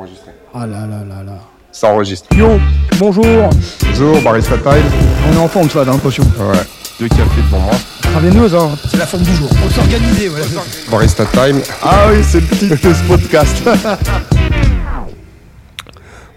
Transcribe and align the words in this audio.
Enregistré. 0.00 0.30
Ah 0.54 0.66
là 0.66 0.86
là 0.86 1.04
là 1.06 1.22
là. 1.22 1.38
Ça 1.70 1.88
enregistre. 1.92 2.26
Yo, 2.34 2.58
bonjour. 2.98 3.50
Bonjour, 3.84 4.22
Barista 4.22 4.56
Time. 4.56 4.82
On 5.28 5.32
est 5.34 5.36
en 5.36 5.46
forme, 5.46 5.68
ça, 5.68 5.84
dans 5.84 5.92
l'impression. 5.92 6.22
Ouais. 6.38 6.56
Deux 6.98 7.08
cafés 7.08 7.42
devant 7.42 7.58
moi. 7.58 7.74
Travailleuse, 8.00 8.54
hein. 8.54 8.70
C'est 8.88 8.96
la 8.96 9.04
forme 9.04 9.24
du 9.24 9.34
jour. 9.34 9.50
Faut 9.50 9.68
s'organiser, 9.68 10.28
voilà. 10.28 10.46
Barista 10.90 11.26
Time. 11.26 11.60
Ah 11.82 12.06
oui, 12.10 12.24
c'est 12.24 12.40
le 12.40 12.46
titre 12.46 12.88
de 12.88 12.94
ce 12.94 13.02
podcast. 13.02 13.62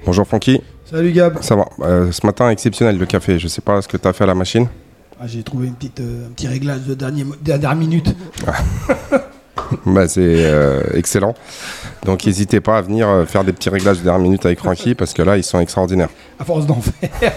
Bonjour 0.05 0.27
Francky. 0.27 0.61
Salut 0.83 1.13
Gab. 1.13 1.41
Ça 1.41 1.55
va. 1.55 1.69
Euh, 1.83 2.11
ce 2.11 2.25
matin, 2.25 2.49
exceptionnel 2.49 2.97
le 2.97 3.05
café. 3.05 3.39
Je 3.39 3.47
sais 3.47 3.61
pas 3.61 3.81
ce 3.81 3.87
que 3.87 3.95
tu 3.95 4.05
as 4.05 4.11
fait 4.11 4.25
à 4.25 4.27
la 4.27 4.35
machine. 4.35 4.67
Ah, 5.21 5.23
J'ai 5.25 5.41
trouvé 5.41 5.67
une 5.67 5.75
petite, 5.75 6.01
euh, 6.01 6.27
un 6.27 6.33
petit 6.33 6.49
réglage 6.49 6.81
de 6.81 6.95
dernier, 6.95 7.25
dernière 7.41 7.75
minute. 7.77 8.13
Bah, 9.85 10.07
c'est 10.07 10.21
euh, 10.21 10.81
excellent. 10.93 11.35
Donc 12.05 12.25
n'hésitez 12.25 12.59
pas 12.59 12.77
à 12.77 12.81
venir 12.81 13.07
euh, 13.07 13.25
faire 13.25 13.43
des 13.43 13.53
petits 13.53 13.69
réglages 13.69 13.99
de 13.99 14.03
dernière 14.03 14.21
minute 14.21 14.45
avec 14.45 14.59
Francky 14.59 14.95
parce 14.95 15.13
que 15.13 15.21
là, 15.21 15.37
ils 15.37 15.43
sont 15.43 15.59
extraordinaires. 15.59 16.09
À 16.39 16.45
force 16.45 16.65
d'en 16.65 16.81
faire. 16.81 17.33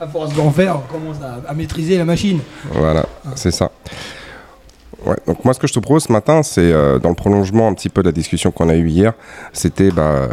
à 0.00 0.06
force 0.06 0.34
d'en 0.34 0.50
faire, 0.50 0.76
on 0.76 0.92
commence 0.92 1.18
à, 1.22 1.48
à 1.48 1.54
maîtriser 1.54 1.98
la 1.98 2.04
machine. 2.04 2.40
Voilà, 2.72 3.06
c'est 3.34 3.50
ça. 3.50 3.70
Ouais, 5.04 5.16
donc 5.26 5.44
moi 5.44 5.52
ce 5.52 5.58
que 5.58 5.66
je 5.66 5.72
te 5.72 5.80
propose 5.80 6.04
ce 6.04 6.12
matin, 6.12 6.42
c'est 6.42 6.60
euh, 6.72 6.98
dans 6.98 7.08
le 7.08 7.14
prolongement 7.16 7.66
un 7.66 7.74
petit 7.74 7.88
peu 7.88 8.02
de 8.02 8.08
la 8.08 8.12
discussion 8.12 8.52
qu'on 8.52 8.68
a 8.68 8.74
eue 8.76 8.88
hier, 8.88 9.12
c'était 9.52 9.90
bah, 9.90 10.28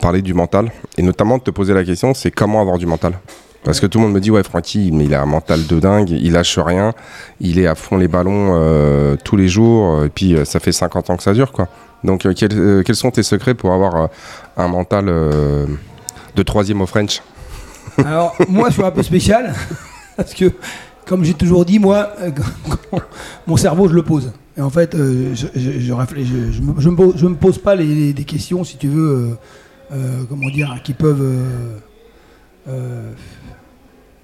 parler 0.00 0.22
du 0.22 0.32
mental 0.34 0.72
et 0.96 1.02
notamment 1.02 1.36
de 1.38 1.42
te 1.42 1.50
poser 1.50 1.74
la 1.74 1.84
question, 1.84 2.14
c'est 2.14 2.30
comment 2.30 2.60
avoir 2.60 2.78
du 2.78 2.86
mental? 2.86 3.12
Parce 3.64 3.80
que 3.80 3.86
tout 3.86 3.98
le 3.98 4.04
monde 4.04 4.14
me 4.14 4.20
dit 4.20 4.30
ouais 4.30 4.42
Francky 4.42 4.90
mais 4.92 5.04
il 5.04 5.14
a 5.14 5.22
un 5.22 5.26
mental 5.26 5.66
de 5.66 5.80
dingue, 5.80 6.10
il 6.10 6.32
lâche 6.32 6.58
rien, 6.58 6.92
il 7.40 7.58
est 7.58 7.66
à 7.66 7.74
fond 7.74 7.96
les 7.96 8.08
ballons 8.08 8.54
euh, 8.54 9.16
tous 9.24 9.36
les 9.36 9.48
jours 9.48 10.04
et 10.04 10.08
puis 10.08 10.34
euh, 10.34 10.44
ça 10.44 10.58
fait 10.60 10.72
50 10.72 11.10
ans 11.10 11.16
que 11.16 11.22
ça 11.22 11.32
dure 11.32 11.52
quoi. 11.52 11.68
Donc 12.02 12.26
euh, 12.26 12.34
quels, 12.34 12.96
sont 12.96 13.10
tes 13.10 13.22
secrets 13.22 13.54
pour 13.54 13.72
avoir 13.72 14.08
un 14.56 14.68
mental 14.68 15.06
de 15.06 16.42
troisième 16.42 16.80
au 16.80 16.86
French? 16.86 17.22
Alors, 17.98 18.34
moi, 18.48 18.68
je 18.70 18.74
suis 18.74 18.82
un 18.82 18.90
peu 18.90 19.02
spécial. 19.02 19.54
Parce 20.16 20.32
que, 20.32 20.46
comme 21.06 21.24
j'ai 21.24 21.34
toujours 21.34 21.64
dit, 21.64 21.78
moi, 21.78 22.10
mon 23.46 23.56
cerveau, 23.56 23.86
je 23.88 23.94
le 23.94 24.02
pose. 24.02 24.32
Et 24.56 24.62
en 24.62 24.70
fait, 24.70 24.96
je, 24.96 25.46
je, 25.54 25.80
je 25.80 25.92
me, 26.60 26.80
je 26.80 27.26
me 27.26 27.34
pose, 27.34 27.58
pas 27.58 27.74
les, 27.74 27.84
les- 27.84 28.12
des 28.14 28.24
questions, 28.24 28.64
si 28.64 28.78
tu 28.78 28.88
veux, 28.88 29.36
comment 30.28 30.48
dire, 30.48 30.80
qui 30.82 30.94
peuvent. 30.94 31.38
Euh, 32.68 33.10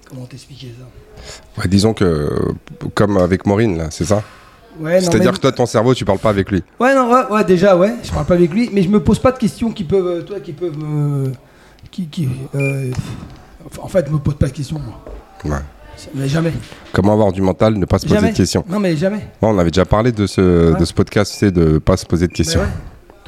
comment 0.09 0.25
t'expliquer 0.25 0.73
ça? 0.79 1.61
Ouais, 1.61 1.67
Disons 1.67 1.93
que 1.93 2.29
comme 2.95 3.17
avec 3.17 3.45
Maureen 3.45 3.77
là, 3.77 3.87
c'est 3.91 4.05
ça? 4.05 4.23
Ouais, 4.79 5.01
C'est-à-dire 5.01 5.31
mais- 5.31 5.37
que 5.37 5.41
toi 5.41 5.51
ton 5.51 5.65
cerveau 5.65 5.93
tu 5.93 6.05
parles 6.05 6.19
pas 6.19 6.29
avec 6.29 6.49
lui. 6.51 6.63
Ouais, 6.79 6.95
non, 6.95 7.11
ouais, 7.11 7.23
ouais, 7.31 7.43
déjà, 7.43 7.75
ouais, 7.75 7.95
je 8.03 8.11
parle 8.11 8.25
pas 8.25 8.35
avec 8.35 8.51
lui, 8.53 8.69
mais 8.71 8.81
je 8.81 8.89
me 8.89 9.01
pose 9.03 9.19
pas 9.19 9.31
de 9.31 9.37
questions 9.37 9.71
qui 9.71 9.83
peuvent, 9.83 10.07
euh, 10.07 10.21
toi, 10.21 10.39
qui 10.39 10.53
peuvent 10.53 10.77
me, 10.77 11.31
qui, 11.91 12.07
qui, 12.07 12.29
euh, 12.55 12.89
enfin, 13.65 13.81
en 13.83 13.87
fait, 13.89 14.05
je 14.07 14.13
me 14.13 14.19
pose 14.19 14.35
pas 14.35 14.47
de 14.47 14.53
questions, 14.53 14.79
moi. 14.79 15.03
Ouais. 15.57 15.61
Mais 16.15 16.29
jamais, 16.29 16.53
Comment 16.93 17.11
avoir 17.11 17.33
du 17.33 17.41
mental, 17.41 17.73
ne 17.73 17.83
pas 17.83 17.99
se 17.99 18.05
poser 18.05 18.15
jamais. 18.15 18.31
de 18.31 18.37
questions? 18.37 18.63
Non, 18.69 18.79
mais 18.79 18.95
jamais. 18.95 19.27
On 19.41 19.59
avait 19.59 19.69
déjà 19.71 19.83
parlé 19.83 20.13
de 20.13 20.27
ce, 20.27 20.71
Ouais. 20.71 20.79
de 20.79 20.85
ce 20.85 20.93
podcast, 20.93 21.33
c'est 21.37 21.51
de 21.51 21.77
pas 21.77 21.97
se 21.97 22.05
poser 22.05 22.27
de 22.27 22.31
questions. 22.31 22.61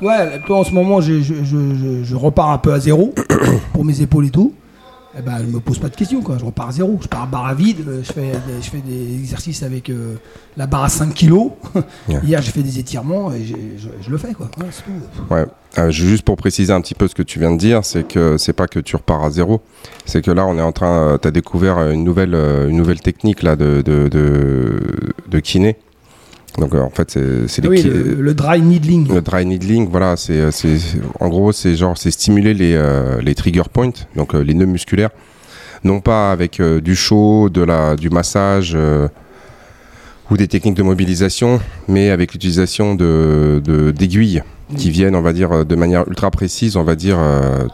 Mais 0.02 0.08
ouais. 0.08 0.18
Ouais, 0.18 0.42
toi 0.48 0.60
en 0.60 0.64
ce 0.64 0.72
moment, 0.72 1.02
je, 1.02 1.22
je- 1.22 2.02
je 2.04 2.16
repars 2.16 2.50
un 2.52 2.58
peu 2.60 2.72
à 2.72 2.80
zéro 2.80 3.14
pour 3.74 3.84
mes 3.84 4.02
épaules 4.02 4.28
et 4.28 4.32
tout. 4.32 4.54
Eh 5.18 5.22
ben, 5.22 5.40
je 5.40 5.46
me 5.46 5.60
pose 5.60 5.78
pas 5.78 5.90
de 5.90 5.96
questions, 5.96 6.22
quoi. 6.22 6.38
Je 6.40 6.46
repars 6.46 6.70
à 6.70 6.72
zéro. 6.72 6.98
Je 7.02 7.08
pars 7.08 7.24
à 7.24 7.26
barre 7.26 7.46
à 7.48 7.54
vide. 7.54 7.84
euh, 7.86 8.02
Je 8.02 8.14
fais, 8.14 8.32
des, 8.32 8.62
je 8.62 8.70
fais 8.70 8.80
des 8.80 9.14
exercices 9.16 9.62
avec 9.62 9.90
euh, 9.90 10.16
la 10.56 10.68
barre 10.68 10.86
à 10.86 10.90
5 10.90 11.14
kilos. 11.14 11.52
Hier, 12.24 12.42
j'ai 12.42 12.52
fait 12.52 12.64
des 12.64 12.80
étirements 12.80 13.34
et 13.34 13.44
je, 13.44 13.56
je 14.02 14.10
le 14.10 14.18
fais, 14.18 14.34
quoi. 14.34 14.50
Ouais, 14.58 14.68
c'est 14.72 14.84
tout. 14.84 15.34
Ouais. 15.34 15.46
Euh, 15.78 15.92
juste 15.92 16.24
pour 16.24 16.38
préciser 16.38 16.72
un 16.72 16.80
petit 16.82 16.96
peu 16.96 17.08
ce 17.10 17.16
que 17.16 17.24
tu 17.24 17.40
viens 17.40 17.52
de 17.52 17.58
dire, 17.58 17.84
c'est 17.84 18.08
que 18.08 18.38
c'est 18.38 18.54
pas 18.54 18.68
que 18.68 18.80
tu 18.80 18.96
repars 18.96 19.24
à 19.24 19.30
zéro, 19.32 19.62
c'est 20.06 20.22
que 20.22 20.32
là 20.32 20.46
on 20.46 20.58
est 20.58 20.62
en 20.62 20.74
train, 20.74 21.18
tu 21.22 21.28
as 21.30 21.32
découvert 21.32 21.78
une 21.92 22.04
nouvelle, 22.04 22.34
une 22.36 22.76
nouvelle 22.76 23.00
technique 23.00 23.42
là 23.42 23.56
de, 23.56 23.82
de, 23.82 24.10
de, 24.10 24.82
de 25.30 25.40
kiné. 25.40 25.78
Donc 26.58 26.74
euh, 26.74 26.82
en 26.82 26.90
fait 26.90 27.18
c'est 27.48 27.66
oui, 27.66 27.82
le, 27.82 28.16
le 28.22 28.34
dry 28.34 28.62
needling. 28.62 29.08
Le 29.14 29.22
dry 29.22 29.46
needling, 29.46 29.88
voilà, 29.90 30.18
c'est, 30.18 30.34
euh, 30.34 30.52
c'est, 30.52 30.78
en 31.20 31.30
gros, 31.30 31.52
c'est 31.54 31.76
genre, 31.76 31.98
c'est 31.98 32.12
stimuler 32.12 32.54
les, 32.54 32.74
euh, 32.76 33.22
les 33.22 33.36
trigger 33.36 33.64
points, 33.72 33.92
donc 34.16 34.36
euh, 34.36 34.42
les 34.42 34.54
nœuds 34.54 34.66
musculaires, 34.66 35.12
non 35.84 36.02
pas 36.02 36.32
avec 36.32 36.60
euh, 36.60 36.82
du 36.82 36.96
chaud, 36.96 37.50
de 37.50 37.62
la, 37.62 37.96
du 37.96 38.10
massage 38.10 38.74
euh, 38.76 39.08
ou 40.30 40.36
des 40.36 40.48
techniques 40.50 40.76
de 40.76 40.84
mobilisation, 40.84 41.62
mais 41.88 42.10
avec 42.10 42.34
l'utilisation 42.34 42.96
de, 42.96 43.62
d'aiguilles 43.96 44.44
qui 44.78 44.90
viennent, 44.90 45.16
on 45.16 45.22
va 45.22 45.34
dire, 45.34 45.66
de 45.66 45.76
manière 45.76 46.08
ultra 46.08 46.32
précise, 46.32 46.78
on 46.78 46.84
va 46.84 46.96
dire, 46.96 47.18
euh, 47.20 47.66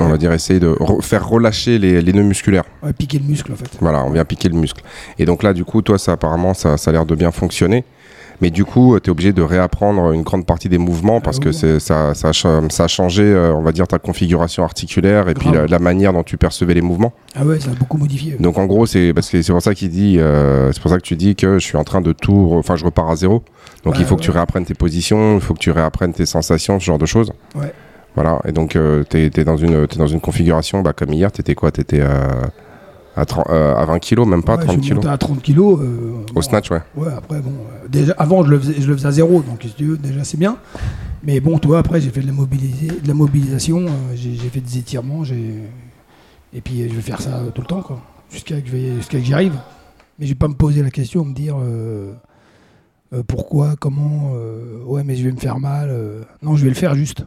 on 0.00 0.08
va 0.08 0.16
dire, 0.16 0.32
essayer 0.32 0.60
de 0.60 0.68
re- 0.68 1.02
faire 1.02 1.28
relâcher 1.28 1.78
les, 1.78 2.00
les 2.02 2.12
nœuds 2.12 2.22
musculaires. 2.22 2.64
Ouais, 2.82 2.92
piquer 2.92 3.18
le 3.18 3.24
muscle, 3.24 3.52
en 3.52 3.56
fait. 3.56 3.70
Voilà, 3.80 4.04
on 4.04 4.10
vient 4.10 4.24
piquer 4.24 4.48
le 4.48 4.56
muscle. 4.56 4.82
Et 5.18 5.24
donc 5.26 5.42
là, 5.42 5.52
du 5.52 5.64
coup, 5.64 5.82
toi, 5.82 5.98
ça 5.98 6.12
apparemment, 6.12 6.54
ça, 6.54 6.76
ça 6.76 6.90
a 6.90 6.92
l'air 6.92 7.06
de 7.06 7.14
bien 7.14 7.30
fonctionner. 7.30 7.84
Mais 8.42 8.48
du 8.48 8.64
coup, 8.64 8.98
tu 9.00 9.08
es 9.08 9.10
obligé 9.10 9.34
de 9.34 9.42
réapprendre 9.42 10.12
une 10.12 10.22
grande 10.22 10.46
partie 10.46 10.70
des 10.70 10.78
mouvements 10.78 11.20
parce 11.20 11.36
Ah 11.42 11.44
que 11.44 11.48
oui. 11.50 11.80
ça, 11.80 12.14
ça, 12.14 12.28
a 12.28 12.32
cha- 12.32 12.62
ça 12.70 12.84
a 12.84 12.88
changé, 12.88 13.22
euh, 13.22 13.52
on 13.54 13.60
va 13.60 13.70
dire, 13.70 13.86
ta 13.86 13.98
configuration 13.98 14.64
articulaire 14.64 15.28
et 15.28 15.34
puis 15.34 15.50
la, 15.50 15.66
la 15.66 15.78
manière 15.78 16.14
dont 16.14 16.22
tu 16.22 16.38
percevais 16.38 16.72
les 16.72 16.80
mouvements. 16.80 17.12
Ah 17.36 17.44
ouais, 17.44 17.60
ça 17.60 17.68
a 17.70 17.74
beaucoup 17.74 17.98
modifié. 17.98 18.36
Donc 18.40 18.56
en 18.56 18.64
gros, 18.64 18.86
c'est 18.86 19.12
parce 19.12 19.28
que 19.28 19.42
c'est 19.42 19.52
pour 19.52 19.60
ça 19.60 19.74
qu'il 19.74 19.90
dit, 19.90 20.18
euh, 20.18 20.72
c'est 20.72 20.80
pour 20.80 20.90
ça 20.90 20.96
que 20.96 21.02
tu 21.02 21.16
dis 21.16 21.36
que 21.36 21.58
je 21.58 21.64
suis 21.66 21.76
en 21.76 21.84
train 21.84 22.00
de 22.00 22.12
tout, 22.12 22.52
enfin, 22.54 22.76
je 22.76 22.84
repars 22.86 23.10
à 23.10 23.16
zéro. 23.16 23.42
Donc 23.84 23.98
il 23.98 24.06
faut 24.06 24.16
que 24.16 24.22
tu 24.22 24.30
réapprennes 24.30 24.64
tes 24.64 24.72
positions, 24.72 25.34
il 25.34 25.42
faut 25.42 25.52
que 25.52 25.58
tu 25.58 25.70
réapprennes 25.70 26.14
tes 26.14 26.24
sensations, 26.24 26.80
ce 26.80 26.84
genre 26.86 26.96
de 26.98 27.04
choses. 27.04 27.32
Ouais. 27.54 27.74
Voilà. 28.14 28.40
Et 28.44 28.52
donc 28.52 28.76
euh, 28.76 29.04
t'es, 29.04 29.30
t'es 29.30 29.44
dans 29.44 29.56
une, 29.56 29.86
t'es 29.86 29.96
dans 29.98 30.06
une 30.06 30.20
configuration, 30.20 30.82
bah, 30.82 30.92
comme 30.92 31.12
hier, 31.12 31.30
t'étais 31.32 31.54
quoi? 31.54 31.70
T'étais 31.70 32.00
à, 32.00 32.50
à, 33.16 33.24
30 33.24 33.46
euh, 33.50 33.74
à 33.76 33.84
20 33.84 33.98
kilos, 34.00 34.26
même 34.26 34.42
pas 34.42 34.56
Ouais, 34.56 34.64
30 34.64 34.66
je 34.68 34.72
suis 34.72 34.80
kilos? 34.90 34.96
monté 35.04 35.08
à 35.14 35.18
30 35.18 35.42
kilos. 35.42 35.78
euh, 35.80 36.12
Au 36.30 36.34
bon, 36.34 36.40
snatch, 36.42 36.70
ouais. 36.70 36.80
Ouais, 36.96 37.12
après, 37.16 37.40
bon, 37.40 37.50
euh, 37.50 37.88
déjà, 37.88 38.14
avant, 38.18 38.44
je 38.44 38.50
le, 38.50 38.58
faisais, 38.58 38.74
je 38.80 38.86
le 38.88 38.96
faisais 38.96 39.08
à 39.08 39.12
zéro, 39.12 39.42
donc 39.42 39.62
si 39.62 39.72
tu 39.74 39.84
veux, 39.86 39.96
déjà, 39.98 40.24
c'est 40.24 40.38
bien. 40.38 40.56
Mais 41.22 41.38
bon, 41.40 41.58
toi, 41.58 41.78
après, 41.78 42.00
j'ai 42.00 42.10
fait 42.10 42.20
de 42.22 42.26
la, 42.26 42.32
mobilisé- 42.32 43.00
de 43.00 43.06
la 43.08 43.14
mobilisation, 43.14 43.80
euh, 43.86 43.90
j'ai 44.14 44.36
fait 44.48 44.60
des 44.60 44.78
étirements, 44.78 45.22
j'ai... 45.22 45.54
et 46.54 46.60
puis 46.60 46.82
euh, 46.82 46.88
je 46.88 46.94
vais 46.94 47.02
faire 47.02 47.20
ça 47.20 47.36
euh, 47.38 47.50
tout 47.50 47.60
le 47.60 47.66
temps, 47.66 47.82
quoi, 47.82 48.00
jusqu'à 48.30 48.60
que, 48.60 48.68
jusqu'à 48.70 49.18
que 49.18 49.24
j'y 49.24 49.34
arrive. 49.34 49.54
Mais 50.18 50.26
je 50.26 50.32
vais 50.32 50.38
pas 50.38 50.48
me 50.48 50.54
poser 50.54 50.82
la 50.82 50.90
question, 50.90 51.24
me 51.24 51.34
dire 51.34 51.56
euh, 51.60 52.12
euh, 53.12 53.22
pourquoi, 53.26 53.74
comment, 53.78 54.32
euh, 54.34 54.82
ouais, 54.84 55.02
mais 55.04 55.14
je 55.16 55.24
vais 55.24 55.32
me 55.32 55.38
faire 55.38 55.58
mal. 55.58 55.88
euh. 55.90 56.22
Non, 56.42 56.56
je 56.56 56.62
vais 56.64 56.70
le 56.70 56.74
faire 56.74 56.94
juste. 56.94 57.24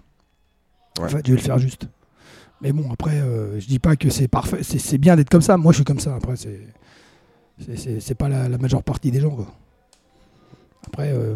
En 1.00 1.04
Ouais. 1.04 1.10
fait, 1.10 1.26
je 1.26 1.32
vais 1.32 1.38
le 1.38 1.44
faire 1.44 1.58
juste. 1.60 1.88
Mais 2.62 2.72
bon, 2.72 2.92
après, 2.92 3.20
euh, 3.20 3.60
je 3.60 3.68
dis 3.68 3.80
pas 3.80 3.96
que 3.96 4.10
c'est 4.10 4.28
parfait, 4.28 4.64
c'est 4.64 4.98
bien 4.98 5.16
d'être 5.16 5.30
comme 5.30 5.42
ça. 5.42 5.58
Moi, 5.58 5.72
je 5.74 5.78
suis 5.78 5.86
comme 5.86 6.00
ça. 6.00 6.16
Après, 6.16 6.36
c'est. 6.36 6.62
C'est- 8.00 8.16
pas 8.16 8.30
la, 8.30 8.50
la 8.50 8.58
majeure 8.58 8.84
partie 8.84 9.12
des 9.12 9.20
gens. 9.20 9.30
Quoi. 9.36 9.48
Après, 10.88 11.12
euh, 11.14 11.36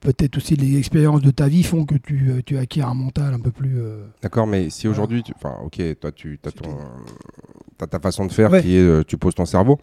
peut-être 0.00 0.36
aussi 0.36 0.56
les 0.56 0.78
expériences 0.78 1.22
de 1.22 1.30
ta 1.30 1.48
vie 1.48 1.62
font 1.62 1.84
que 1.84 1.94
tu, 1.96 2.30
euh, 2.30 2.42
tu 2.44 2.58
acquiers 2.58 2.82
un 2.82 2.94
mental 2.94 3.34
un 3.34 3.40
peu 3.40 3.50
plus. 3.50 3.78
euh, 3.80 4.06
D'accord, 4.22 4.46
mais 4.46 4.70
si 4.70 4.86
aujourd'hui, 4.88 5.22
tu... 5.22 5.32
enfin, 5.34 5.56
ok, 5.64 5.80
toi, 6.00 6.12
tu 6.12 6.38
as, 6.44 6.52
ton... 6.52 6.76
ta 7.86 7.98
façon 7.98 8.26
de 8.26 8.32
faire 8.32 8.50
Ouais. 8.52 8.62
qui 8.62 8.76
est, 8.76 9.04
tu 9.06 9.16
poses 9.16 9.34
ton 9.34 9.46
cerveau. 9.46 9.78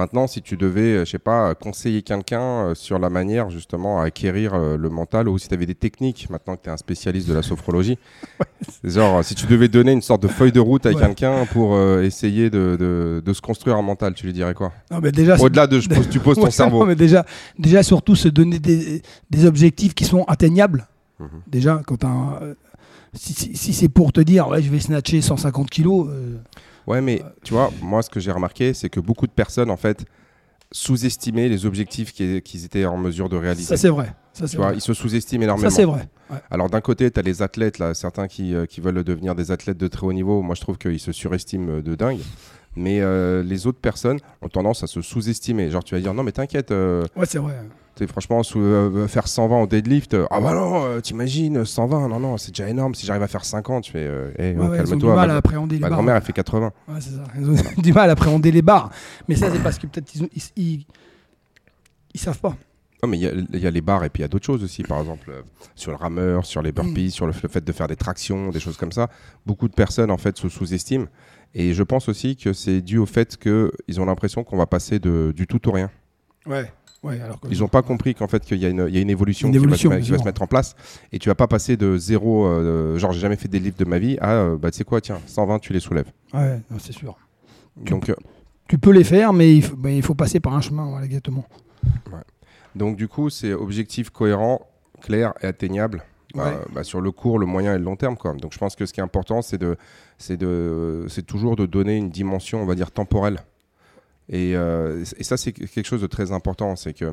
Maintenant, 0.00 0.26
si 0.26 0.40
tu 0.40 0.56
devais, 0.56 0.80
euh, 0.96 1.04
je 1.04 1.10
sais 1.10 1.18
pas, 1.18 1.54
conseiller 1.54 2.00
quelqu'un 2.00 2.40
euh, 2.40 2.74
sur 2.74 2.98
la 2.98 3.10
manière 3.10 3.50
justement 3.50 4.00
à 4.00 4.04
acquérir 4.04 4.54
euh, 4.54 4.78
le 4.78 4.88
mental, 4.88 5.28
ou 5.28 5.36
si 5.36 5.46
tu 5.46 5.52
avais 5.52 5.66
des 5.66 5.74
techniques, 5.74 6.30
maintenant 6.30 6.56
que 6.56 6.62
tu 6.62 6.70
es 6.70 6.72
un 6.72 6.78
spécialiste 6.78 7.28
de 7.28 7.34
la 7.34 7.42
sophrologie, 7.42 7.98
genre 8.84 9.22
si 9.22 9.34
tu 9.34 9.44
devais 9.46 9.68
donner 9.68 9.92
une 9.92 10.00
sorte 10.00 10.22
de 10.22 10.28
feuille 10.28 10.52
de 10.52 10.60
route 10.60 10.86
à 10.86 10.90
Ouais. 10.90 10.94
quelqu'un 10.96 11.44
pour 11.52 11.74
euh, 11.74 12.02
essayer 12.02 12.48
de, 12.48 12.78
de- 12.80 13.22
de 13.22 13.32
se 13.34 13.42
construire 13.42 13.76
un 13.76 13.82
mental, 13.82 14.14
tu 14.14 14.24
lui 14.24 14.32
dirais 14.32 14.54
quoi? 14.54 14.72
Non, 14.90 15.00
mais 15.02 15.12
déjà, 15.12 15.36
c'est- 15.36 15.44
Au-delà 15.44 15.66
de 15.66 15.78
je 15.80 15.88
pose- 15.90 16.08
tu 16.08 16.18
poses 16.18 16.36
ton 16.38 16.44
Ouais, 16.44 16.50
cerveau. 16.50 16.78
non, 16.80 16.86
mais 16.86 16.96
déjà, 16.96 17.26
déjà, 17.58 17.82
surtout 17.82 18.16
se 18.16 18.28
donner 18.28 18.58
des, 18.58 19.02
des 19.28 19.44
objectifs 19.44 19.92
qui 19.94 20.06
sont 20.06 20.24
atteignables. 20.24 20.88
Mhm. 21.18 21.28
Déjà, 21.46 21.82
quand 21.86 22.04
un- 22.06 22.40
si, 23.12 23.34
si- 23.34 23.54
si 23.54 23.72
c'est 23.74 23.90
pour 23.90 24.12
te 24.14 24.22
dire, 24.22 24.48
ouais, 24.48 24.62
je 24.62 24.70
vais 24.70 24.80
snatcher 24.80 25.20
150 25.20 25.68
kilos, 25.68 26.06
euh, 26.08 26.36
Ouais, 26.90 27.00
mais 27.00 27.22
tu 27.44 27.52
vois, 27.54 27.70
moi, 27.82 28.02
ce 28.02 28.10
que 28.10 28.20
j'ai 28.20 28.32
remarqué, 28.32 28.74
c'est 28.74 28.88
que 28.88 29.00
beaucoup 29.00 29.26
de 29.26 29.32
personnes, 29.32 29.70
en 29.70 29.76
fait, 29.76 30.04
sous-estimaient 30.72 31.48
les 31.48 31.66
objectifs 31.66 32.12
qui- 32.12 32.40
qu'ils 32.42 32.64
étaient 32.64 32.84
en 32.84 32.96
mesure 32.96 33.28
de 33.28 33.36
réaliser. 33.36 33.64
ça 33.68 33.76
c'est 33.76 33.88
vrai. 33.88 34.12
Ça 34.32 34.46
c'est 34.46 34.52
Tu 34.52 34.56
vois, 34.58 34.66
vrai. 34.68 34.76
ils 34.76 34.80
se 34.80 34.94
sous-estiment 34.94 35.40
Ça 35.42 35.44
énormément. 35.46 35.70
c'est 35.70 35.84
vrai. 35.84 36.08
Ouais. 36.30 36.36
Alors 36.50 36.70
d'un 36.70 36.80
côté, 36.80 37.10
tu 37.10 37.18
as 37.18 37.22
les 37.22 37.42
athlètes, 37.42 37.78
là, 37.78 37.92
certains 37.94 38.28
qui, 38.28 38.54
euh, 38.54 38.66
qui 38.66 38.80
veulent 38.80 39.02
devenir 39.02 39.34
des 39.34 39.50
athlètes 39.50 39.78
de 39.78 39.88
très 39.88 40.06
haut 40.06 40.12
niveau. 40.12 40.42
Moi, 40.42 40.54
je 40.54 40.60
trouve 40.60 40.78
qu'ils 40.78 41.00
se 41.00 41.10
surestiment 41.12 41.72
euh, 41.78 41.82
de 41.82 41.94
dingue. 41.96 42.20
Mais 42.76 43.00
euh, 43.00 43.42
les 43.42 43.66
autres 43.66 43.80
personnes 43.80 44.20
ont 44.42 44.48
tendance 44.48 44.84
à 44.84 44.86
se 44.86 45.02
sous-estimer. 45.02 45.70
Genre, 45.70 45.82
tu 45.82 45.96
vas 45.96 46.00
dire, 46.00 46.14
non, 46.14 46.22
mais 46.22 46.30
t'inquiète, 46.30 46.70
euh, 46.70 47.04
Ouais, 47.16 47.26
c'est 47.26 47.38
vrai. 47.38 47.54
Franchement, 48.08 48.42
sous- 48.42 48.58
euh, 48.60 49.06
faire 49.08 49.28
120 49.28 49.62
au 49.62 49.66
deadlift, 49.66 50.14
euh, 50.14 50.26
ah 50.30 50.40
bah 50.40 50.54
non, 50.54 50.84
euh, 50.84 51.00
t'imagines, 51.00 51.64
120, 51.64 52.08
non, 52.08 52.18
non, 52.20 52.36
c'est 52.38 52.50
déjà 52.50 52.68
énorme. 52.68 52.94
Si 52.94 53.04
j'arrive 53.06 53.22
à 53.22 53.28
faire 53.28 53.44
50, 53.44 53.84
tu 53.84 53.92
fais, 53.92 53.98
euh, 54.00 54.30
hey, 54.38 54.54
oh, 54.58 54.62
Ouais, 54.62 54.68
ouais, 54.70 54.76
ils 54.76 54.80
ont 54.80 54.84
du 54.84 54.88
calme-toi. 54.90 55.16
mal 55.16 55.28
Ma, 55.28 55.34
à 55.34 55.36
appréhender 55.36 55.74
les 55.76 55.80
ma 55.82 55.88
grand-mère, 55.90 56.16
elle 56.16 56.22
fait 56.22 56.32
80. 56.32 56.72
Ouais, 56.88 56.94
c'est 57.00 57.10
ça. 57.10 57.24
Ils 57.38 57.50
ont 57.50 57.54
du 57.82 57.92
mal 57.92 58.08
à 58.08 58.12
appréhender 58.12 58.50
les 58.52 58.62
barres. 58.62 58.90
Mais 59.28 59.34
ça, 59.36 59.50
c'est 59.52 59.62
parce 59.62 59.78
que 59.78 59.86
peut-être 59.86 60.14
ils, 60.14 60.28
ils, 60.34 60.42
ils, 60.56 60.86
ils 62.14 62.20
savent 62.20 62.40
pas. 62.40 62.56
Non, 63.02 63.08
mais 63.08 63.16
il 63.16 63.22
y 63.22 63.26
a- 63.26 63.32
il 63.32 63.58
y, 63.60 63.66
a 63.66 63.70
les 63.70 63.80
barres 63.80 64.04
et 64.04 64.10
puis 64.10 64.20
il 64.20 64.24
y 64.24 64.24
a 64.24 64.28
d'autres 64.28 64.44
choses 64.44 64.62
aussi. 64.62 64.82
Par 64.82 65.00
exemple, 65.00 65.30
euh, 65.30 65.42
sur 65.74 65.90
le 65.90 65.96
rameur, 65.96 66.44
sur 66.44 66.60
les 66.62 66.70
burpees, 66.72 67.10
sur 67.10 67.26
le, 67.26 67.32
f- 67.32 67.40
le 67.42 67.48
fait 67.48 67.64
de 67.64 67.72
faire 67.72 67.88
des 67.88 67.96
tractions, 67.96 68.50
des 68.50 68.60
choses 68.60 68.76
comme 68.76 68.92
ça. 68.92 69.08
Beaucoup 69.46 69.68
de 69.68 69.74
personnes, 69.74 70.10
en 70.10 70.18
fait, 70.18 70.36
se 70.36 70.48
sous-estiment. 70.50 71.06
Et 71.54 71.72
je 71.72 71.82
pense 71.82 72.08
aussi 72.10 72.36
que 72.36 72.52
c'est 72.52 72.80
dû 72.82 72.98
au 72.98 73.06
fait 73.06 73.36
qu'ils 73.38 74.00
ont 74.00 74.04
l'impression 74.04 74.44
qu'on 74.44 74.56
va 74.58 74.66
passer 74.66 74.98
de, 74.98 75.32
du 75.34 75.46
tout 75.46 75.66
au 75.68 75.72
rien. 75.72 75.90
Ouais. 76.46 76.70
Ouais, 77.02 77.18
alors 77.20 77.40
que- 77.40 77.48
Ils 77.50 77.60
n'ont 77.60 77.68
pas 77.68 77.82
compris 77.82 78.14
qu'en 78.14 78.28
fait, 78.28 78.44
qu'il 78.44 78.58
y, 78.58 78.66
a 78.66 78.68
une- 78.68 78.86
il 78.88 78.94
y 78.94 78.98
a 78.98 79.00
une 79.00 79.08
évolution, 79.10 79.48
Une 79.48 79.52
qui, 79.52 79.58
va 79.58 79.62
se 79.76 79.86
évolution, 79.86 79.90
qui 80.04 80.10
va 80.10 80.18
se 80.18 80.24
mettre 80.24 80.42
en 80.42 80.46
place. 80.46 80.74
Et 81.12 81.18
tu 81.18 81.28
vas 81.30 81.34
pas 81.34 81.46
passer 81.46 81.76
de 81.78 81.96
zéro, 81.96 82.44
euh, 82.46 82.98
genre, 82.98 83.12
j'ai 83.12 83.20
jamais 83.20 83.36
fait 83.36 83.48
des 83.48 83.58
livres 83.58 83.76
de 83.78 83.84
ma 83.86 83.98
vie, 83.98 84.18
à, 84.20 84.32
euh, 84.32 84.56
bah, 84.58 84.70
tu 84.70 84.78
sais 84.78 84.84
quoi, 84.84 85.00
tiens, 85.00 85.18
120, 85.26 85.58
tu 85.60 85.72
les 85.72 85.80
soulèves. 85.80 86.12
Ouais, 86.34 86.60
c'est 86.78 86.92
sûr. 86.92 87.16
Donc, 87.76 88.10
euh, 88.10 88.14
Tu 88.68 88.78
peux 88.78 88.90
les 88.92 89.02
faire, 89.04 89.32
mais 89.32 89.56
il 89.56 89.62
faut, 89.62 89.76
mais 89.76 89.96
il 89.96 90.02
faut 90.02 90.14
passer 90.14 90.38
par 90.40 90.54
un 90.54 90.60
chemin, 90.60 90.88
voilà, 90.90 91.06
exactement. 91.06 91.44
Donc 92.76 92.96
du 92.96 93.08
coup, 93.08 93.30
c'est 93.30 93.52
objectif 93.52 94.10
cohérent, 94.10 94.60
clair 95.00 95.32
et 95.42 95.46
atteignable 95.46 96.04
Ouais. 96.34 96.42
euh, 96.44 96.64
bah, 96.72 96.84
sur 96.84 97.00
le 97.00 97.10
court, 97.10 97.40
le 97.40 97.46
moyen 97.46 97.74
et 97.74 97.78
le 97.78 97.84
long 97.84 97.96
terme. 97.96 98.16
Quoi. 98.16 98.34
Donc 98.34 98.52
je 98.52 98.58
pense 98.58 98.76
que 98.76 98.86
ce 98.86 98.92
qui 98.92 99.00
est 99.00 99.02
important, 99.02 99.42
c'est 99.42 99.58
de, 99.58 99.76
c'est 100.18 100.36
de, 100.36 101.04
c'est 101.08 101.26
toujours 101.26 101.56
de 101.56 101.66
donner 101.66 101.96
une 101.96 102.10
dimension, 102.10 102.62
on 102.62 102.66
va 102.66 102.76
dire 102.76 102.92
temporelle. 102.92 103.40
Et, 104.30 104.54
euh, 104.54 105.04
et 105.18 105.24
ça, 105.24 105.36
c'est 105.36 105.52
quelque 105.52 105.84
chose 105.86 106.00
de 106.02 106.06
très 106.06 106.30
important, 106.32 106.76
c'est 106.76 106.92
que 106.94 107.12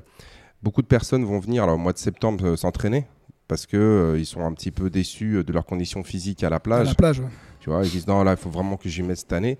beaucoup 0.61 0.81
de 0.81 0.87
personnes 0.87 1.25
vont 1.25 1.39
venir 1.39 1.63
alors, 1.63 1.75
au 1.75 1.79
mois 1.79 1.93
de 1.93 1.97
septembre 1.97 2.45
euh, 2.45 2.55
s'entraîner 2.55 3.07
parce 3.47 3.65
que 3.65 3.77
euh, 3.77 4.19
ils 4.19 4.25
sont 4.25 4.41
un 4.41 4.53
petit 4.53 4.71
peu 4.71 4.89
déçus 4.89 5.43
de 5.43 5.53
leurs 5.53 5.65
conditions 5.65 6.03
physiques 6.03 6.43
à 6.43 6.49
la 6.49 6.57
À 6.57 6.59
plage. 6.59 6.87
la 6.87 6.93
plage, 6.95 7.19
ouais. 7.19 7.27
Tu 7.59 7.69
vois, 7.69 7.83
ils 7.83 7.89
disent 7.89 8.07
non, 8.07 8.23
là, 8.23 8.31
il 8.31 8.37
faut 8.37 8.49
vraiment 8.49 8.77
que 8.77 8.87
j'y 8.89 9.01
mette 9.03 9.17
cette 9.17 9.33
année. 9.33 9.57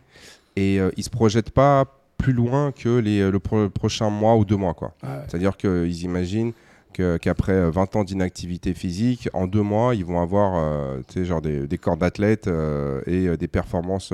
Et 0.56 0.80
ils 0.98 1.04
se 1.04 1.10
projettent 1.10 1.52
pas 1.52 1.86
plus 2.18 2.34
loin 2.34 2.72
que 2.72 2.98
les, 2.98 3.30
le 3.30 3.40
pro- 3.40 3.70
prochain 3.70 4.10
mois 4.10 4.36
ou 4.38 4.44
deux 4.44 4.56
mois, 4.56 4.74
quoi. 4.74 4.94
Ouais. 5.04 5.10
C'est-à-dire 5.28 5.56
qu'ils 5.56 6.04
imaginent 6.04 6.52
qu'après 6.94 7.52
euh, 7.54 7.70
20 7.70 7.96
ans 7.96 8.04
d'inactivité 8.04 8.74
physique, 8.74 9.30
en 9.34 9.46
deux 9.46 9.62
mois, 9.62 9.94
ils 9.94 10.04
vont 10.04 10.20
avoir 10.20 10.98
genre 11.16 11.42
des, 11.42 11.68
des 11.68 11.78
corps 11.78 11.96
d'athlètes 11.98 12.50
et 13.06 13.38
des 13.38 13.48
performances 13.48 14.12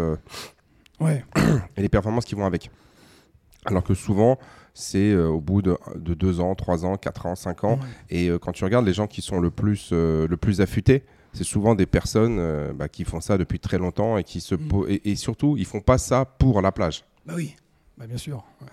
Ouais. 0.99 1.23
et 1.77 1.81
les 1.81 1.89
performances 1.89 2.25
qui 2.25 2.35
vont 2.35 2.45
avec. 2.45 2.69
Alors 3.65 3.83
que 3.83 3.93
souvent, 3.93 4.37
c'est 4.73 5.11
euh, 5.11 5.27
au 5.27 5.39
bout 5.39 5.61
de, 5.61 5.77
de 5.95 6.13
deux 6.13 6.39
ans, 6.39 6.55
trois 6.55 6.85
ans, 6.85 6.97
quatre 6.97 7.25
ans, 7.25 7.35
cinq 7.35 7.63
ans. 7.63 7.75
Ouais. 7.75 7.87
Et 8.09 8.27
euh, 8.29 8.39
quand 8.39 8.51
tu 8.51 8.63
regardes 8.63 8.85
les 8.85 8.93
gens 8.93 9.07
qui 9.07 9.21
sont 9.21 9.39
le 9.39 9.51
plus, 9.51 9.89
euh, 9.91 10.27
le 10.27 10.37
plus 10.37 10.61
affûtés, 10.61 11.03
c'est 11.33 11.43
souvent 11.43 11.73
des 11.73 11.85
personnes 11.87 12.73
bah, 12.73 12.87
qui 12.87 13.05
font 13.05 13.19
ça 13.19 13.39
depuis 13.39 13.59
très 13.59 13.79
longtemps 13.79 14.17
et 14.17 14.23
qui 14.23 14.39
se 14.39 14.53
Mm. 14.53 14.85
et, 14.87 15.11
et 15.11 15.15
surtout, 15.15 15.55
ils 15.57 15.65
font 15.65 15.81
pas 15.81 15.97
ça 15.97 16.25
pour 16.25 16.61
la 16.61 16.71
plage. 16.71 17.03
Bah 17.25 17.33
oui, 17.35 17.55
bah 17.97 18.05
bien 18.05 18.17
sûr. 18.17 18.43
ouais. 18.61 18.67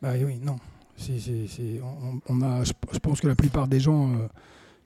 Bah 0.00 0.12
oui, 0.24 0.38
non. 0.42 0.56
On, 1.82 2.20
on 2.28 2.42
a, 2.42 2.64
je, 2.64 2.72
pense 3.02 3.20
que 3.20 3.28
la 3.28 3.34
plupart 3.34 3.68
des 3.68 3.80
gens, 3.80 4.12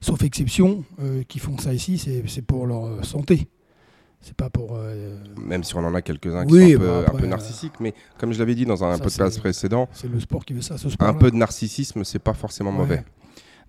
sauf 0.01 0.23
exception, 0.23 0.85
qui 1.29 1.39
font 1.39 1.59
ça 1.59 1.73
ici, 1.73 1.99
c'est, 1.99 2.43
pour 2.43 2.67
leur 2.67 3.05
santé. 3.05 3.49
C'est 4.27 4.35
pas 4.37 4.49
pour. 4.49 4.77
euh, 4.77 5.17
Même 5.39 5.63
si 5.65 5.77
on 5.77 5.81
en 5.85 5.95
a 5.95 6.01
quelques-uns 6.01 6.47
qui 6.47 6.55
Oui, 6.55 6.73
sont 6.73 6.77
un 6.77 6.81
peu, 6.81 6.87
bah, 6.87 7.05
un 7.13 7.19
peu 7.19 7.27
narcissiques, 7.27 7.79
mais 7.79 7.93
comme 8.19 8.33
je 8.33 8.39
l'avais 8.39 8.55
dit 8.55 8.65
dans 8.65 8.83
un 8.83 8.99
podcast 8.99 9.39
précédent, 9.39 9.87
c'est 9.93 10.11
le 10.11 10.19
sport 10.19 10.45
qui 10.47 10.55
veut 10.55 10.63
ça, 10.63 10.79
ce 10.79 10.89
sport. 10.89 11.07
un 11.07 11.13
peu 11.13 11.31
de 11.31 11.37
narcissisme, 11.37 12.05
c'est 12.05 12.19
pas 12.19 12.33
forcément 12.33 12.73
mauvais. 12.73 13.05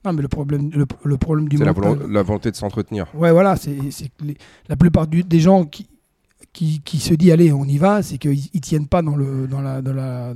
Non, 0.06 0.13
mais 0.13 0.22
le 0.22 0.28
problème, 0.30 0.69
le, 0.72 0.86
le 1.04 1.18
problème 1.18 1.50
du 1.50 1.57
C'est 1.57 1.66
la, 1.66 1.74
mental- 1.74 1.98
volo- 1.98 2.07
la 2.07 2.22
volonté 2.24 2.52
de 2.52 2.56
s'entretenir. 2.56 3.07
Ouais, 3.16 3.31
voilà, 3.31 3.56
c'est 3.57 3.75
la 4.69 4.75
plupart 4.78 5.07
du- 5.07 5.24
des 5.24 5.40
gens 5.40 5.66
qui, 5.66 5.88
qui, 6.54 6.80
qui 6.86 7.00
se 7.00 7.13
disent 7.16 7.31
allez, 7.31 7.52
on 7.52 7.66
y 7.66 7.78
va, 7.78 8.02
c'est 8.04 8.18
qu'ils 8.18 8.46
ils 8.54 8.62
tiennent 8.62 8.88
pas 8.88 9.02
dans, 9.02 9.16
le, 9.18 9.48
dans, 9.48 9.62
la, 9.62 9.81
dans, 9.81 9.94
la, 9.94 10.34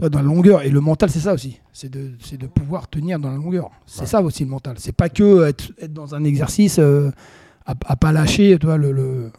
dans 0.00 0.08
la 0.18 0.22
longueur. 0.22 0.62
Et 0.62 0.70
le 0.70 0.80
mental, 0.80 1.10
c'est 1.10 1.20
ça 1.20 1.34
aussi. 1.34 1.60
C'est 1.72 1.90
de, 1.90 2.12
de 2.36 2.46
pouvoir 2.48 2.88
tenir 2.88 3.18
dans 3.20 3.30
la 3.30 3.36
longueur. 3.36 3.70
C'est 3.86 4.00
Ouais. 4.00 4.06
ça 4.06 4.20
aussi 4.22 4.42
le 4.44 4.50
mental. 4.50 4.76
C'est 4.78 4.96
pas 4.96 5.08
que 5.10 5.44
être, 5.46 5.70
être 5.80 5.92
dans 5.92 6.14
un 6.14 6.24
exercice 6.24 6.78
euh, 6.80 7.10
à, 7.68 7.74
à 7.86 7.96
pas 7.96 8.10
lâcher 8.12 8.58
toi, 8.58 8.76
le, 8.76 8.90
le, 8.92 9.30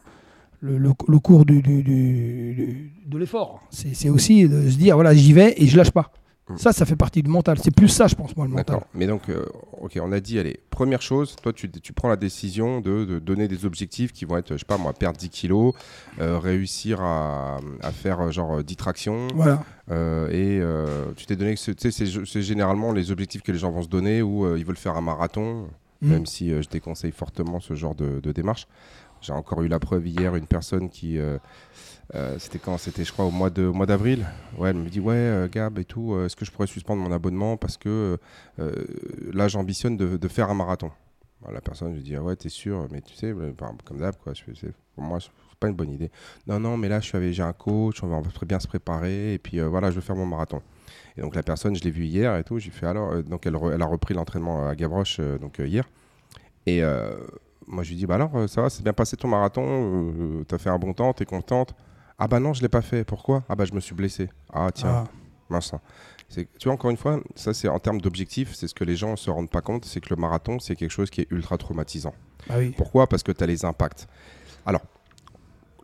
le, 0.62 0.78
le- 0.78 0.94
le 1.08 1.20
cours 1.20 1.46
du, 1.46 1.62
du- 1.62 1.84
du- 1.84 2.92
de 3.06 3.18
l'effort. 3.18 3.62
C'est 3.72 3.94
c'est 3.96 4.10
aussi 4.10 4.48
de 4.48 4.70
se 4.70 4.78
dire 4.78 4.96
voilà, 4.96 5.14
j'y 5.14 5.34
vais 5.34 5.54
et 5.58 5.66
je 5.68 5.76
lâche 5.78 5.92
pas. 5.92 6.12
Mm. 6.50 6.58
Ça, 6.58 6.74
ça 6.74 6.84
fait 6.86 6.96
partie 6.96 7.22
du 7.22 7.30
mental. 7.30 7.60
C'est 7.62 7.70
plus 7.76 7.90
ça, 7.90 8.08
je 8.08 8.16
pense, 8.16 8.36
moi, 8.36 8.46
le 8.48 8.52
mental. 8.52 8.66
D'accord. 8.78 8.88
Mais 8.96 9.06
donc, 9.06 9.30
euh, 9.30 9.46
ok, 9.82 10.00
on 10.02 10.12
a 10.12 10.20
dit, 10.20 10.40
allez, 10.40 10.60
première 10.72 11.00
chose, 11.02 11.36
toi, 11.44 11.54
tu, 11.54 11.70
tu 11.70 11.94
prends 11.94 12.10
la 12.10 12.16
décision 12.16 12.82
de, 12.82 13.06
de 13.06 13.20
donner 13.20 13.48
des 13.48 13.66
objectifs 13.66 14.12
qui 14.12 14.26
vont 14.26 14.36
être, 14.38 14.54
je 14.54 14.58
sais 14.58 14.66
pas 14.66 14.80
moi, 14.80 14.92
perdre 14.94 15.18
10 15.20 15.30
kilos, 15.30 15.76
euh, 16.20 16.40
réussir 16.40 17.02
à, 17.02 17.60
à 17.84 17.92
faire 17.92 18.20
euh, 18.22 18.32
genre 18.32 18.58
euh, 18.58 18.64
10 18.64 18.76
tractions, 18.78 19.28
Voilà. 19.36 19.64
euh, 19.92 20.28
et 21.12 21.14
tu 21.16 21.28
t'es 21.28 21.36
donné, 21.36 21.54
tu 21.54 21.74
sais, 21.78 21.92
c'est 21.92 22.06
c'est 22.26 22.42
généralement 22.42 22.94
les 22.94 23.12
objectifs 23.12 23.44
que 23.44 23.52
les 23.52 23.60
gens 23.60 23.70
vont 23.72 23.84
se 23.84 23.88
donner 23.90 24.24
où 24.24 24.44
euh, 24.46 24.58
ils 24.58 24.66
veulent 24.66 24.76
faire 24.78 24.98
un 24.98 25.02
marathon, 25.02 25.68
Mm. 26.02 26.10
même 26.10 26.26
si 26.26 26.52
euh, 26.52 26.62
je 26.62 26.70
déconseille 26.70 27.12
fortement 27.12 27.60
ce 27.60 27.74
genre 27.76 27.96
de, 27.96 28.20
démarche. 28.32 28.68
J'ai 29.22 29.34
encore 29.34 29.64
eu 29.64 29.68
la 29.68 29.80
preuve 29.80 30.08
hier, 30.08 30.36
une 30.36 30.46
personne 30.46 30.90
qui. 30.90 31.18
euh, 31.18 31.38
euh, 32.16 32.40
c'était 32.40 32.58
quand? 32.60 32.78
C'était, 32.78 33.04
je 33.04 33.12
crois, 33.12 33.26
au 33.26 33.32
mois 33.32 33.50
de 33.50 33.86
d'avril. 33.86 34.26
Ouais, 34.58 34.70
elle 34.70 34.78
me 34.78 34.90
dit 34.90 35.02
Ouais, 35.02 35.50
Gab 35.52 35.78
et 35.78 35.84
tout, 35.84 36.18
est-ce 36.22 36.38
que 36.38 36.46
je 36.46 36.52
pourrais 36.52 36.68
suspendre 36.68 37.02
mon 37.02 37.12
abonnement 37.12 37.58
Parce 37.58 37.76
que 37.76 38.18
là, 38.58 39.48
j'ambitionne 39.50 39.98
de, 39.98 40.28
faire 40.30 40.50
un 40.50 40.54
marathon? 40.54 40.92
La 41.52 41.62
personne, 41.62 41.96
je 41.96 42.02
dis 42.02 42.16
ah 42.16 42.24
Ouais, 42.24 42.36
t'es 42.36 42.50
sûr 42.50 42.88
Mais 42.92 43.02
tu 43.02 43.14
sais, 43.14 43.34
comme 43.86 44.00
d'hab, 44.00 44.16
pour 44.16 45.04
moi, 45.04 45.20
c'est 45.20 45.30
pas 45.60 45.68
une 45.68 45.76
bonne 45.76 45.92
idée. 45.92 46.12
Non, 46.48 46.60
non, 46.60 46.78
mais 46.78 46.88
là, 46.88 47.02
je 47.02 47.32
j'ai 47.32 47.44
un 47.44 47.54
coach, 47.54 48.02
on 48.04 48.08
va 48.08 48.22
très 48.32 48.46
bien 48.46 48.60
se 48.60 48.68
préparer, 48.68 49.34
et 49.34 49.38
puis 49.38 49.60
voilà, 49.60 49.92
je 49.92 49.96
veux 49.96 50.02
faire 50.02 50.16
mon 50.16 50.26
marathon. 50.26 50.62
Et 51.18 51.22
donc, 51.22 51.36
la 51.36 51.44
personne, 51.44 51.76
je 51.76 51.84
l'ai 51.84 51.92
vue 51.92 52.06
hier 52.06 52.36
et 52.38 52.44
tout, 52.44 52.60
j'ai 52.60 52.72
fait 52.72 52.86
alors. 52.86 53.12
euh, 53.12 53.22
donc, 53.24 53.46
elle, 53.46 53.56
re- 53.56 53.74
elle 53.74 53.82
a 53.82 53.86
repris 53.86 54.14
l'entraînement 54.14 54.68
à 54.68 54.76
Gavroche 54.76 55.18
euh, 55.20 55.38
donc, 55.38 55.60
euh, 55.60 55.68
hier. 55.68 55.88
Et 56.66 56.84
euh, 56.84 57.12
moi, 57.68 57.84
je 57.84 57.90
lui 57.90 57.96
dis 57.98 58.06
Bah 58.06 58.16
alors, 58.16 58.36
euh, 58.36 58.48
ça 58.48 58.62
va, 58.62 58.70
c'est 58.70 58.84
bien 58.84 58.94
passé 58.94 59.16
ton 59.18 59.28
marathon, 59.28 59.64
euh, 59.68 60.44
t'as 60.48 60.58
fait 60.58 60.70
un 60.70 60.78
bon 60.80 60.94
temps, 60.94 61.14
t'es 61.14 61.26
contente 61.26 61.74
Ah 62.18 62.28
bah 62.28 62.40
non, 62.40 62.54
je 62.54 62.62
l'ai 62.62 62.70
pas 62.70 62.82
fait. 62.82 63.04
Pourquoi? 63.04 63.44
Ah 63.50 63.56
bah 63.56 63.66
je 63.66 63.74
me 63.74 63.80
suis 63.80 63.96
blessé. 63.96 64.30
Ah 64.54 64.70
tiens, 64.74 65.06
Ah. 65.06 65.12
mince. 65.50 65.74
Tu 66.30 66.46
vois, 66.66 66.74
encore 66.74 66.92
une 66.92 66.98
fois, 66.98 67.20
ça 67.36 67.54
c'est 67.56 67.68
en 67.68 67.80
termes 67.80 68.00
d'objectifs, 68.02 68.54
c'est 68.54 68.68
ce 68.68 68.76
que 68.76 68.84
les 68.84 68.96
gens 68.96 69.12
ne 69.12 69.16
se 69.16 69.32
rendent 69.32 69.50
pas 69.50 69.62
compte, 69.62 69.86
c'est 69.86 70.00
que 70.00 70.10
le 70.12 70.16
marathon, 70.16 70.60
c'est 70.60 70.76
quelque 70.76 70.92
chose 70.92 71.10
qui 71.10 71.22
est 71.22 71.28
ultra 71.32 71.58
traumatisant. 71.58 72.14
Bah 72.48 72.56
oui. 72.60 72.74
Pourquoi? 72.78 73.08
Parce 73.08 73.24
que 73.24 73.32
tu 73.32 73.44
as 73.44 73.48
les 73.48 73.66
impacts. 73.66 74.08
Alors, 74.66 74.82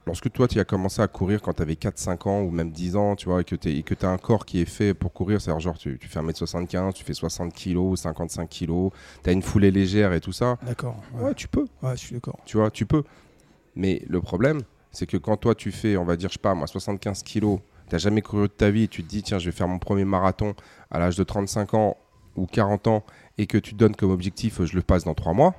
lorsque 0.05 0.31
toi, 0.31 0.47
tu 0.47 0.59
as 0.59 0.65
commencé 0.65 1.01
à 1.01 1.07
courir 1.07 1.41
quand 1.41 1.53
tu 1.53 1.61
avais 1.61 1.73
4-5 1.73 2.27
ans 2.29 2.41
ou 2.41 2.49
même 2.51 2.71
10 2.71 2.95
ans, 2.95 3.15
tu 3.15 3.27
vois, 3.27 3.41
et 3.41 3.43
que 3.43 3.55
tu 3.55 4.05
as 4.05 4.09
un 4.09 4.17
corps 4.17 4.45
qui 4.45 4.61
est 4.61 4.65
fait 4.65 4.93
pour 4.93 5.13
courir, 5.13 5.41
c'est-à-dire 5.41 5.59
genre 5.59 5.77
tu, 5.77 5.97
tu 5.99 6.07
fais 6.07 6.19
1m75, 6.19 6.93
tu 6.93 7.03
fais 7.03 7.13
60 7.13 7.53
kg, 7.53 7.95
55 7.95 8.49
kg, 8.49 8.89
tu 9.23 9.29
as 9.29 9.33
une 9.33 9.41
foulée 9.41 9.71
légère 9.71 10.13
et 10.13 10.21
tout 10.21 10.31
ça, 10.31 10.57
D'accord. 10.63 10.95
ouais, 11.19 11.33
tu 11.33 11.47
peux 11.47 11.65
Ouais, 11.81 11.91
je 11.93 12.01
suis 12.01 12.13
d'accord. 12.15 12.37
tu 12.45 12.57
vois, 12.57 12.69
tu 12.71 12.85
peux. 12.85 13.03
Mais 13.75 14.03
le 14.07 14.21
problème, 14.21 14.61
c'est 14.91 15.05
que 15.05 15.17
quand 15.17 15.37
toi 15.37 15.55
tu 15.55 15.71
fais, 15.71 15.97
on 15.97 16.05
va 16.05 16.15
dire, 16.15 16.29
je 16.29 16.33
sais 16.33 16.39
pas, 16.39 16.53
moi, 16.53 16.67
75 16.67 17.23
kilos, 17.23 17.59
t'as 17.89 17.97
jamais 17.97 18.21
couru 18.21 18.43
de 18.43 18.53
ta 18.53 18.69
vie 18.71 18.83
et 18.83 18.87
tu 18.87 19.03
te 19.03 19.09
dis, 19.09 19.21
tiens, 19.23 19.39
je 19.39 19.45
vais 19.45 19.51
faire 19.55 19.67
mon 19.67 19.79
premier 19.79 20.05
marathon 20.05 20.55
à 20.91 20.99
l'âge 20.99 21.17
de 21.17 21.23
35 21.23 21.73
ans 21.73 21.97
ou 22.35 22.45
40 22.45 22.87
ans 22.87 23.03
et 23.37 23.47
que 23.47 23.57
tu 23.57 23.73
te 23.73 23.77
donnes 23.77 23.95
comme 23.95 24.11
objectif, 24.11 24.63
je 24.63 24.75
le 24.75 24.81
passe 24.81 25.03
dans 25.03 25.13
3 25.13 25.33
mois. 25.33 25.55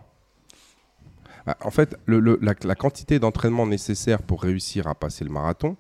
Bah, 1.47 1.57
en 1.65 1.71
fait, 1.71 1.97
le- 2.07 2.21
le- 2.21 2.39
la, 2.43 2.55
la 2.65 2.75
quantité 2.75 3.19
d'entraînement 3.19 3.67
nécessaire 3.67 4.23
pour 4.23 4.43
réussir 4.43 4.87
à 4.89 4.95
passer 4.95 5.25
le 5.25 5.31
marathon, 5.31 5.77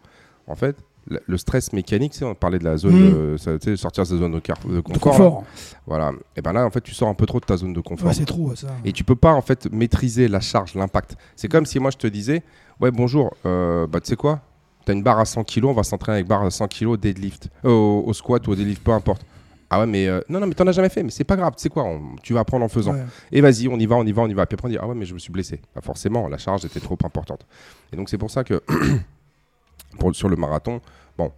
en 0.46 0.54
fait, 0.54 0.76
le, 1.08 1.20
le 1.26 1.36
stress 1.38 1.72
mécanique, 1.72 2.14
on 2.22 2.34
parlait 2.34 2.58
de 2.58 2.64
la 2.64 2.76
zone, 2.76 2.94
Mhm. 2.94 3.36
de, 3.58 3.76
sortir 3.76 4.02
de 4.04 4.08
sa 4.08 4.16
zone 4.16 4.32
de, 4.32 4.80
confort. 4.80 5.00
confort. 5.00 5.44
Voilà. 5.86 6.12
Et 6.36 6.42
ben 6.42 6.52
là, 6.52 6.64
en 6.66 6.70
fait, 6.70 6.80
tu 6.80 6.94
sors 6.94 7.08
un 7.08 7.14
peu 7.14 7.26
trop 7.26 7.38
de 7.40 7.44
ta 7.44 7.56
zone 7.56 7.72
de 7.72 7.80
confort. 7.80 8.08
Ouais, 8.08 8.14
c'est 8.14 8.24
trop 8.24 8.54
ça. 8.56 8.68
Et 8.84 8.92
tu 8.92 9.04
peux 9.04 9.14
pas 9.16 9.32
en 9.32 9.42
fait 9.42 9.70
maîtriser 9.72 10.26
la 10.28 10.40
charge, 10.40 10.74
l'impact. 10.74 11.16
C'est 11.36 11.48
comme 11.48 11.64
si 11.66 11.78
moi 11.78 11.90
je 11.92 11.96
te 11.98 12.06
disais, 12.08 12.42
ouais 12.80 12.90
bonjour, 12.90 13.34
euh, 13.46 13.86
bah 13.86 14.00
tu 14.00 14.08
sais 14.08 14.16
quoi, 14.16 14.40
t'as 14.84 14.92
une 14.94 15.02
barre 15.04 15.20
à 15.20 15.24
100 15.24 15.44
kg, 15.44 15.64
on 15.66 15.72
va 15.72 15.82
s'entraîner 15.84 16.16
avec 16.18 16.28
barre 16.28 16.42
à 16.44 16.50
100 16.50 16.66
kg 16.68 16.96
deadlift, 16.96 17.48
Euh, 17.64 17.70
au, 17.70 18.04
au 18.06 18.12
squat 18.12 18.44
ou 18.48 18.52
au 18.52 18.54
deadlift, 18.56 18.82
peu 18.82 18.90
importe. 18.92 19.22
Ah 19.68 19.80
ouais 19.80 19.86
mais 19.86 20.06
euh, 20.06 20.20
non 20.28 20.38
non 20.38 20.46
mais 20.46 20.54
t'en 20.54 20.66
as 20.68 20.72
jamais 20.72 20.88
fait, 20.88 21.02
mais 21.02 21.10
c'est 21.10 21.24
pas 21.24 21.34
grave, 21.36 21.54
tu 21.56 21.62
sais 21.62 21.68
quoi, 21.68 21.82
on- 21.84 22.14
tu 22.22 22.32
vas 22.32 22.40
apprendre 22.40 22.64
en 22.64 22.68
faisant. 22.68 22.92
Ouais. 22.94 23.04
Et 23.32 23.40
vas-y, 23.40 23.66
on 23.68 23.78
y 23.78 23.86
va, 23.86 23.96
on 23.96 24.04
y 24.06 24.12
va, 24.12 24.22
on 24.22 24.28
y 24.28 24.34
va. 24.34 24.46
Puis 24.46 24.54
après 24.54 24.66
on 24.68 24.70
dit 24.70 24.78
ah 24.80 24.86
ouais 24.86 24.94
mais 24.94 25.04
je 25.06 25.14
me 25.14 25.18
suis 25.18 25.32
blessé. 25.32 25.60
Bah, 25.74 25.80
forcément 25.82 26.28
la 26.28 26.38
charge 26.38 26.64
était 26.64 26.78
trop 26.80 26.96
importante. 27.04 27.46
Et 27.92 27.96
donc 27.96 28.08
c'est 28.08 28.18
pour 28.18 28.30
ça 28.30 28.44
que 28.44 28.62
pour, 29.98 30.14
sur 30.14 30.28
le 30.28 30.36
marathon, 30.36 30.80
bon, 31.18 31.32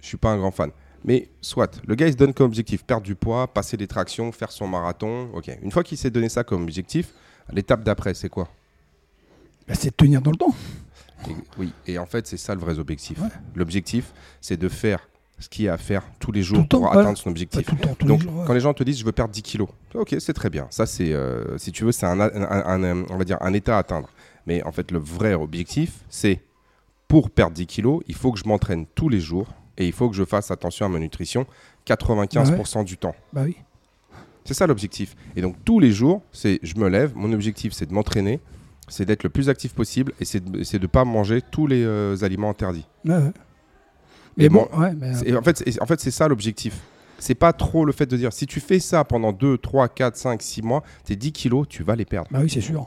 je 0.00 0.06
suis 0.06 0.16
pas 0.16 0.30
un 0.30 0.38
grand 0.38 0.50
fan. 0.50 0.70
Mais 1.06 1.28
soit, 1.40 1.80
le 1.86 1.94
gars 1.94 2.06
il 2.06 2.12
se 2.12 2.16
donne 2.16 2.32
comme 2.32 2.46
objectif 2.46 2.82
perdre 2.84 3.02
du 3.04 3.14
poids, 3.14 3.46
passer 3.52 3.76
des 3.76 3.86
tractions, 3.86 4.32
faire 4.32 4.50
son 4.50 4.66
marathon. 4.66 5.28
Ok. 5.34 5.50
Une 5.62 5.70
fois 5.70 5.82
qu'il 5.84 5.98
s'est 5.98 6.10
donné 6.10 6.28
ça 6.28 6.44
comme 6.44 6.62
objectif, 6.62 7.12
l'étape 7.52 7.82
d'après 7.84 8.14
c'est 8.14 8.28
quoi? 8.30 8.48
Bah, 9.68 9.74
c'est 9.74 9.90
de 9.90 9.96
tenir 9.96 10.20
dans 10.22 10.30
le 10.30 10.36
temps. 10.36 10.54
Et- 11.28 11.32
Oui. 11.58 11.72
Et 11.86 11.98
en 11.98 12.06
fait 12.06 12.26
c'est 12.26 12.36
ça 12.36 12.54
le 12.54 12.60
vrai 12.60 12.78
objectif. 12.78 13.18
Ouais. 13.20 13.28
L'objectif 13.54 14.12
c'est 14.40 14.56
de 14.58 14.68
faire 14.68 15.06
ce 15.38 15.48
qu'il 15.48 15.64
y 15.64 15.68
a 15.68 15.74
à 15.74 15.76
faire 15.76 16.02
tous 16.20 16.32
les 16.32 16.42
jours 16.42 16.66
temps, 16.68 16.78
pour 16.80 16.92
atteindre 16.92 17.18
son 17.18 17.30
objectif. 17.30 17.66
tout 17.66 17.74
le 17.74 17.80
temps, 17.80 18.06
Donc, 18.06 18.20
les 18.20 18.24
jours. 18.28 18.38
ouais. 18.40 18.44
quand 18.46 18.52
les 18.54 18.60
gens 18.60 18.72
te 18.74 18.82
disent 18.84 18.98
je 18.98 19.04
veux 19.04 19.12
perdre 19.12 19.32
10 19.32 19.42
kilos, 19.42 19.68
ok, 19.94 20.14
c'est 20.18 20.32
très 20.32 20.48
bien. 20.50 20.66
Ça, 20.70 20.86
c'est, 20.86 21.12
euh, 21.12 21.58
si 21.58 21.72
tu 21.72 21.84
veux, 21.84 21.92
c'est 21.92 22.06
un, 22.06 22.18
un- 22.20 22.30
un- 22.32 22.82
un- 22.84 23.04
on 23.10 23.16
va 23.16 23.24
dire 23.24 23.38
un 23.40 23.52
état 23.52 23.76
à 23.76 23.80
atteindre. 23.80 24.08
Mais 24.46 24.62
en 24.64 24.72
fait, 24.72 24.90
le 24.90 24.98
vrai 24.98 25.34
objectif, 25.34 26.00
c'est 26.08 26.40
pour 27.08 27.30
perdre 27.30 27.54
10 27.54 27.66
kilos, 27.66 28.02
il 28.06 28.14
faut 28.14 28.32
que 28.32 28.38
je 28.38 28.46
m'entraîne 28.46 28.86
tous 28.94 29.08
les 29.08 29.20
jours 29.20 29.48
et 29.76 29.86
il 29.86 29.92
faut 29.92 30.08
que 30.08 30.16
je 30.16 30.24
fasse 30.24 30.50
attention 30.50 30.86
à 30.86 30.88
ma 30.88 30.98
nutrition 30.98 31.46
95% 31.86 32.84
du 32.84 32.96
temps. 32.96 33.14
Bah 33.32 33.42
oui. 33.44 33.56
C'est 34.44 34.54
ça 34.54 34.66
l'objectif. 34.66 35.16
Et 35.36 35.40
donc 35.40 35.56
tous 35.64 35.80
les 35.80 35.90
jours, 35.90 36.22
c'est 36.32 36.58
je 36.62 36.74
me 36.76 36.88
lève, 36.88 37.12
mon 37.14 37.32
objectif 37.32 37.72
c'est 37.72 37.86
de 37.86 37.94
m'entraîner, 37.94 38.40
c'est 38.88 39.06
d'être 39.06 39.22
le 39.22 39.30
plus 39.30 39.48
actif 39.48 39.72
possible 39.72 40.12
et 40.20 40.24
c'est 40.26 40.40
de 40.44 40.78
ne 40.78 40.86
pas 40.86 41.04
manger 41.06 41.40
tous 41.50 41.66
les 41.66 41.82
euh, 41.82 42.16
aliments 42.22 42.50
interdits. 42.50 42.86
Ouais, 43.06 43.14
ouais. 43.16 43.32
Mais 44.36 44.48
bon, 44.48 44.66
bon, 44.72 44.80
ouais, 44.80 44.92
mais, 44.94 45.36
En 45.36 45.42
fait, 45.42 45.58
c'est- 45.58 45.80
en 45.82 45.86
fait 45.86 46.00
c'est 46.00 46.10
ça 46.10 46.28
l'objectif. 46.28 46.80
C'est 47.18 47.34
pas 47.36 47.52
trop 47.52 47.84
le 47.84 47.92
fait 47.92 48.06
de 48.06 48.16
dire 48.16 48.32
si 48.32 48.46
tu 48.46 48.60
fais 48.60 48.80
ça 48.80 49.04
pendant 49.04 49.32
2, 49.32 49.56
3, 49.56 49.88
4, 49.88 50.16
5, 50.16 50.42
6 50.42 50.62
mois, 50.62 50.82
tes 51.04 51.16
10 51.16 51.32
kilos, 51.32 51.66
tu 51.68 51.82
vas 51.84 51.94
les 51.96 52.04
perdre. 52.04 52.28
bah 52.30 52.40
oui, 52.42 52.50
c'est 52.50 52.60
sûr. 52.60 52.86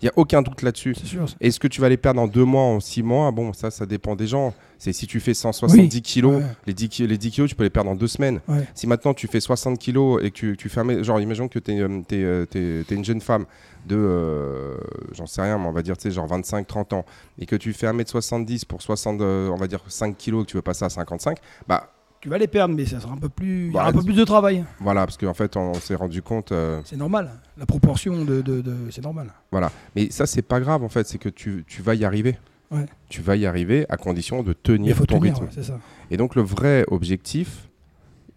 Il 0.00 0.04
n'y 0.04 0.08
a 0.10 0.12
aucun 0.16 0.42
doute 0.42 0.62
là-dessus. 0.62 0.94
Est-ce 1.40 1.58
que 1.58 1.66
tu 1.66 1.80
vas 1.80 1.88
les 1.88 1.96
perdre 1.96 2.20
en 2.20 2.28
2 2.28 2.44
mois, 2.44 2.62
en 2.62 2.78
6 2.80 3.02
mois? 3.02 3.30
Bon, 3.32 3.52
ça, 3.52 3.70
ça 3.72 3.84
dépend 3.84 4.14
des 4.14 4.28
gens. 4.28 4.54
C'est 4.78 4.92
si 4.92 5.08
tu 5.08 5.18
fais 5.18 5.34
170 5.34 6.02
kilos, 6.02 6.36
Ouais. 6.36 6.46
les, 6.66 6.72
10, 6.74 6.88
ki- 6.88 7.06
les 7.08 7.18
10 7.18 7.30
kilos, 7.32 7.50
tu 7.50 7.56
peux 7.56 7.64
les 7.64 7.70
perdre 7.70 7.90
en 7.90 7.96
2 7.96 8.06
semaines. 8.06 8.40
Ouais. 8.46 8.64
Si 8.74 8.86
maintenant 8.86 9.12
tu 9.12 9.26
fais 9.26 9.40
60 9.40 9.76
kilos 9.78 10.22
et 10.22 10.30
que 10.30 10.36
tu, 10.36 10.56
tu 10.56 10.68
fais 10.68 10.80
un 10.82 11.02
genre 11.02 11.20
imaginons 11.20 11.48
que 11.48 11.58
tu 11.58 11.72
es, 11.72 12.94
une 12.94 13.04
jeune 13.04 13.20
femme 13.20 13.44
de 13.86 13.96
euh, 13.96 14.76
j'en 15.12 15.26
sais 15.26 15.40
rien 15.42 15.56
mais 15.58 15.66
on 15.66 15.72
va 15.72 15.82
dire 15.82 15.96
tu 15.96 16.02
sais 16.02 16.10
genre 16.10 16.26
25 16.26 16.66
30 16.66 16.92
ans 16.92 17.04
et 17.38 17.46
que 17.46 17.56
tu 17.56 17.72
fais 17.72 17.86
1m70 17.86 18.66
pour 18.66 18.82
60 18.82 19.20
euh, 19.20 19.48
on 19.48 19.56
va 19.56 19.66
dire 19.66 19.80
5 19.88 20.16
kilos 20.16 20.44
que 20.44 20.50
tu 20.50 20.56
veux 20.56 20.62
passer 20.62 20.84
à 20.84 20.90
55 20.90 21.38
bah 21.66 21.90
Tu 22.20 22.28
vas 22.28 22.38
les 22.38 22.48
perdre, 22.48 22.74
mais 22.74 22.84
ça 22.84 22.98
sera 23.00 23.12
un 23.12 23.16
peu 23.16 23.28
plus. 23.28 23.66
Il 23.66 23.70
y 23.70 23.72
Bah, 23.72 23.80
aura 23.80 23.88
un 23.90 23.92
peu 23.92 24.02
plus 24.02 24.16
de 24.16 24.24
travail. 24.24 24.64
voilà 24.80 25.06
parce 25.06 25.16
qu'en 25.16 25.34
fait 25.34 25.56
on, 25.56 25.74
s'est 25.74 25.94
rendu 25.94 26.20
compte 26.22 26.50
euh, 26.52 26.80
C'est 26.84 26.96
normal. 26.96 27.30
La 27.56 27.64
proportion 27.66 28.24
de. 28.24 28.40
de, 28.42 28.60
de- 28.60 28.90
C'est 28.90 29.02
normal. 29.04 29.32
voilà 29.52 29.70
mais 29.94 30.10
ça 30.10 30.26
c'est 30.26 30.42
pas 30.42 30.58
grave 30.60 30.82
en 30.82 30.88
fait 30.88 31.06
c'est 31.06 31.18
que 31.18 31.28
tu, 31.28 31.64
tu 31.66 31.82
vas 31.82 31.94
y 31.94 32.04
arriver 32.04 32.36
Ouais. 32.70 32.84
tu 33.08 33.22
vas 33.22 33.34
y 33.36 33.46
arriver 33.46 33.86
à 33.88 33.96
condition 33.96 34.42
de 34.42 34.52
tenir 34.52 34.94
faut 34.94 35.06
ton 35.06 35.18
tenir, 35.20 35.32
rythme 35.40 35.46
ouais, 35.56 35.62
ça. 35.62 35.78
Et 36.10 36.18
donc 36.18 36.34
le 36.34 36.42
vrai 36.42 36.84
objectif 36.88 37.66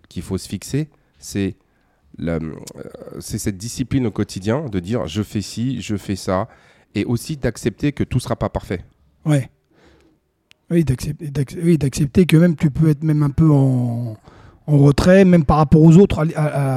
qu'il 0.08 0.22
faut 0.24 0.38
se 0.38 0.48
fixer, 0.48 0.88
c'est 1.20 1.58
euh, 2.22 2.40
c'est 3.20 3.38
cette 3.38 3.58
discipline 3.58 4.06
au 4.06 4.12
quotidien 4.12 4.66
de 4.68 4.80
dire 4.80 5.06
je 5.08 5.22
fais 5.22 5.42
ci, 5.42 5.82
je 5.82 5.98
fais 5.98 6.16
ça, 6.16 6.48
et 6.96 7.04
aussi 7.04 7.36
d'accepter 7.36 7.92
que 7.92 8.06
tout 8.06 8.20
sera 8.22 8.38
pas 8.38 8.48
parfait. 8.48 8.86
Ouais. 9.26 9.50
Oui, 10.72 10.86
d'accepter, 10.86 12.26
que 12.26 12.38
même 12.38 12.56
tu 12.56 12.72
peux 12.72 12.90
être 12.90 13.04
même 13.04 13.24
un 13.24 13.30
peu 13.30 13.52
en, 13.52 14.16
retrait, 14.68 15.26
même 15.26 15.44
par 15.44 15.58
rapport 15.58 15.82
aux 15.82 15.98
autres, 15.98 16.26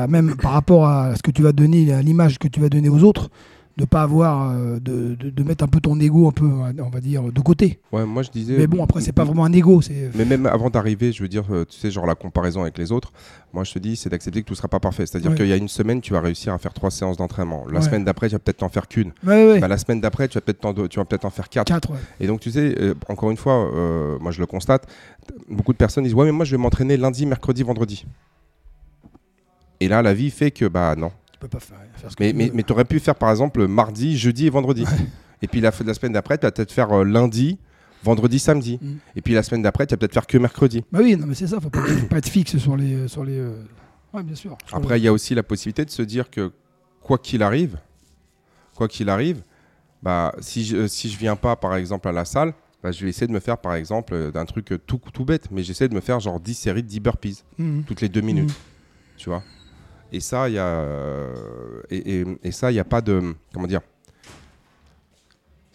même 0.08 0.34
par 0.34 0.52
rapport 0.52 0.86
à 0.88 1.14
ce 1.14 1.22
que 1.22 1.30
tu 1.30 1.42
vas 1.42 1.52
donner, 1.52 1.92
à 1.92 2.02
l'image 2.02 2.40
que 2.40 2.48
tu 2.48 2.58
vas 2.58 2.68
donner 2.68 2.88
aux 2.88 3.04
autres, 3.04 3.30
de 3.76 3.84
pas 3.84 4.02
avoir, 4.02 4.50
euh, 4.52 4.78
de, 4.78 5.16
de- 5.16 5.30
de 5.30 5.42
mettre 5.42 5.64
un 5.64 5.66
peu 5.66 5.80
ton 5.80 5.98
ego 5.98 6.28
un 6.28 6.30
peu, 6.30 6.46
on 6.46 6.90
va 6.90 7.00
dire, 7.00 7.24
de 7.24 7.40
côté. 7.40 7.80
Ouais, 7.90 8.06
moi 8.06 8.22
je 8.22 8.30
disais. 8.30 8.56
Mais 8.56 8.68
bon, 8.68 8.84
après, 8.84 9.00
c'est 9.00 9.12
pas 9.12 9.24
vraiment 9.24 9.44
un 9.44 9.52
ego, 9.52 9.82
c'est. 9.82 10.10
Mais 10.14 10.24
même 10.24 10.46
avant 10.46 10.70
d'arriver, 10.70 11.10
je 11.10 11.22
veux 11.22 11.28
dire, 11.28 11.42
euh, 11.50 11.64
tu 11.64 11.76
sais, 11.78 11.90
genre 11.90 12.06
la 12.06 12.14
comparaison 12.14 12.62
avec 12.62 12.78
les 12.78 12.92
autres, 12.92 13.12
moi 13.52 13.64
je 13.64 13.72
te 13.72 13.80
dis, 13.80 13.96
c'est 13.96 14.08
d'accepter 14.10 14.42
que 14.42 14.46
tout 14.46 14.54
sera 14.54 14.68
pas 14.68 14.78
parfait. 14.78 15.06
C'est-à-dire 15.06 15.32
Ouais. 15.32 15.36
qu'il 15.36 15.48
y 15.48 15.52
a 15.52 15.56
une 15.56 15.66
semaine, 15.68 16.00
tu 16.00 16.12
vas 16.12 16.20
réussir 16.20 16.52
à 16.54 16.58
faire 16.58 16.72
trois 16.72 16.92
séances 16.92 17.16
d'entraînement. 17.16 17.64
La 17.68 17.80
Ouais. 17.80 17.84
semaine 17.84 18.04
d'après, 18.04 18.28
tu 18.28 18.34
vas 18.36 18.38
peut-être 18.38 18.62
en 18.62 18.68
faire 18.68 18.86
qu'une. 18.86 19.12
Ouais, 19.26 19.44
ouais. 19.52 19.58
Bah, 19.60 19.66
la 19.66 19.78
semaine 19.78 20.00
d'après, 20.00 20.28
tu 20.28 20.34
vas 20.38 20.42
peut-être 20.42 20.64
en, 20.64 20.72
tu 20.86 20.98
vas 21.00 21.04
peut-être 21.04 21.24
en 21.24 21.30
faire 21.30 21.48
quatre. 21.48 21.66
4, 21.66 21.90
ouais. 21.90 21.98
Et 22.20 22.28
donc, 22.28 22.38
tu 22.40 22.52
sais, 22.52 22.76
euh, 22.80 22.94
encore 23.08 23.32
une 23.32 23.36
fois, 23.36 23.70
euh, 23.74 24.18
moi 24.20 24.30
je 24.30 24.38
le 24.38 24.46
constate, 24.46 24.86
beaucoup 25.50 25.72
de 25.72 25.78
personnes 25.78 26.04
disent 26.04 26.14
Ouais, 26.14 26.26
mais 26.26 26.32
moi 26.32 26.44
je 26.44 26.52
vais 26.52 26.62
m'entraîner 26.62 26.96
lundi, 26.96 27.26
mercredi, 27.26 27.64
vendredi. 27.64 28.06
Et 29.80 29.88
là, 29.88 30.00
la 30.00 30.14
vie 30.14 30.30
fait 30.30 30.52
que, 30.52 30.66
bah 30.66 30.94
non. 30.96 31.10
Tu 31.44 31.48
peux 31.50 31.58
pas 31.58 31.60
faire, 31.60 31.78
faire 31.96 32.10
ce 32.10 32.16
que 32.16 32.22
Mais, 32.22 32.30
tu 32.32 32.36
mais, 32.38 32.50
mais 32.54 32.72
aurais 32.72 32.84
pu 32.84 32.98
faire 33.00 33.14
par 33.16 33.30
exemple 33.30 33.66
mardi, 33.66 34.16
jeudi 34.16 34.46
et 34.46 34.50
vendredi. 34.50 34.84
Et 35.42 35.46
puis 35.48 35.60
la, 35.60 35.72
la 35.84 35.94
semaine 35.94 36.12
d'après, 36.12 36.38
tu 36.38 36.46
vas 36.46 36.52
peut-être 36.52 36.72
faire 36.72 36.90
euh, 36.92 37.04
lundi, 37.04 37.58
vendredi, 38.02 38.38
samedi. 38.38 38.78
Mm. 38.80 38.94
Et 39.16 39.20
puis 39.20 39.34
la 39.34 39.42
semaine 39.42 39.62
d'après, 39.62 39.86
tu 39.86 39.90
vas 39.92 39.98
peut-être 39.98 40.14
faire 40.14 40.26
que 40.26 40.38
mercredi. 40.38 40.82
Bah 40.90 41.00
oui, 41.02 41.16
non, 41.16 41.26
mais 41.26 41.34
c'est 41.34 41.46
ça, 41.46 41.60
faut 41.60 41.68
pas, 41.70 41.82
faut 41.82 42.06
pas 42.06 42.18
être 42.18 42.28
fixe 42.28 42.56
sur 42.56 42.76
les. 42.76 42.94
euh, 42.94 43.08
Sur 43.08 43.24
les 43.24 43.36
euh, 43.38 43.62
Ouais, 44.14 44.22
bien 44.22 44.34
sûr. 44.34 44.56
Après, 44.72 44.98
il 44.98 45.02
y 45.02 45.08
a 45.08 45.12
aussi 45.12 45.34
la 45.34 45.42
possibilité 45.42 45.84
de 45.84 45.90
se 45.90 46.00
dire 46.02 46.30
que 46.30 46.52
quoi 47.02 47.18
qu'il 47.18 47.42
arrive, 47.42 47.76
quoi 48.74 48.88
qu'il 48.88 49.08
arrive, 49.10 49.42
bah, 50.02 50.34
si 50.40 50.64
je 50.64 50.86
si 50.86 51.10
je 51.10 51.18
viens 51.18 51.36
pas 51.36 51.56
par 51.56 51.74
exemple 51.76 52.08
à 52.08 52.12
la 52.12 52.24
salle, 52.24 52.54
bah, 52.82 52.92
je 52.92 53.02
vais 53.04 53.10
essayer 53.10 53.26
de 53.26 53.32
me 53.32 53.40
faire 53.40 53.58
par 53.58 53.74
exemple 53.74 54.30
d'un 54.32 54.44
truc 54.46 54.72
tout, 54.86 55.00
tout 55.12 55.24
bête, 55.24 55.50
mais 55.50 55.62
j'essaie 55.62 55.88
de 55.88 55.94
me 55.94 56.00
faire 56.00 56.20
genre 56.20 56.38
10 56.40 56.54
séries 56.54 56.82
de 56.82 56.88
10 56.88 57.00
burpees 57.00 57.42
Mhm. 57.58 57.82
toutes 57.84 58.00
les 58.00 58.08
deux 58.08 58.20
minutes, 58.20 58.50
Mhm. 58.50 58.54
tu 59.18 59.28
vois. 59.30 59.42
Et 60.14 60.21
ça, 60.21 60.49
il 60.49 60.54
y 60.54 60.59
a 60.59 60.66
euh, 60.66 61.33
et, 61.90 62.21
et- 62.21 62.26
et 62.44 62.52
ça, 62.52 62.71
il 62.71 62.75
y 62.75 62.80
a 62.80 62.85
pas 62.85 63.00
de 63.00 63.35
comment 63.52 63.66
dire. 63.66 63.80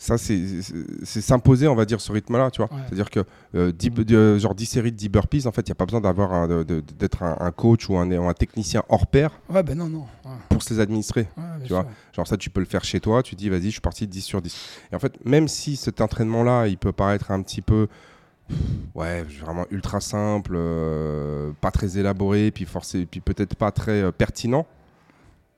Ça, 0.02 0.18
c'est 0.18 0.62
s'imposer, 1.04 1.68
on 1.68 1.76
va 1.76 1.84
dire, 1.84 2.00
ce 2.00 2.10
rythme-là, 2.14 2.50
tu 2.52 2.62
vois. 2.62 2.72
Ouais. 2.74 2.82
C'est-à-dire 2.86 3.10
que 3.10 3.20
euh, 3.54 3.74
10 3.74 3.90
bu- 3.90 4.06
de- 4.06 4.38
genre 4.38 4.56
10 4.56 4.66
séries 4.66 4.94
de 4.94 4.96
10 4.96 5.10
burpees, 5.10 5.46
en 5.46 5.52
fait, 5.52 5.60
il 5.64 5.66
n'y 5.72 5.74
a 5.74 5.76
pas 5.76 5.84
besoin 5.86 6.00
d'avoir 6.00 6.48
d'être 6.48 7.22
un, 7.22 7.36
un 7.42 7.52
coach 7.52 7.90
ou 7.90 7.98
un, 7.98 8.10
un 8.10 8.34
technicien 8.34 8.82
hors 8.88 9.08
pair 9.08 9.32
Ouais, 9.50 9.62
ben 9.62 9.78
non, 9.78 9.90
non. 9.90 10.06
Ouais, 10.24 10.32
pour 10.48 10.64
se 10.64 10.74
les 10.74 10.80
administrer. 10.80 11.28
ouais, 11.36 11.44
Tu 11.66 11.74
vois. 11.74 11.82
sûr. 11.82 11.92
Genre 12.14 12.28
ça, 12.30 12.38
tu 12.38 12.50
peux 12.50 12.62
le 12.62 12.66
faire 12.66 12.86
chez 12.86 13.02
toi, 13.02 13.22
tu 13.24 13.36
dis, 13.36 13.50
vas-y, 13.50 13.64
je 13.66 13.70
suis 13.72 13.82
parti 13.82 14.08
de 14.08 14.12
10 14.12 14.22
sur 14.22 14.42
10. 14.42 14.56
Et 14.90 14.96
en 14.96 15.00
fait, 15.00 15.14
même 15.26 15.50
si 15.50 15.76
cet 15.76 16.00
entraînement-là, 16.00 16.68
il 16.68 16.78
peut 16.78 16.94
paraître 16.94 17.32
un 17.32 17.42
petit 17.42 17.62
peu, 17.62 17.90
ouais, 18.96 19.24
vraiment 19.24 19.66
ultra 19.72 20.00
simple, 20.00 20.54
euh, 20.56 21.52
pas 21.62 21.72
très 21.72 21.98
élaboré, 21.98 22.52
puis, 22.52 22.66
forcé, 22.66 23.06
puis 23.06 23.22
peut-être 23.22 23.56
pas 23.56 23.72
très 23.72 24.02
euh, 24.04 24.12
pertinent, 24.12 24.66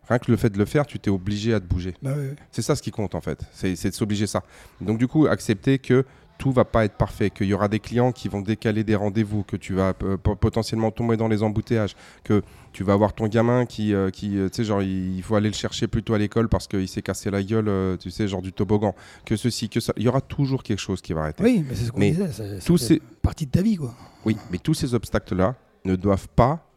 rien 0.08 0.20
que 0.20 0.32
le 0.32 0.38
fait 0.38 0.50
de 0.50 0.58
le 0.58 0.66
faire, 0.66 0.86
tu 0.86 1.00
t'es 1.00 1.10
obligé 1.10 1.54
à 1.54 1.60
te 1.60 1.66
bouger. 1.66 1.96
Bah 2.02 2.14
ouais. 2.14 2.36
C'est 2.52 2.62
ça 2.62 2.76
ce 2.76 2.82
qui 2.82 2.92
compte 2.92 3.16
en 3.16 3.22
fait, 3.22 3.44
c'est 3.52 3.76
c'est 3.76 3.90
de 3.90 3.96
s'obliger 3.96 4.28
ça. 4.28 4.44
Donc 4.80 4.98
du 4.98 5.08
coup, 5.08 5.28
accepter 5.28 5.80
que 5.80 6.06
tout 6.42 6.52
va 6.52 6.66
pas 6.66 6.86
être 6.86 6.96
parfait, 6.98 7.30
qu'il 7.30 7.46
y 7.46 7.54
aura 7.54 7.68
des 7.68 7.80
clients 7.80 8.12
qui 8.12 8.28
vont 8.28 8.42
décaler 8.42 8.84
des 8.84 8.96
rendez-vous, 8.96 9.44
que 9.44 9.56
tu 9.56 9.76
vas 9.76 9.94
euh, 10.04 10.18
po- 10.18 10.36
potentiellement 10.36 10.90
tomber 10.90 11.16
dans 11.16 11.28
les 11.28 11.44
embouteillages, 11.44 11.96
que 12.24 12.42
tu 12.74 12.84
vas 12.84 12.94
avoir 12.94 13.14
ton 13.14 13.28
gamin 13.28 13.68
qui, 13.68 13.94
euh, 13.94 14.10
qui 14.10 14.40
euh, 14.40 14.50
tu 14.50 14.56
sais, 14.56 14.64
genre 14.64 14.82
il 14.82 15.16
il 15.18 15.22
faut 15.22 15.36
aller 15.36 15.50
le 15.50 15.54
chercher 15.54 15.86
plutôt 15.86 16.16
à 16.16 16.18
l'école 16.18 16.50
parce 16.50 16.68
qu'il 16.68 16.88
s'est 16.88 17.04
cassé 17.04 17.30
la 17.30 17.44
gueule, 17.44 17.70
tu 18.00 18.10
sais, 18.10 18.28
genre 18.28 18.42
du 18.42 18.54
toboggan, 18.54 18.96
que 19.24 19.36
ceci, 19.36 19.70
que 19.70 19.80
ça, 19.80 19.94
il 19.98 20.04
y 20.04 20.08
aura 20.08 20.22
toujours 20.22 20.64
quelque 20.64 20.80
chose 20.80 21.00
qui 21.00 21.14
va 21.14 21.22
arrêter. 21.22 21.44
Oui, 21.44 21.64
mais 21.70 21.76
c'est 21.76 21.86
ce 21.86 21.92
qu'on 21.92 22.00
disait. 22.00 22.32
ça- 22.32 22.60
ça 22.60 22.66
tous 22.66 22.80
fait 22.88 22.96
ces- 22.96 23.02
partie 23.22 23.46
de 23.46 23.52
ta 23.52 23.62
vie, 23.62 23.76
quoi. 23.76 23.94
Oui, 24.26 24.36
mais 24.52 24.58
tous 24.58 24.74
ces 24.74 24.96
obstacles-là 24.96 25.54
ne 25.86 25.96
doivent 25.96 26.28
pas, 26.36 26.68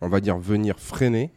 on 0.00 0.08
va 0.08 0.20
dire, 0.20 0.38
venir 0.38 0.78
freiner. 0.80 1.30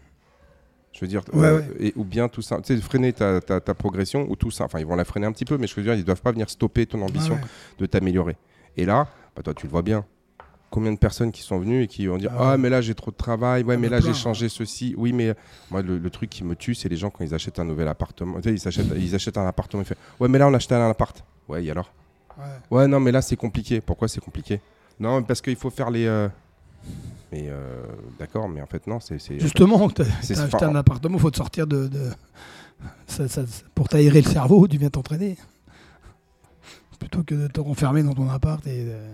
Je 0.97 1.01
veux 1.01 1.07
dire, 1.07 1.21
Ouais, 1.31 1.45
euh, 1.45 1.59
ouais. 1.59 1.65
Et, 1.79 1.93
ou 1.95 2.03
bien 2.03 2.27
tout 2.27 2.41
ça, 2.41 2.59
tu 2.59 2.75
sais, 2.75 2.81
freiner 2.81 3.13
ta, 3.13 3.39
ta- 3.39 3.61
ta 3.61 3.75
progression, 3.75 4.25
ou 4.31 4.35
tout 4.35 4.49
ça. 4.49 4.63
Enfin, 4.65 4.79
ils 4.79 4.85
vont 4.87 4.95
la 4.95 5.05
freiner 5.05 5.27
un 5.27 5.31
petit 5.31 5.45
peu, 5.45 5.59
mais 5.59 5.67
je 5.67 5.75
veux 5.75 5.83
dire, 5.83 5.93
ils 5.93 6.03
doivent 6.03 6.21
pas 6.23 6.31
venir 6.31 6.49
stopper 6.49 6.87
ton 6.87 7.01
ambition 7.03 7.35
ouais. 7.35 7.41
de 7.77 7.85
t'améliorer. 7.85 8.35
Et 8.77 8.85
là, 8.85 9.07
bah, 9.35 9.43
toi, 9.43 9.53
tu 9.53 9.67
le 9.67 9.71
vois 9.71 9.83
bien. 9.83 10.03
Combien 10.71 10.91
de 10.91 10.97
personnes 10.97 11.31
qui 11.31 11.43
sont 11.43 11.59
venues 11.59 11.83
et 11.83 11.87
qui 11.87 12.07
vont 12.07 12.17
dire 12.17 12.31
Ah. 12.33 12.53
Ah, 12.53 12.57
mais 12.57 12.69
là, 12.69 12.81
j'ai 12.81 12.95
trop 12.95 13.11
de 13.11 13.15
travail. 13.15 13.63
Ouais, 13.63 13.75
Ah, 13.75 13.77
mais 13.77 13.89
là, 13.89 14.01
j'ai 14.01 14.13
changé 14.15 14.49
ceci. 14.49 14.95
Oui, 14.97 15.13
mais 15.13 15.29
euh, 15.29 15.33
moi, 15.69 15.83
le, 15.83 15.99
le 15.99 16.09
truc 16.09 16.29
qui 16.31 16.43
me 16.43 16.55
tue, 16.55 16.73
c'est 16.73 16.89
les 16.89 16.97
gens 16.97 17.09
quand 17.11 17.23
ils 17.23 17.33
achètent 17.35 17.59
un 17.59 17.63
nouvel 17.65 17.87
appartement. 17.87 18.37
Tu 18.41 18.49
sais, 18.49 18.55
ils, 18.55 18.59
s'achètent- 18.59 18.91
ils 18.97 19.13
achètent 19.13 19.37
un 19.37 19.45
appartement. 19.47 19.83
Ils 19.83 19.85
font 19.85 19.95
Ouais, 20.19 20.27
mais 20.27 20.39
là, 20.39 20.47
on 20.47 20.53
a 20.53 20.57
acheté 20.57 20.73
un 20.75 20.89
appart. 20.89 21.23
Ouais, 21.47 21.63
et 21.63 21.69
alors? 21.71 21.93
Ouais. 22.37 22.43
Ouais, 22.79 22.87
non, 22.87 22.99
mais 22.99 23.11
là, 23.11 23.21
c'est 23.21 23.35
compliqué. 23.37 23.81
Pourquoi 23.81 24.07
c'est 24.07 24.19
compliqué? 24.19 24.59
Non, 24.99 25.21
parce 25.23 25.41
qu'il 25.41 25.55
faut 25.55 25.69
faire 25.69 25.89
les. 25.91 26.05
euh, 26.07 26.27
Mais 27.31 27.47
euh, 27.49 27.83
d'accord, 28.19 28.47
mais 28.47 28.61
en 28.61 28.65
fait, 28.67 28.87
non, 28.87 28.99
c'est. 28.99 29.17
Justement, 29.39 29.89
C'est 30.21 30.33
t'as 30.35 30.43
acheté 30.43 30.63
un 30.65 30.75
appartement, 30.75 31.17
faut 31.17 31.31
te 31.31 31.37
sortir 31.37 31.67
de. 31.67 31.87
de- 31.87 32.11
ça- 33.07 33.27
ça- 33.27 33.43
pour 33.75 33.89
t'aérer 33.89 34.21
le 34.21 34.29
cerveau, 34.29 34.67
tu 34.67 34.77
viens 34.77 34.89
t'entraîner. 34.89 35.35
Plutôt 36.99 37.23
que 37.23 37.35
de 37.35 37.47
te 37.47 37.59
renfermer 37.59 38.01
dans 38.03 38.13
ton 38.13 38.29
appart 38.29 38.65
et. 38.65 38.85
euh, 38.89 39.13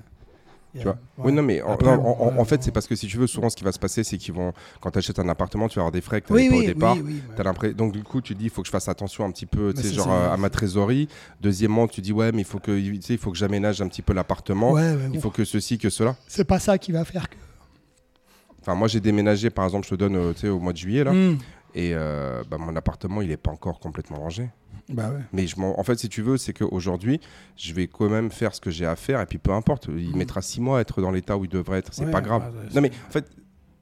Tu 0.75 0.83
vois 0.83 0.97
Oui, 1.17 1.31
non, 1.33 1.43
mais 1.43 1.61
en, 1.61 1.73
Après, 1.73 1.95
non, 1.95 2.01
en- 2.05 2.19
en- 2.21 2.31
ouais, 2.33 2.39
en 2.39 2.45
fait, 2.45 2.63
c'est 2.63 2.71
parce 2.71 2.87
que 2.87 2.95
si 2.95 3.07
tu 3.07 3.17
veux, 3.17 3.27
souvent, 3.27 3.49
ce 3.49 3.55
qui 3.55 3.63
va 3.63 3.71
se 3.71 3.77
passer, 3.79 4.03
c'est 4.03 4.17
qu'ils 4.17 4.33
vont. 4.33 4.53
Quand 4.79 4.89
tu 4.91 4.99
achètes 4.99 5.19
un 5.19 5.27
appartement, 5.29 5.67
tu 5.67 5.75
vas 5.75 5.81
avoir 5.81 5.91
des 5.91 6.01
frais 6.01 6.21
que 6.21 6.27
tu 6.27 6.33
Oui, 6.33 6.49
pas 6.49 6.55
oui, 6.55 6.61
au 6.61 6.65
départ. 6.65 6.95
oui, 6.95 7.03
oui, 7.05 7.21
ouais. 7.61 7.73
Donc 7.73 7.91
du 7.93 8.03
coup, 8.03 8.21
tu 8.21 8.35
dis, 8.35 8.45
il 8.45 8.49
faut 8.49 8.61
que 8.61 8.67
je 8.67 8.71
fasse 8.71 8.87
attention 8.87 9.25
un 9.25 9.31
petit 9.31 9.45
peu, 9.45 9.73
tu 9.73 9.81
sais, 9.81 9.93
genre 9.93 10.11
à 10.11 10.37
ma 10.37 10.49
trésorerie. 10.49 11.07
Deuxièmement, 11.41 11.87
tu 11.87 12.01
dis, 12.01 12.13
ouais, 12.13 12.31
mais 12.31 12.41
il 12.41 12.45
faut 12.45 12.59
que, 12.59 12.71
tu 12.79 13.01
sais, 13.01 13.13
il 13.13 13.19
faut 13.19 13.31
que 13.31 13.37
j'aménage 13.37 13.81
un 13.81 13.87
petit 13.87 14.01
peu 14.01 14.13
l'appartement. 14.13 14.71
Ouais, 14.71 14.93
Il 15.07 15.11
bon. 15.13 15.19
faut 15.21 15.29
que 15.31 15.43
ceci, 15.45 15.77
que 15.77 15.89
cela. 15.89 16.15
C'est 16.27 16.45
pas 16.45 16.59
ça 16.59 16.77
qui 16.77 16.91
va 16.91 17.03
faire 17.05 17.27
que. 17.29 17.35
Enfin, 18.65 18.75
moi, 18.75 18.87
j'ai 18.87 19.01
déménagé, 19.01 19.49
par 19.49 19.65
exemple, 19.65 19.85
je 19.85 19.91
te 19.91 19.95
donne, 19.95 20.15
euh, 20.15 20.49
au 20.51 20.59
mois 20.59 20.71
de 20.73 20.77
juillet 20.77 21.03
là, 21.03 21.11
Hmm. 21.11 21.37
et 21.75 21.91
euh, 21.93 22.43
bah, 22.49 22.57
mon 22.57 22.73
appartement, 22.77 23.21
il 23.21 23.29
est 23.29 23.37
pas 23.37 23.51
encore 23.51 23.79
complètement 23.79 24.17
rangé. 24.17 24.49
Bah 24.89 25.09
ouais. 25.11 25.19
Mais 25.33 25.47
je 25.47 25.55
en 25.59 25.83
fait, 25.83 25.97
si 25.99 26.09
tu 26.09 26.21
veux, 26.21 26.37
c'est 26.37 26.53
qu'aujourd'hui, 26.53 27.19
je 27.55 27.73
vais 27.73 27.87
quand 27.87 28.09
même 28.09 28.31
faire 28.31 28.53
ce 28.55 28.59
que 28.61 28.69
j'ai 28.71 28.85
à 28.85 28.95
faire, 28.95 29.21
et 29.21 29.25
puis 29.25 29.37
peu 29.37 29.51
importe, 29.51 29.87
il 29.89 30.09
Mhm. 30.11 30.17
mettra 30.17 30.41
six 30.41 30.59
mois 30.61 30.77
à 30.77 30.81
être 30.81 31.01
dans 31.01 31.11
l'état 31.11 31.37
où 31.37 31.43
il 31.45 31.49
devrait 31.49 31.79
être. 31.79 31.93
C'est 31.93 32.05
Ouais, 32.05 32.11
pas 32.11 32.21
grave. 32.21 32.43
ouais, 32.55 32.69
non, 32.73 32.81
mais 32.81 32.91
en 33.07 33.11
fait, 33.11 33.25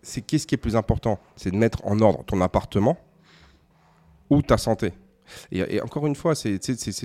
c'est 0.03 0.21
qu'est-ce 0.21 0.45
qui 0.47 0.55
est 0.55 0.59
plus 0.59 0.75
important? 0.75 1.19
C'est 1.35 1.51
de 1.51 1.55
mettre 1.57 1.79
en 1.85 1.99
ordre 2.01 2.23
ton 2.25 2.41
appartement 2.41 2.97
ou 4.29 4.41
ta 4.41 4.57
santé. 4.57 4.93
Et, 5.51 5.59
et 5.75 5.81
encore 5.81 6.05
une 6.07 6.15
fois, 6.15 6.35
c'est 6.35 6.59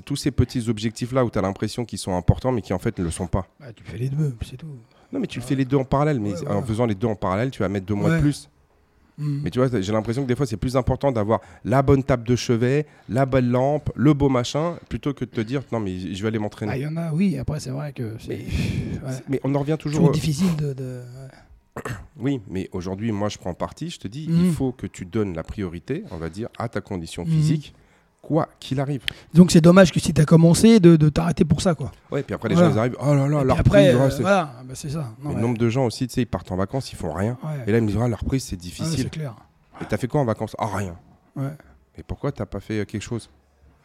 tous 0.05 0.17
ces 0.17 0.31
petits 0.31 0.69
objectifs-là 0.69 1.25
où 1.25 1.31
tu 1.31 1.39
as 1.39 1.43
l'impression 1.43 1.85
qu'ils 1.85 1.99
sont 1.99 2.17
importants, 2.17 2.53
mais 2.53 2.63
qui 2.63 2.73
en 2.73 2.79
fait 2.79 2.99
ne 2.99 3.05
le 3.05 3.11
sont 3.11 3.27
pas. 3.29 3.47
Bah, 3.61 3.73
tu 3.75 3.85
fais 3.85 3.99
les 3.99 4.09
deux, 4.09 4.35
c'est 4.45 4.57
tout. 4.57 4.67
Non, 5.17 5.21
mais 5.23 5.27
tu 5.27 5.41
le 5.41 5.45
fais 5.47 5.55
les 5.55 5.65
deux 5.65 5.79
en 5.79 5.85
parallèle, 5.85 6.21
mais 6.21 6.35
en 6.47 6.63
faisant 6.63 6.85
les 6.85 6.95
deux 6.95 7.07
en 7.07 7.15
parallèle, 7.17 7.51
tu 7.51 7.61
vas 7.61 7.69
mettre 7.71 7.87
deux 7.87 7.95
mois 7.95 8.15
de 8.17 8.21
plus. 8.21 8.51
Hmm. 9.19 9.41
Mais 9.43 9.51
tu 9.51 9.59
vois, 9.59 9.81
j'ai 9.81 9.93
l'impression 9.93 10.23
que 10.25 10.29
des 10.29 10.37
fois, 10.37 10.45
c'est 10.45 10.59
plus 10.59 10.77
important 10.77 11.11
d'avoir 11.11 11.41
la 11.65 11.81
bonne 11.81 12.05
table 12.05 12.25
de 12.29 12.37
chevet, 12.37 12.85
la 13.09 13.25
bonne 13.25 13.49
lampe, 13.51 13.91
le 13.97 14.13
beau 14.13 14.29
machin, 14.29 14.77
plutôt 14.91 15.15
que 15.15 15.25
de 15.25 15.31
te 15.31 15.41
dire, 15.41 15.63
non, 15.73 15.81
mais 15.81 15.99
je 16.15 16.21
vais 16.21 16.29
aller 16.29 16.37
Ah, 16.37 16.41
m'entraîner. 16.43 16.77
il 16.77 16.83
y 16.83 16.87
en 16.87 16.99
a, 16.99 17.11
oui, 17.15 17.39
après, 17.39 17.59
c'est 17.59 17.71
vrai 17.71 17.95
que 17.95 18.13
c'est. 18.21 18.29
Mais- 18.29 19.09
ouais. 19.09 19.15
Mais 19.31 19.41
on 19.43 19.55
en 19.55 19.61
revient 19.61 19.79
toujours. 19.81 20.09
euh, 20.09 20.13
difficile 20.13 20.55
de. 20.57 21.01
Oui, 22.19 22.41
mais 22.51 22.69
aujourd'hui, 22.73 23.11
moi, 23.13 23.29
je 23.31 23.39
prends 23.39 23.55
parti. 23.55 23.89
Je 23.91 23.99
te 23.99 24.09
dis, 24.09 24.27
il 24.29 24.51
faut 24.53 24.73
que 24.73 24.87
tu 24.87 25.05
donnes 25.07 25.35
la 25.35 25.43
priorité, 25.43 26.05
on 26.11 26.17
va 26.19 26.29
dire, 26.31 26.49
à 26.59 26.69
ta 26.69 26.81
condition 26.83 27.25
Mhm. 27.25 27.31
physique, 27.31 27.75
quoi 28.27 28.49
qu'il 28.59 28.81
arrive. 28.81 29.03
Donc 29.35 29.53
c'est 29.53 29.61
dommage 29.61 29.93
que 29.93 30.01
si 30.01 30.13
tu 30.13 30.21
as 30.21 30.25
commencé, 30.25 30.81
de, 30.81 30.97
de 30.97 31.09
t'arrêter 31.09 31.45
pour 31.45 31.63
ça. 31.63 31.75
Quoi. 31.77 31.93
Ouais, 32.11 32.23
puis 32.25 32.35
après, 32.35 32.49
les 32.49 32.55
Voilà. 32.57 32.71
gens, 32.71 32.75
ils 32.75 32.79
arrivent, 32.81 32.97
oh 33.01 33.15
là 33.15 33.29
là, 33.29 33.41
Et 33.43 33.45
la 33.45 33.55
reprise, 33.55 33.75
ouais, 33.75 33.89
euh, 33.95 34.11
c'est- 34.11 34.23
voilà, 34.23 34.53
bah, 34.65 34.75
c'est 34.75 34.91
ça. 34.91 35.13
Non, 35.23 35.31
Le 35.31 35.37
ouais. 35.37 35.41
nombre 35.43 35.59
de 35.59 35.69
gens 35.69 35.87
aussi, 35.87 36.09
tu 36.09 36.15
sais, 36.15 36.23
ils 36.23 36.27
partent 36.27 36.51
en 36.51 36.57
vacances, 36.57 36.93
ils 36.93 36.97
font 36.97 37.13
rien. 37.13 37.39
Ouais. 37.45 37.63
Et 37.67 37.73
là, 37.73 37.79
ils 37.79 37.83
me 37.85 37.87
disent, 37.89 37.99
ah, 38.03 38.09
la 38.09 38.17
reprise, 38.17 38.45
c'est 38.45 38.57
Ouais, 38.57 38.61
difficile. 38.61 38.99
c'est 39.05 39.11
clair. 39.11 39.35
et 39.81 39.85
t'as 39.85 39.97
fait 39.97 40.09
quoi 40.09 40.21
en 40.21 40.25
vacances? 40.25 40.57
Ah, 40.59 40.67
rien. 40.75 40.97
Ouais. 41.37 41.53
Et 41.97 42.03
pourquoi 42.03 42.33
t'as 42.33 42.47
pas 42.47 42.61
fait 42.61 42.81
euh, 42.81 42.85
quelque 42.85 43.03
chose? 43.03 43.31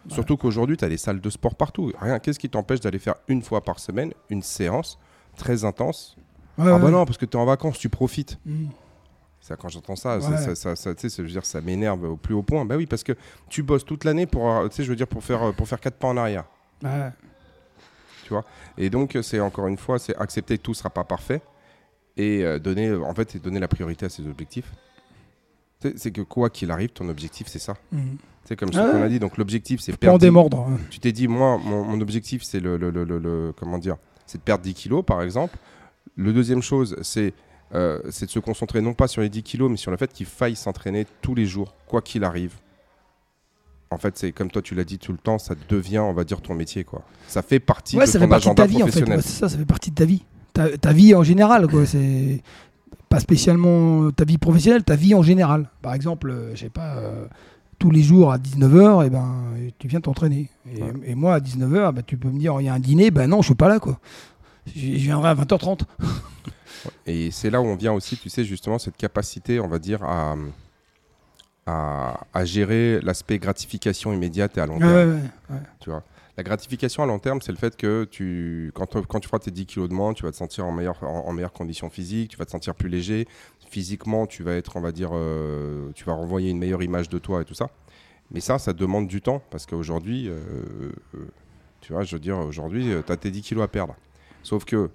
Surtout 0.09 0.35
qu'aujourd'hui, 0.37 0.77
tu 0.77 0.83
as 0.85 0.89
des 0.89 0.97
salles 0.97 1.21
de 1.21 1.29
sport 1.29 1.53
partout. 1.55 1.91
Rien. 2.01 2.17
Qu'est-ce 2.17 2.39
qui 2.39 2.49
t'empêche 2.49 2.79
d'aller 2.79 2.97
faire 2.97 3.15
une 3.27 3.43
fois 3.43 3.61
par 3.63 3.79
semaine 3.79 4.11
une 4.29 4.41
séance 4.41 4.97
très 5.37 5.63
intense? 5.63 6.15
Ouais, 6.57 6.65
Ah 6.67 6.75
ouais. 6.75 6.81
bah 6.81 6.89
non, 6.89 7.05
parce 7.05 7.17
que 7.19 7.25
tu 7.25 7.37
es 7.37 7.39
en 7.39 7.45
vacances, 7.45 7.77
tu 7.77 7.87
profites. 7.89 8.39
Mhm. 8.45 8.69
Ça, 9.41 9.55
quand 9.55 9.69
j'entends 9.69 9.95
ça, 9.95 10.19
Ouais. 10.19 10.55
ça, 10.55 10.95
tu 10.95 11.09
je 11.09 11.21
veux 11.23 11.27
dire, 11.27 11.45
ça 11.45 11.61
m'énerve 11.61 12.03
au 12.03 12.15
plus 12.15 12.33
haut 12.35 12.43
point. 12.43 12.63
Bah 12.63 12.75
oui, 12.77 12.85
parce 12.85 13.03
que 13.03 13.13
tu 13.49 13.63
bosses 13.63 13.83
toute 13.83 14.03
l'année 14.03 14.27
pour, 14.27 14.49
euh, 14.49 14.67
tu 14.69 14.83
je 14.83 14.89
veux 14.89 14.95
dire, 14.95 15.07
pour 15.07 15.23
faire, 15.23 15.41
euh, 15.43 15.51
pour 15.51 15.67
faire 15.67 15.79
quatre 15.79 15.95
pas 15.97 16.07
en 16.07 16.15
arrière. 16.17 16.45
Ouais. 16.83 17.09
Et 18.77 18.89
donc, 18.89 19.15
euh, 19.15 19.21
c'est 19.21 19.39
encore 19.41 19.67
une 19.67 19.77
fois, 19.77 19.99
c'est 19.99 20.15
accepter 20.15 20.57
que 20.57 20.63
tout 20.63 20.73
sera 20.73 20.89
pas 20.89 21.03
parfait 21.03 21.41
et 22.15 22.43
euh, 22.45 22.59
donner, 22.59 22.93
en 22.93 23.13
fait, 23.13 23.35
donner 23.41 23.59
la 23.59 23.67
priorité 23.67 24.05
à 24.05 24.09
ses 24.09 24.25
objectifs. 24.25 24.71
Tu 25.81 25.93
C'est 25.97 26.11
que 26.11 26.21
quoi 26.21 26.49
qu'il 26.49 26.71
arrive, 26.71 26.89
ton 26.89 27.09
objectif, 27.09 27.47
c'est 27.47 27.59
ça. 27.59 27.75
Mhm. 27.91 28.17
C'est 28.45 28.55
comme 28.55 28.69
Ah 28.73 28.77
ce 28.77 28.91
qu'on 28.91 28.97
ouais. 28.99 29.03
a 29.03 29.09
dit. 29.09 29.19
Donc, 29.19 29.37
l'objectif, 29.37 29.81
c'est 29.81 29.97
perdre. 29.97 30.19
démordre. 30.19 30.59
hein. 30.69 30.77
Tu 30.89 30.99
t'es 30.99 31.11
dit, 31.11 31.27
moi, 31.27 31.57
mon, 31.63 31.83
mon 31.83 31.99
objectif, 31.99 32.43
c'est 32.43 32.59
le, 32.59 32.77
le- 32.77 32.89
le- 32.89 33.03
le- 33.03 33.19
le- 33.19 33.53
comment 33.57 33.77
dire, 33.77 33.97
c'est 34.25 34.37
de 34.37 34.43
perdre 34.43 34.63
10 34.63 34.73
kilos, 34.75 35.03
par 35.05 35.21
exemple. 35.23 35.57
Le 36.15 36.31
deuxième 36.31 36.61
chose, 36.61 36.95
c'est 37.01 37.33
euh, 37.73 37.99
c'est 38.09 38.25
de 38.25 38.31
se 38.31 38.39
concentrer 38.39 38.81
non 38.81 38.93
pas 38.93 39.07
sur 39.07 39.21
les 39.21 39.29
10 39.29 39.43
kilos, 39.43 39.69
mais 39.71 39.77
sur 39.77 39.91
le 39.91 39.97
fait 39.97 40.11
qu'il 40.11 40.25
faille 40.25 40.55
s'entraîner 40.55 41.05
tous 41.21 41.35
les 41.35 41.45
jours, 41.45 41.73
quoi 41.87 42.01
qu'il 42.01 42.23
arrive. 42.23 42.53
En 43.89 43.97
fait, 43.97 44.17
c'est 44.17 44.31
comme 44.31 44.49
toi, 44.49 44.61
tu 44.61 44.73
l'as 44.75 44.83
dit 44.85 44.97
tout 44.99 45.11
le 45.11 45.17
temps, 45.17 45.37
ça 45.37 45.53
devient, 45.69 45.99
on 45.99 46.13
va 46.13 46.23
dire, 46.23 46.41
ton 46.41 46.53
métier, 46.55 46.83
quoi. 46.85 47.01
Ça 47.27 47.41
fait 47.41 47.59
partie 47.59 47.97
Ouais, 47.97 48.05
de 48.05 48.09
ça 48.09 48.19
ton 48.19 48.25
fait 48.25 48.29
partie 48.29 48.45
de 48.47 48.51
agenda 48.51 48.63
ta 48.63 48.67
vie 48.67 48.75
en 48.75 48.85
fait. 48.85 48.91
professionnel. 48.91 49.17
Ouais, 49.17 49.23
c'est 49.23 49.39
ça, 49.39 49.49
ça 49.49 49.57
fait 49.57 49.65
partie 49.65 49.89
de 49.91 49.95
ta 49.95 50.05
vie. 50.05 50.23
Ta, 50.53 50.77
ta 50.77 50.93
vie 50.93 51.13
en 51.15 51.23
général, 51.23 51.67
quoi. 51.67 51.85
C'est 51.85 52.41
pas 53.09 53.19
spécialement 53.19 54.09
ta 54.11 54.23
vie 54.23 54.37
professionnelle, 54.37 54.83
ta 54.83 54.95
vie 54.95 55.13
en 55.13 55.21
général. 55.23 55.69
Par 55.81 55.93
exemple, 55.93 56.29
euh, 56.31 56.51
je 56.55 56.61
sais 56.61 56.69
pas, 56.69 56.95
euh, 56.95 57.25
tous 57.79 57.91
les 57.91 58.01
jours 58.03 58.31
à 58.31 58.37
19h, 58.37 59.05
et 59.05 59.09
ben, 59.09 59.27
tu 59.77 59.87
viens 59.89 59.99
t'entraîner. 59.99 60.49
Et, 60.73 60.81
Ouais. 60.81 60.93
et 61.07 61.15
moi, 61.15 61.35
à 61.35 61.39
19h, 61.41 61.91
ben, 61.93 62.03
tu 62.05 62.15
peux 62.15 62.29
me 62.29 62.39
dire, 62.39 62.55
il 62.61 62.65
y 62.67 62.69
a 62.69 62.73
un 62.73 62.79
dîner, 62.79 63.11
ben 63.11 63.27
non, 63.27 63.41
je 63.41 63.47
suis 63.47 63.55
pas 63.55 63.67
là, 63.67 63.79
quoi. 63.79 63.99
Je 64.73 64.79
viendrai 64.87 65.29
à 65.29 65.35
20h30. 65.35 65.81
Et 67.05 67.31
c'est 67.31 67.49
là 67.49 67.61
où 67.61 67.65
on 67.65 67.75
vient 67.75 67.93
aussi, 67.93 68.17
tu 68.17 68.29
sais, 68.29 68.43
justement, 68.43 68.79
cette 68.79 68.97
capacité, 68.97 69.59
on 69.59 69.67
va 69.67 69.79
dire, 69.79 70.03
à, 70.03 70.35
à, 71.65 72.19
à 72.33 72.45
gérer 72.45 72.99
l'aspect 73.01 73.37
gratification 73.39 74.13
immédiate 74.13 74.57
et 74.57 74.61
à 74.61 74.65
long 74.65 74.75
Ouais, 74.77 74.79
terme. 74.79 74.93
ouais, 74.93 75.05
ouais, 75.05 75.55
ouais. 75.55 75.61
Tu 75.79 75.89
vois. 75.89 76.03
La 76.37 76.43
gratification 76.43 77.03
à 77.03 77.05
long 77.05 77.19
terme, 77.19 77.41
c'est 77.41 77.51
le 77.51 77.57
fait 77.57 77.75
que 77.75 78.05
tu, 78.05 78.71
quand, 78.73 78.87
tu- 78.87 79.01
quand 79.03 79.19
tu 79.19 79.27
feras 79.27 79.39
tes 79.39 79.51
10 79.51 79.65
kilos 79.65 79.89
de 79.89 79.93
moins, 79.93 80.13
tu 80.13 80.23
vas 80.23 80.31
te 80.31 80.37
sentir 80.37 80.65
en 80.65 80.71
meilleure, 80.71 81.01
en, 81.03 81.27
en 81.27 81.33
meilleure 81.33 81.53
condition 81.53 81.89
physique, 81.89 82.31
tu 82.31 82.37
vas 82.37 82.45
te 82.45 82.51
sentir 82.51 82.73
plus 82.73 82.89
léger. 82.89 83.27
Physiquement, 83.69 84.25
tu 84.27 84.41
vas 84.43 84.53
être, 84.55 84.75
on 84.77 84.81
va 84.81 84.91
dire, 84.91 85.11
euh, 85.13 85.91
tu 85.93 86.03
vas 86.05 86.13
renvoyer 86.13 86.49
une 86.49 86.57
meilleure 86.57 86.81
image 86.83 87.09
de 87.09 87.19
toi 87.19 87.41
et 87.41 87.45
tout 87.45 87.53
ça. 87.53 87.69
Mais 88.31 88.39
ça, 88.39 88.57
ça 88.59 88.73
demande 88.73 89.07
du 89.07 89.21
temps 89.21 89.41
parce 89.51 89.65
qu'aujourd'hui, 89.65 90.29
euh, 90.29 90.39
euh, 91.15 91.27
tu 91.81 91.93
vois, 91.93 92.03
je 92.03 92.15
veux 92.15 92.19
dire, 92.19 92.37
aujourd'hui, 92.39 92.91
tu 93.05 93.11
as 93.11 93.17
tes 93.17 93.29
10 93.29 93.41
kilos 93.41 93.63
à 93.63 93.67
perdre. 93.67 93.95
Sauf 94.41 94.63
que 94.65 94.89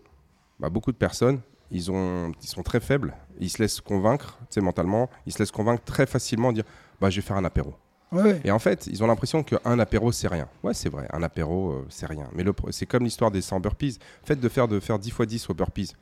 bah, 0.58 0.70
beaucoup 0.70 0.90
de 0.90 0.96
personnes, 0.96 1.40
ils, 1.70 1.90
ont, 1.90 2.32
ils 2.42 2.48
sont 2.48 2.62
très 2.62 2.80
faibles, 2.80 3.14
ils 3.38 3.50
se 3.50 3.62
laissent 3.62 3.80
convaincre, 3.80 4.38
tu 4.42 4.46
sais, 4.54 4.60
mentalement, 4.60 5.08
ils 5.26 5.32
se 5.32 5.38
laissent 5.38 5.50
convaincre 5.50 5.82
très 5.84 6.06
facilement, 6.06 6.52
dire, 6.52 6.64
bah, 7.00 7.10
je 7.10 7.16
vais 7.16 7.22
faire 7.26 7.36
un 7.36 7.44
apéro. 7.44 7.74
Ouais, 8.12 8.22
ouais. 8.22 8.40
Et 8.44 8.50
en 8.52 8.58
fait, 8.60 8.86
ils 8.86 9.02
ont 9.02 9.06
l'impression 9.08 9.42
qu'un 9.42 9.78
apéro, 9.78 10.12
c'est 10.12 10.28
rien. 10.28 10.48
Ouais, 10.62 10.74
c'est 10.74 10.88
vrai, 10.88 11.08
un 11.12 11.22
apéro, 11.22 11.70
euh, 11.72 11.86
c'est 11.88 12.06
rien. 12.06 12.28
Mais 12.34 12.44
c'est 12.70 12.86
comme 12.86 13.02
l'histoire 13.04 13.30
des 13.32 13.42
100 13.42 13.58
burpees. 13.60 13.98
Le 14.22 14.26
fait 14.26 14.36
de 14.36 14.48
faire, 14.48 14.68
de 14.68 14.78
faire 14.78 14.98
10 14.98 15.10
fois 15.10 15.26
10 15.26 15.50
au 15.50 15.54
burpees, 15.54 15.92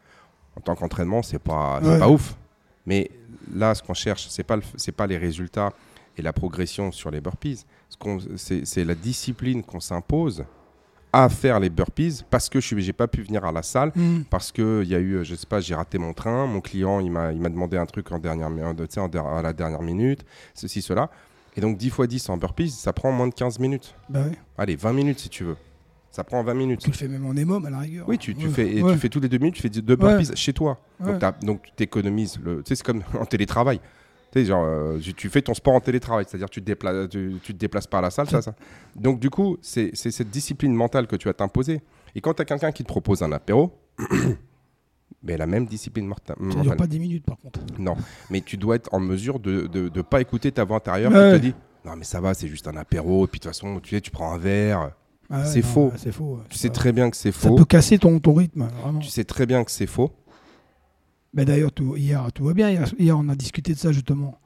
en 0.57 0.61
tant 0.61 0.75
qu'entraînement, 0.75 1.23
c'est 1.23 1.39
pas, 1.39 1.81
Ouais. 1.83 1.99
pas 1.99 2.09
ouf. 2.09 2.37
Mais 2.87 3.11
là, 3.53 3.75
ce 3.75 3.83
qu'on 3.83 3.95
cherche, 3.95 4.29
c'est 4.29 4.43
pas, 4.45 4.57
le 4.57 4.93
pas 4.93 5.07
les 5.07 5.17
résultats 5.17 5.73
et 6.19 6.23
la 6.23 6.33
progression 6.35 6.93
sur 6.93 7.11
les 7.11 7.21
burpees. 7.23 7.65
C'est 8.37 8.85
la 8.85 8.95
discipline 8.95 9.63
qu'on 9.63 9.81
s'impose 9.81 10.45
à 11.15 11.29
faire 11.29 11.61
les 11.61 11.71
burpees 11.71 12.25
parce 12.29 12.49
que 12.49 12.61
je 12.61 12.75
n'ai 12.75 12.93
pas 12.93 13.07
pu 13.07 13.23
venir 13.23 13.45
à 13.45 13.53
la 13.53 13.63
salle 13.63 13.93
Mhm. 13.95 14.25
parce 14.29 14.51
que 14.51 14.83
il 14.83 14.89
y 14.89 14.95
a 14.95 14.99
eu, 14.99 15.15
euh, 15.19 15.25
je 15.25 15.35
sais 15.37 15.47
pas, 15.47 15.61
j'ai 15.61 15.75
raté 15.75 15.97
mon 15.99 16.13
train, 16.13 16.47
mon 16.47 16.61
client 16.61 16.99
il 17.01 17.11
m'a, 17.13 17.33
il 17.33 17.41
m'a 17.41 17.49
demandé 17.49 17.77
un 17.77 17.87
truc 17.87 18.11
en 18.11 18.19
dernière, 18.19 18.49
en 18.49 19.09
der- 19.09 19.27
à 19.27 19.41
la 19.43 19.53
dernière 19.53 19.83
minute, 19.83 20.25
ceci, 20.55 20.83
cela. 20.83 21.11
Et 21.57 21.61
donc 21.61 21.77
10 21.79 21.91
fois 21.91 22.09
10 22.09 22.29
en 22.31 22.37
burpees, 22.37 22.71
ça 22.71 22.93
prend 22.93 23.13
moins 23.13 23.29
de 23.29 23.35
15 23.35 23.61
minutes. 23.61 23.95
Bah 24.09 24.23
ouais. 24.25 24.33
Allez, 24.59 24.75
20 24.75 24.93
minutes 24.93 25.21
si 25.21 25.29
tu 25.29 25.45
veux. 25.45 25.57
Ça 26.11 26.25
prend 26.25 26.43
20 26.43 26.55
minutes. 26.55 26.81
Tu 26.81 26.91
le 26.91 26.97
fais 26.97 27.09
même 27.09 27.27
en 27.27 27.35
émom 27.37 27.65
à 27.65 27.71
la 27.71 27.79
rigueur. 27.79 28.09
Oui, 28.09 28.19
tu, 28.19 28.35
tu 28.35 28.47
Ouais, 28.47 28.53
fais, 28.53 28.77
et 28.77 28.83
ouais. 28.83 28.93
tu 28.93 28.99
fais 28.99 29.09
tous 29.09 29.21
les 29.21 29.29
deux 29.29 29.39
minutes, 29.39 29.55
tu 29.55 29.63
fais 29.63 29.69
deux 29.69 29.97
burpees 29.97 30.35
chez 30.37 30.53
toi. 30.53 30.81
Donc, 31.43 31.63
tu 31.63 31.71
t'économises. 31.77 32.39
Le, 32.45 32.57
tu 32.59 32.69
sais, 32.71 32.75
c'est 32.77 32.85
comme 32.85 33.03
en 33.21 33.25
télétravail. 33.25 33.81
Tu 34.35 34.41
sais, 34.41 34.47
genre, 34.47 34.65
euh, 34.67 34.99
tu, 34.99 35.15
tu 35.15 35.29
fais 35.29 35.43
ton 35.43 35.55
sport 35.55 35.75
en 35.75 35.81
télétravail, 35.81 36.25
c'est-à-dire 36.29 36.51
tu 36.51 36.61
te 36.61 37.07
tu, 37.07 37.37
tu 37.41 37.53
te 37.55 37.59
déplaces 37.59 37.87
pas 37.87 37.99
à 37.99 38.01
la 38.01 38.11
salle, 38.11 38.29
ça, 38.29 38.43
ça. 38.43 38.55
Donc 38.97 39.21
du 39.21 39.31
coup, 39.31 39.59
c'est 39.63 39.95
cette 39.95 40.29
discipline 40.31 40.75
mentale 40.75 41.07
que 41.07 41.15
tu 41.15 41.29
vas 41.29 41.35
t'imposer. 41.35 41.81
Et 42.17 42.21
quand 42.21 42.35
tu 42.35 42.43
as 42.43 42.45
quelqu'un 42.45 42.73
qui 42.73 42.83
te 42.83 42.89
propose 42.89 43.23
un 43.23 43.31
apéro, 43.31 43.73
mais 45.23 45.37
la 45.37 45.47
même 45.47 45.67
discipline 45.67 46.07
morta- 46.07 46.35
Ça 46.37 46.49
dure 46.49 46.57
mentale. 46.65 46.77
pas 46.77 46.87
10 46.89 46.99
minutes 46.99 47.25
par 47.25 47.39
contre. 47.39 47.61
Non, 47.79 47.95
mais 48.31 48.41
tu 48.41 48.57
dois 48.57 48.75
être 48.77 48.93
en 48.93 48.99
mesure 49.01 49.39
de 49.39 49.69
ne 49.73 50.03
pas 50.03 50.21
écouter 50.21 50.51
ta 50.51 50.65
voix 50.65 50.79
intérieure 50.79 51.13
Ouais. 51.13 51.35
qui 51.35 51.41
te 51.41 51.47
dit 51.47 51.55
non 51.85 51.95
mais 51.97 52.05
ça 52.05 52.21
va, 52.21 52.35
c'est 52.35 52.49
juste 52.49 52.67
un 52.67 52.77
apéro, 52.77 53.27
et 53.27 53.29
puis 53.29 53.39
de 53.39 53.45
toute 53.45 53.53
façon, 53.53 53.79
tu 53.79 53.95
sais, 53.95 54.01
tu 54.01 54.11
prends 54.11 54.33
un 54.33 54.39
verre. 54.39 54.91
Ah 55.31 55.41
ouais, 55.41 55.45
C'est 55.47 55.63
faux. 55.63 55.93
C'est 55.97 56.13
faux. 56.13 56.41
Tu 56.49 56.57
sais 56.59 56.69
Ça- 56.69 56.73
très 56.73 56.93
bien 56.93 57.09
que 57.11 57.17
c'est 57.17 57.31
Ça 57.33 57.49
faux. 57.49 57.55
peut 57.57 57.65
casser 57.65 57.99
ton, 57.99 58.19
ton 58.19 58.35
rythme, 58.35 58.67
vraiment. 58.83 58.99
Tu 59.01 59.09
sais 59.11 59.25
très 59.25 59.47
bien 59.47 59.63
que 59.65 59.71
c'est 59.71 59.87
faux. 59.87 60.11
Mais 61.35 61.45
d'ailleurs, 61.45 61.73
tout- 61.73 61.97
hier, 61.97 62.25
tout 62.33 62.45
va 62.45 62.55
bien. 62.55 62.71
Hier, 62.71 62.85
hier, 62.99 63.19
on 63.19 63.29
a 63.29 63.35
discuté 63.35 63.73
de 63.75 63.79
ça 63.79 63.93
justement 63.93 64.39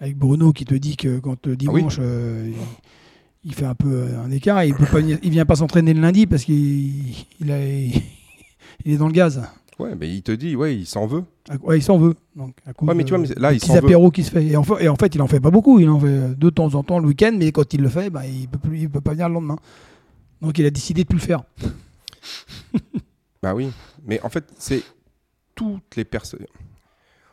avec 0.00 0.16
Bruno 0.16 0.52
qui 0.52 0.64
te 0.64 0.74
dit 0.74 0.96
que 0.96 1.18
quand 1.20 1.46
euh, 1.46 1.54
dimanche, 1.56 1.96
euh, 2.00 2.50
il, 3.44 3.50
il 3.50 3.54
fait 3.54 3.64
un 3.66 3.74
peu 3.76 3.92
euh, 3.92 4.20
un 4.24 4.30
écart 4.30 4.60
et 4.62 4.68
il 4.68 4.74
peut 4.74 4.86
pas 4.86 5.00
il 5.00 5.30
vient 5.30 5.44
pas 5.46 5.56
s'entraîner 5.56 5.94
le 5.94 6.00
lundi 6.00 6.26
parce 6.26 6.44
qu'il 6.44 7.14
il 7.40 7.50
a- 7.52 7.64
il 7.64 8.02
est 8.92 8.96
dans 8.96 9.06
le 9.06 9.12
gaz. 9.12 9.42
Ouais, 9.78 9.94
mais 9.98 10.08
il 10.08 10.22
te 10.22 10.30
dit, 10.32 10.54
ouais, 10.54 10.76
il 10.76 10.86
s'en 10.86 11.06
veut. 11.06 11.24
À- 11.48 11.56
Ouais, 11.56 11.78
il 11.78 11.82
s'en 11.82 11.98
veut. 11.98 12.14
Donc, 12.36 12.54
à 12.66 12.72
cause 12.72 12.88
Ouais, 12.88 12.94
mais 12.94 13.04
tu 13.04 13.14
vois, 13.14 13.24
de- 13.24 13.28
mais 13.34 13.40
là, 13.40 13.52
il 13.52 13.58
petits 13.58 13.66
s'en 13.68 13.74
veut. 13.74 13.78
apéros 13.84 14.10
qui 14.12 14.22
se 14.22 14.30
fait. 14.30 14.44
Et 14.46 14.56
en, 14.56 14.62
fait, 14.62 14.84
et 14.84 14.88
en 14.88 14.94
fait, 14.96 15.14
il 15.14 15.22
en 15.22 15.26
fait 15.26 15.40
pas 15.40 15.50
beaucoup. 15.50 15.78
Il 15.80 15.88
en 15.88 15.98
fait 15.98 16.38
de 16.38 16.50
temps 16.50 16.74
en 16.74 16.82
temps 16.84 16.98
le 17.00 17.06
week-end, 17.08 17.32
mais 17.36 17.50
quand 17.52 17.72
il 17.74 17.80
le 17.80 17.88
fait, 17.88 18.08
bah, 18.10 18.24
il 18.26 18.48
peut 18.48 18.58
plus, 18.58 18.78
il 18.82 18.88
peut 18.90 19.00
pas 19.00 19.12
venir 19.12 19.28
le 19.28 19.34
lendemain. 19.34 19.56
Donc, 20.42 20.58
il 20.58 20.66
a 20.66 20.70
décidé 20.70 21.02
de 21.02 21.08
plus 21.08 21.18
le 21.18 21.24
faire. 21.24 21.42
Bah 23.42 23.54
oui, 23.54 23.68
mais 24.06 24.20
en 24.22 24.28
fait, 24.28 24.44
c'est 24.58 24.82
toutes 25.54 25.96
les 25.96 26.04
personnes. 26.04 26.46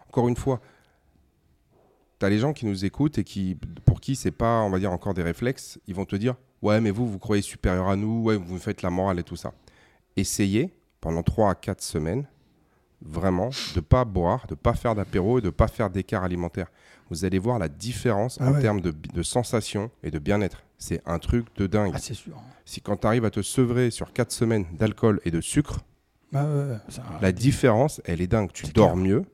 Encore 0.07 0.27
une 0.27 0.35
fois, 0.35 0.61
tu 2.19 2.25
as 2.25 2.29
les 2.29 2.39
gens 2.39 2.53
qui 2.53 2.65
nous 2.65 2.85
écoutent 2.85 3.17
et 3.17 3.23
qui, 3.23 3.57
pour 3.85 3.99
qui 4.01 4.15
c'est 4.15 4.31
pas, 4.31 4.61
on 4.61 4.69
va 4.69 4.79
dire, 4.79 4.91
encore 4.91 5.13
des 5.13 5.23
réflexes. 5.23 5.79
Ils 5.87 5.95
vont 5.95 6.05
te 6.05 6.15
dire 6.15 6.35
Ouais, 6.61 6.79
mais 6.79 6.91
vous, 6.91 7.07
vous 7.07 7.17
croyez 7.17 7.41
supérieur 7.41 7.87
à 7.87 7.95
nous, 7.95 8.23
ouais, 8.23 8.35
vous 8.37 8.59
faites 8.59 8.83
la 8.83 8.91
morale 8.91 9.19
et 9.19 9.23
tout 9.23 9.35
ça. 9.35 9.53
Essayez 10.15 10.71
pendant 10.99 11.23
3 11.23 11.49
à 11.51 11.55
4 11.55 11.81
semaines, 11.81 12.27
vraiment, 13.01 13.49
de 13.73 13.79
pas 13.79 14.05
boire, 14.05 14.45
de 14.47 14.53
pas 14.53 14.73
faire 14.75 14.93
d'apéro 14.93 15.39
et 15.39 15.41
de 15.41 15.49
pas 15.49 15.67
faire 15.67 15.89
d'écart 15.89 16.23
alimentaire. 16.23 16.67
Vous 17.09 17.25
allez 17.25 17.39
voir 17.39 17.57
la 17.57 17.67
différence 17.67 18.37
Ah 18.39 18.49
en 18.49 18.53
ouais. 18.53 18.61
termes 18.61 18.81
de, 18.81 18.91
de 18.91 19.23
sensations 19.23 19.89
et 20.03 20.11
de 20.11 20.19
bien-être. 20.19 20.63
C'est 20.77 21.01
un 21.07 21.17
truc 21.17 21.47
de 21.55 21.65
dingue. 21.65 21.93
Ah, 21.95 21.99
c'est 21.99 22.13
sûr. 22.13 22.35
Si 22.65 22.81
quand 22.81 22.97
tu 22.97 23.07
arrives 23.07 23.25
à 23.25 23.31
te 23.31 23.41
sevrer 23.41 23.89
sur 23.89 24.13
4 24.13 24.31
semaines 24.31 24.65
d'alcool 24.77 25.19
et 25.25 25.31
de 25.31 25.41
sucre, 25.41 25.79
Bah, 26.31 26.43
ouais, 26.45 26.71
ouais, 26.71 26.77
ça- 26.89 27.03
la 27.21 27.31
différence, 27.31 28.01
elle 28.05 28.21
est 28.21 28.27
dingue. 28.27 28.51
Tu 28.53 28.65
dors 28.67 28.93
clair. 28.93 28.95
mieux. 29.03 29.25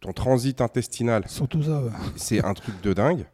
Ton 0.00 0.12
transit 0.12 0.60
intestinal, 0.60 1.24
Surtout 1.28 1.62
ça. 1.62 1.82
ouais. 1.82 1.90
c'est 2.16 2.42
un 2.44 2.54
truc 2.54 2.80
de 2.80 2.92
dingue. 2.92 3.26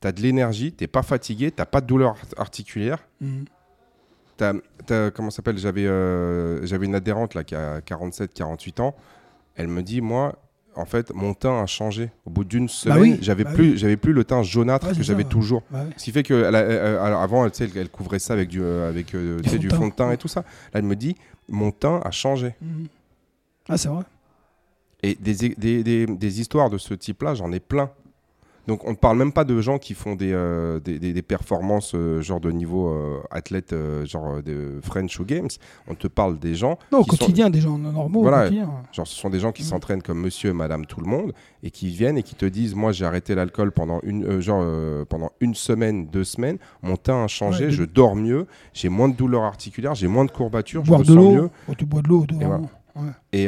Tu 0.00 0.06
as 0.08 0.12
de 0.12 0.20
l'énergie, 0.20 0.72
t'es 0.72 0.86
pas 0.86 1.02
fatigué, 1.02 1.50
t'as 1.50 1.64
pas 1.66 1.80
de 1.80 1.86
douleur 1.86 2.10
art- 2.10 2.40
articulaire. 2.42 2.98
T'as, 4.36 4.54
t'as- 4.86 5.10
comment 5.10 5.30
s'appelle? 5.30 5.58
J'avais 5.58 5.86
euh, 5.86 6.64
j'avais 6.66 6.86
une 6.86 6.94
adhérente 6.94 7.34
là 7.34 7.42
qui 7.44 7.54
a 7.54 7.80
47, 7.80 8.32
48 8.34 8.80
ans. 8.80 8.94
Elle 9.56 9.68
me 9.68 9.82
dit 9.82 10.00
moi, 10.00 10.38
en 10.80 10.86
fait, 10.86 11.12
mon 11.14 11.34
teint 11.34 11.62
a 11.62 11.66
changé. 11.66 12.10
Au 12.26 12.30
bout 12.30 12.44
d'une 12.44 12.68
semaine, 12.68 12.96
Bah 12.96 13.02
oui, 13.02 13.18
j'avais 13.20 13.44
bah 13.44 13.52
plus, 13.52 13.76
j'avais 13.78 13.96
plus 13.96 14.12
le 14.12 14.24
teint 14.24 14.42
jaunâtre 14.42 14.88
Ouais, 14.88 14.96
que 14.96 15.02
j'avais 15.02 15.24
toujours. 15.24 15.62
Bah 15.70 15.80
ouais. 15.84 15.90
Ce 15.96 16.04
qui 16.04 16.10
fait 16.12 16.22
que 16.22 16.44
elle 16.44 16.54
a- 16.56 17.22
avant, 17.22 17.46
elle, 17.46 17.88
couvrait 17.90 18.18
ça 18.18 18.32
avec 18.32 18.48
du, 18.48 18.60
euh, 18.62 18.88
avec 18.88 19.14
euh, 19.14 19.40
du 19.40 19.58
de 19.58 19.68
teint. 19.68 19.76
fond 19.76 19.88
de 19.88 19.92
teint 19.92 20.10
et 20.12 20.16
tout 20.16 20.28
ça. 20.28 20.40
Là, 20.40 20.80
elle 20.80 20.84
me 20.84 20.96
dit 20.96 21.14
mon 21.48 21.70
teint 21.70 22.00
a 22.04 22.10
changé. 22.10 22.54
Mhm. 22.62 22.86
Ah, 23.68 23.76
c'est 23.76 23.88
vrai. 23.88 24.02
Et 25.02 25.14
des, 25.14 25.54
des, 25.56 25.82
des- 25.82 26.06
des 26.06 26.40
histoires 26.40 26.68
de 26.70 26.76
ce 26.78 26.92
type-là, 26.94 27.34
j'en 27.34 27.52
ai 27.52 27.60
plein. 27.60 27.90
Donc 28.66 28.84
on 28.86 28.90
ne 28.90 28.96
parle 28.96 29.18
même 29.18 29.32
pas 29.32 29.44
de 29.44 29.60
gens 29.60 29.78
qui 29.78 29.94
font 29.94 30.14
des, 30.14 30.32
euh, 30.32 30.78
des, 30.80 30.98
des- 30.98 31.12
des 31.12 31.22
performances 31.22 31.92
euh, 31.94 32.20
genre 32.22 32.40
de 32.40 32.50
niveau 32.52 32.88
euh, 32.90 33.18
athlète, 33.30 33.74
genre 34.04 34.42
de 34.42 34.78
French 34.82 35.18
ou 35.18 35.24
Games. 35.24 35.48
On 35.88 35.94
te 35.94 36.06
parle 36.06 36.38
des 36.38 36.54
gens 36.54 36.78
Non, 36.92 36.98
au 37.00 37.02
sont- 37.04 37.16
quotidien, 37.16 37.50
des 37.50 37.60
gens 37.60 37.78
normaux. 37.78 38.22
Voilà. 38.22 38.50
Genre, 38.92 39.06
ce 39.06 39.14
sont 39.16 39.30
des 39.30 39.40
gens 39.40 39.50
qui 39.52 39.62
Mhm. 39.62 39.68
s'entraînent 39.68 40.02
comme 40.02 40.20
monsieur 40.20 40.50
et 40.50 40.52
madame 40.52 40.86
tout 40.86 41.00
le 41.00 41.06
monde 41.06 41.32
et 41.62 41.70
qui 41.70 41.88
viennent 41.88 42.18
et 42.18 42.22
qui 42.22 42.34
te 42.34 42.44
disent 42.46 42.74
Moi, 42.74 42.92
j'ai 42.92 43.04
arrêté 43.04 43.34
l'alcool 43.34 43.72
pendant 43.72 44.00
une, 44.02 44.40
genre, 44.40 44.64
pendant 45.06 45.30
une 45.40 45.54
semaine, 45.54 46.06
deux 46.06 46.24
semaines. 46.24 46.58
Mon 46.82 46.96
teint 46.96 47.24
a 47.24 47.28
changé, 47.28 47.66
Ouais, 47.66 47.70
je 47.72 47.82
dors 47.84 48.14
mieux, 48.14 48.46
j'ai 48.72 48.88
moins 48.88 49.08
de 49.08 49.16
douleurs 49.16 49.42
articulaires, 49.44 49.94
j'ai 49.94 50.06
moins 50.08 50.24
de 50.26 50.30
courbatures, 50.30 50.84
je 50.84 50.92
me 50.92 50.98
de 50.98 51.04
sens 51.04 51.16
l'eau. 51.16 51.32
mieux. 51.32 51.50
Tu 51.76 51.86
bois 51.86 52.02
de 52.02 52.08
l'eau, 52.08 52.26
de 52.26 52.34
Et 52.34 52.38
vraiment. 52.44 52.70
Ouais. 52.94 53.10
Et, 53.32 53.44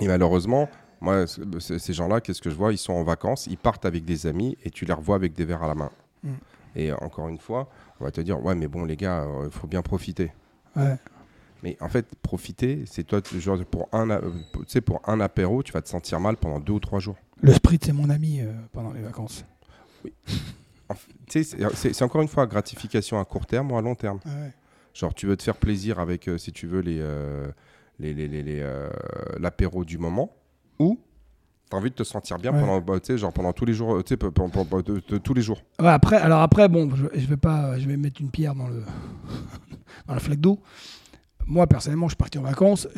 et 0.00 0.06
malheureusement, 0.06 0.68
moi, 1.00 1.26
c- 1.26 1.78
ces 1.78 1.92
gens-là, 1.92 2.20
qu'est-ce 2.20 2.40
que 2.42 2.50
je 2.50 2.54
vois? 2.56 2.72
Ils 2.72 2.78
sont 2.78 2.92
en 2.92 3.04
vacances, 3.04 3.46
ils 3.46 3.56
partent 3.58 3.84
avec 3.86 4.04
des 4.04 4.26
amis 4.26 4.56
et 4.64 4.70
tu 4.70 4.84
les 4.84 4.92
revois 4.92 5.16
avec 5.16 5.32
des 5.34 5.44
verres 5.44 5.62
à 5.62 5.68
la 5.68 5.74
main. 5.74 5.90
Mm. 6.22 6.30
Et 6.76 6.90
euh, 6.90 6.96
encore 7.00 7.28
une 7.28 7.38
fois, 7.38 7.68
on 8.00 8.04
va 8.04 8.10
te 8.10 8.20
dire 8.20 8.44
Ouais, 8.44 8.54
mais 8.54 8.68
bon, 8.68 8.84
les 8.84 8.96
gars, 8.96 9.26
il 9.44 9.50
faut 9.50 9.66
bien 9.66 9.82
profiter. 9.82 10.32
Ouais. 10.76 10.96
Mais 11.62 11.76
en 11.80 11.88
fait, 11.88 12.06
profiter, 12.22 12.84
c'est 12.86 13.02
toi, 13.04 13.20
genre, 13.38 13.58
pour 13.64 13.88
un, 13.92 14.10
euh, 14.10 14.20
tu 14.52 14.58
sais, 14.68 14.80
pour 14.80 15.00
un 15.08 15.18
apéro, 15.20 15.62
tu 15.62 15.72
vas 15.72 15.82
te 15.82 15.88
sentir 15.88 16.20
mal 16.20 16.36
pendant 16.36 16.60
deux 16.60 16.74
ou 16.74 16.80
trois 16.80 17.00
jours. 17.00 17.16
Le 17.40 17.52
sprit, 17.52 17.78
c'est 17.82 17.92
mon 17.92 18.10
ami 18.10 18.40
euh, 18.40 18.52
pendant 18.72 18.92
les 18.92 19.00
vacances. 19.02 19.44
Sais, 21.28 21.42
c'est- 21.42 22.02
encore 22.02 22.22
une 22.22 22.28
fois 22.28 22.46
gratification 22.46 23.20
à 23.20 23.24
court 23.24 23.44
terme 23.46 23.70
ou 23.72 23.76
à 23.76 23.82
long 23.82 23.94
terme. 23.94 24.20
Ouais. 24.24 24.52
Genre, 24.94 25.12
tu 25.14 25.26
veux 25.26 25.36
te 25.36 25.42
faire 25.42 25.56
plaisir 25.56 25.98
avec, 25.98 26.28
euh, 26.28 26.38
si 26.38 26.50
tu 26.52 26.66
veux, 26.66 26.80
les, 26.80 26.98
euh, 27.00 27.50
les, 27.98 28.14
les- 28.14 28.28
les- 28.28 28.60
euh, 28.62 28.88
l'apéro 29.38 29.84
du 29.84 29.98
moment, 29.98 30.32
ou 30.78 30.98
tu 31.70 31.76
as 31.76 31.78
envie 31.78 31.90
de 31.90 31.94
te 31.94 32.02
sentir 32.02 32.38
bien 32.38 32.52
Ouais. 32.52 32.60
pendant, 32.60 32.80
bah, 32.80 32.98
genre 33.16 33.32
pendant 33.32 33.52
tous 33.52 33.66
les 33.66 33.74
jours, 33.74 34.02
tu 34.02 34.14
sais, 34.14 34.16
de- 34.16 35.18
tous 35.18 35.34
les 35.34 35.42
jours. 35.42 35.60
Ouais, 35.80 35.88
après, 35.88 36.16
alors 36.16 36.40
après, 36.40 36.68
bon, 36.68 36.90
je, 36.94 37.04
je 37.20 37.26
vais 37.26 37.36
pas, 37.36 37.78
je 37.78 37.86
vais 37.86 37.96
mettre 37.98 38.20
une 38.22 38.30
pierre 38.30 38.54
dans 38.54 38.68
le 38.68 38.82
dans 40.06 40.14
la 40.14 40.20
flaque 40.20 40.40
d'eau. 40.40 40.58
Moi, 41.46 41.66
personnellement, 41.66 42.08
je 42.08 42.12
suis 42.12 42.16
parti 42.16 42.36
en 42.38 42.42
vacances. 42.42 42.88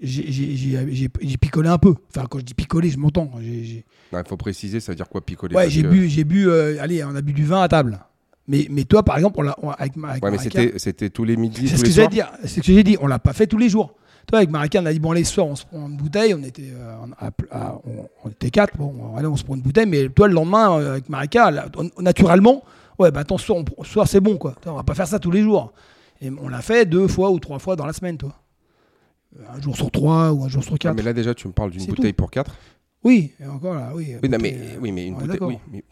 J'ai 0.00 0.30
j'ai- 0.32 0.56
j'ai- 0.56 0.94
j'ai- 0.94 1.08
j'ai 1.20 1.36
picolé 1.36 1.68
un 1.68 1.78
peu. 1.78 1.94
Enfin, 2.14 2.26
quand 2.30 2.38
je 2.38 2.44
dis 2.44 2.54
picolé, 2.54 2.88
je 2.90 2.98
m'entends. 2.98 3.30
J'ai- 3.40 3.64
j'ai- 3.64 3.84
Il 4.12 4.22
faut 4.28 4.36
préciser, 4.36 4.78
ça 4.78 4.92
veut 4.92 4.96
dire 4.96 5.08
quoi 5.08 5.20
picoler? 5.20 5.54
Ouais, 5.56 5.68
j'ai 5.70 5.82
que- 5.82 5.88
bu, 5.88 6.08
j'ai 6.08 6.22
bu. 6.24 6.48
euh, 6.48 6.76
allez, 6.80 7.02
on 7.02 7.14
a 7.16 7.22
bu 7.22 7.32
du 7.32 7.44
vin 7.44 7.60
à 7.62 7.68
table. 7.68 7.98
Mais, 8.46 8.66
mais 8.70 8.84
toi, 8.84 9.02
par 9.04 9.16
exemple, 9.16 9.38
on 9.38 9.42
l'a, 9.42 9.56
avec, 9.78 9.92
avec 9.96 10.22
Ouais, 10.24 10.30
mais 10.30 10.38
c'était, 10.38 10.74
c'était 10.78 11.10
tous 11.10 11.24
les 11.24 11.36
midis, 11.36 11.68
C'est 11.68 11.76
ce 11.76 11.82
que 11.84 11.90
soirs? 11.90 12.08
dire. 12.08 12.30
C'est 12.42 12.60
ce 12.60 12.66
que 12.66 12.72
j'ai 12.72 12.82
dit. 12.84 12.96
On 13.00 13.06
l'a 13.06 13.18
pas 13.20 13.32
fait 13.32 13.46
tous 13.46 13.58
les 13.58 13.68
jours. 13.68 13.94
Toi, 14.26 14.38
avec 14.38 14.50
Marika, 14.50 14.80
on 14.80 14.86
a 14.86 14.92
dit 14.92 14.98
bon, 14.98 15.10
allez, 15.10 15.24
ce 15.24 15.34
soir, 15.34 15.46
on 15.46 15.56
se 15.56 15.64
prend 15.66 15.88
une 15.88 15.96
bouteille. 15.96 16.34
On 16.34 16.42
était, 16.42 16.70
euh, 16.72 16.96
à- 17.18 17.30
à- 17.50 17.78
on, 17.86 18.08
on 18.24 18.28
était 18.30 18.50
quatre. 18.50 18.76
Bon, 18.76 19.14
allez, 19.16 19.26
on 19.26 19.36
se 19.36 19.44
prend 19.44 19.54
une 19.54 19.62
bouteille. 19.62 19.86
Mais 19.86 20.08
toi, 20.08 20.28
le 20.28 20.34
lendemain, 20.34 20.78
euh, 20.78 20.92
avec 20.92 21.08
Marika, 21.08 21.50
là, 21.50 21.66
on- 21.76 22.02
naturellement, 22.02 22.62
ouais, 22.98 23.10
bah 23.10 23.20
attends, 23.20 23.38
ce 23.38 23.46
soir, 23.46 23.58
on, 23.76 23.84
ce 23.84 23.90
soir, 23.90 24.08
c'est 24.08 24.20
bon, 24.20 24.36
quoi. 24.36 24.54
Toi, 24.60 24.72
on 24.72 24.76
va 24.76 24.82
pas 24.84 24.94
faire 24.94 25.06
ça 25.08 25.18
tous 25.18 25.30
les 25.30 25.42
jours. 25.42 25.72
Et 26.20 26.30
on 26.30 26.48
l'a 26.48 26.62
fait 26.62 26.86
deux 26.86 27.08
fois 27.08 27.30
ou 27.30 27.38
trois 27.40 27.58
fois 27.58 27.74
dans 27.76 27.84
la 27.86 27.92
semaine, 27.92 28.16
toi. 28.16 28.34
Un 29.54 29.60
jour 29.60 29.74
sur 29.76 29.90
trois 29.90 30.30
ou 30.32 30.44
un 30.44 30.48
jour 30.48 30.62
sur 30.62 30.74
Ah, 30.74 30.78
quatre. 30.78 30.94
mais 30.96 31.02
là, 31.02 31.12
déjà, 31.12 31.34
tu 31.34 31.48
me 31.48 31.52
parles 31.52 31.70
d'une 31.70 31.86
bouteille 31.86 32.12
tout. 32.12 32.16
pour 32.18 32.30
quatre. 32.30 32.54
Oui, 33.02 33.32
et 33.40 33.46
encore 33.46 33.74
là, 33.74 33.90
oui. 33.94 34.14
Oui, 34.22 34.28
non, 34.28 34.38
mais, 34.40 34.54
euh, 34.56 34.76
oui, 34.80 34.92
mais 34.92 35.06
une 35.06 35.16
bouteille. 35.16 35.38
Oui, 35.40 35.58
mais- 35.72 35.82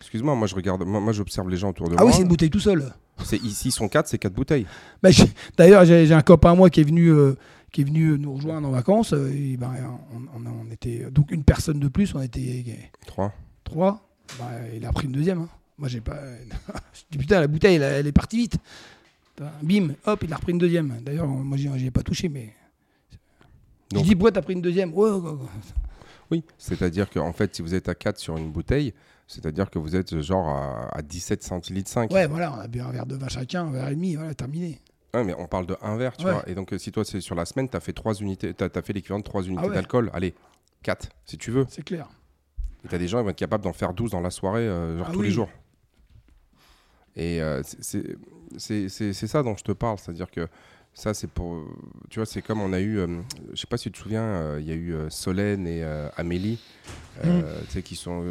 Excuse-moi, 0.00 0.34
moi 0.36 0.46
je 0.46 0.54
regarde, 0.54 0.84
moi, 0.86 1.00
moi, 1.00 1.12
j'observe 1.12 1.50
les 1.50 1.56
gens 1.56 1.70
autour 1.70 1.88
de 1.88 1.94
Ah 1.98 2.02
moi. 2.02 2.06
oui, 2.06 2.12
c'est 2.14 2.22
une 2.22 2.28
bouteille 2.28 2.50
tout 2.50 2.60
seul. 2.60 2.84
C'est 3.24 3.42
ici, 3.42 3.68
ils 3.68 3.72
sont 3.72 3.88
quatre, 3.88 4.06
c'est 4.08 4.16
quatre 4.16 4.32
bouteilles. 4.32 4.64
Bah, 5.02 5.10
D'ailleurs, 5.58 5.84
j'ai 5.84 6.06
j'ai 6.06 6.14
un 6.14 6.22
copain 6.22 6.52
à 6.52 6.54
moi 6.54 6.70
qui 6.70 6.80
est 6.80 6.84
venu, 6.84 7.08
euh, 7.08 7.36
qui 7.72 7.82
est 7.82 7.84
venu 7.84 8.18
nous 8.18 8.34
rejoindre 8.34 8.68
en 8.68 8.70
vacances. 8.70 9.12
euh, 9.12 9.32
et 9.34 9.56
ben, 9.56 9.72
on, 10.14 10.38
on- 10.40 10.66
on 10.68 10.70
était 10.70 11.10
donc 11.10 11.30
une 11.30 11.44
personne 11.44 11.78
de 11.78 11.88
plus. 11.88 12.14
On 12.14 12.20
était 12.22 12.90
Trois. 13.06 13.32
trois. 13.64 14.08
Bah, 14.38 14.50
il 14.74 14.84
a 14.86 14.92
pris 14.92 15.06
une 15.06 15.12
deuxième. 15.12 15.40
hein. 15.42 15.48
Moi, 15.78 15.88
j'ai 15.88 16.00
pas. 16.00 16.18
je 16.94 17.00
dis 17.10 17.18
putain, 17.18 17.40
la 17.40 17.46
bouteille, 17.46 17.76
elle, 17.76 17.82
elle 17.82 18.06
est 18.06 18.12
partie 18.12 18.38
vite. 18.38 18.56
Bim, 19.62 19.90
hop, 20.04 20.22
il 20.24 20.32
a 20.32 20.36
repris 20.36 20.52
une 20.52 20.58
deuxième. 20.58 21.00
D'ailleurs, 21.02 21.26
moi, 21.28 21.56
j'y 21.56 21.86
ai 21.86 21.90
pas 21.92 22.02
touché, 22.02 22.28
mais. 22.28 22.52
Donc- 23.90 24.02
Je 24.04 24.08
dis, 24.08 24.14
pourquoi 24.16 24.32
t'as 24.32 24.42
pris 24.42 24.54
une 24.54 24.60
deuxième? 24.62 24.92
Ouais, 24.92 25.10
ouais, 25.10 25.30
ouais. 25.30 25.36
Oui, 26.30 26.44
c'est-à-dire 26.58 27.08
qu'en 27.08 27.32
fait, 27.32 27.54
si 27.56 27.62
vous 27.62 27.74
êtes 27.74 27.88
à 27.88 27.94
4 27.94 28.18
sur 28.18 28.36
une 28.36 28.50
bouteille, 28.50 28.92
c'est-à-dire 29.26 29.70
que 29.70 29.78
vous 29.78 29.96
êtes 29.96 30.20
genre 30.20 30.48
à, 30.48 30.88
à 30.98 31.00
17 31.00 31.42
centilitres 31.42 31.88
5. 31.88 32.10
Ouais, 32.12 32.26
voilà, 32.26 32.52
on 32.52 32.58
a 32.60 32.68
bu 32.68 32.80
un 32.80 32.90
verre 32.90 33.06
de 33.06 33.14
vin 33.16 33.28
chacun, 33.28 33.64
un 33.66 33.70
verre 33.70 33.88
et 33.88 33.94
demi, 33.94 34.14
voilà, 34.16 34.34
terminé. 34.34 34.78
Ouais, 35.18 35.24
mais 35.24 35.34
on 35.38 35.46
parle 35.46 35.66
de 35.66 35.76
un 35.82 35.96
verre, 35.96 36.16
tu 36.16 36.24
Ouais. 36.26 36.32
vois. 36.32 36.48
Et 36.48 36.54
donc, 36.54 36.72
euh, 36.72 36.78
si 36.78 36.92
toi, 36.92 37.04
c'est 37.04 37.20
sur 37.20 37.34
la 37.34 37.44
semaine, 37.44 37.68
tu 37.68 37.76
as 37.76 37.80
fait 37.80 37.92
trois 37.92 38.14
unités, 38.14 38.54
tu 38.54 38.64
as, 38.64 38.82
fait 38.82 38.92
l'équivalent 38.92 39.18
de 39.18 39.24
3 39.24 39.42
unités 39.42 39.62
Ah 39.64 39.68
ouais. 39.68 39.74
d'alcool. 39.74 40.10
Allez, 40.14 40.34
4, 40.82 41.08
si 41.24 41.38
tu 41.38 41.50
veux. 41.50 41.66
C'est 41.68 41.82
clair. 41.84 42.08
Et 42.84 42.88
tu 42.88 42.94
as 42.94 42.98
des 42.98 43.08
gens 43.08 43.18
qui 43.18 43.24
vont 43.24 43.30
être 43.30 43.36
capables 43.36 43.64
d'en 43.64 43.72
faire 43.72 43.92
12 43.92 44.12
dans 44.12 44.20
la 44.20 44.30
soirée, 44.30 44.60
euh, 44.66 44.98
genre 44.98 45.06
Ah 45.10 45.12
tous 45.12 45.20
oui. 45.20 45.26
les 45.26 45.32
jours. 45.32 45.48
Et 47.16 47.42
euh, 47.42 47.62
c'est 47.80 49.12
ça 49.12 49.42
dont 49.42 49.56
je 49.56 49.64
te 49.64 49.72
parle. 49.72 49.98
C'est-à-dire 49.98 50.30
que 50.30 50.46
ça, 50.98 51.14
c'est 51.14 51.30
pour. 51.30 51.64
Tu 52.10 52.18
vois, 52.18 52.26
c'est 52.26 52.42
comme 52.42 52.60
on 52.60 52.72
a 52.72 52.80
eu. 52.80 52.98
euh, 52.98 53.06
je 53.54 53.60
sais 53.60 53.66
pas 53.68 53.76
si 53.76 53.84
tu 53.84 53.92
te 53.92 53.98
souviens, 53.98 54.22
euh, 54.22 54.58
il 54.60 54.66
y 54.66 54.72
a 54.72 54.74
eu 54.74 54.92
euh, 54.94 55.08
Solène 55.10 55.66
et 55.66 55.82
euh, 55.84 56.08
Amélie, 56.16 56.58
tu 57.22 57.28
sais, 57.68 57.82
qui, 57.82 57.96
sont, 57.96 58.22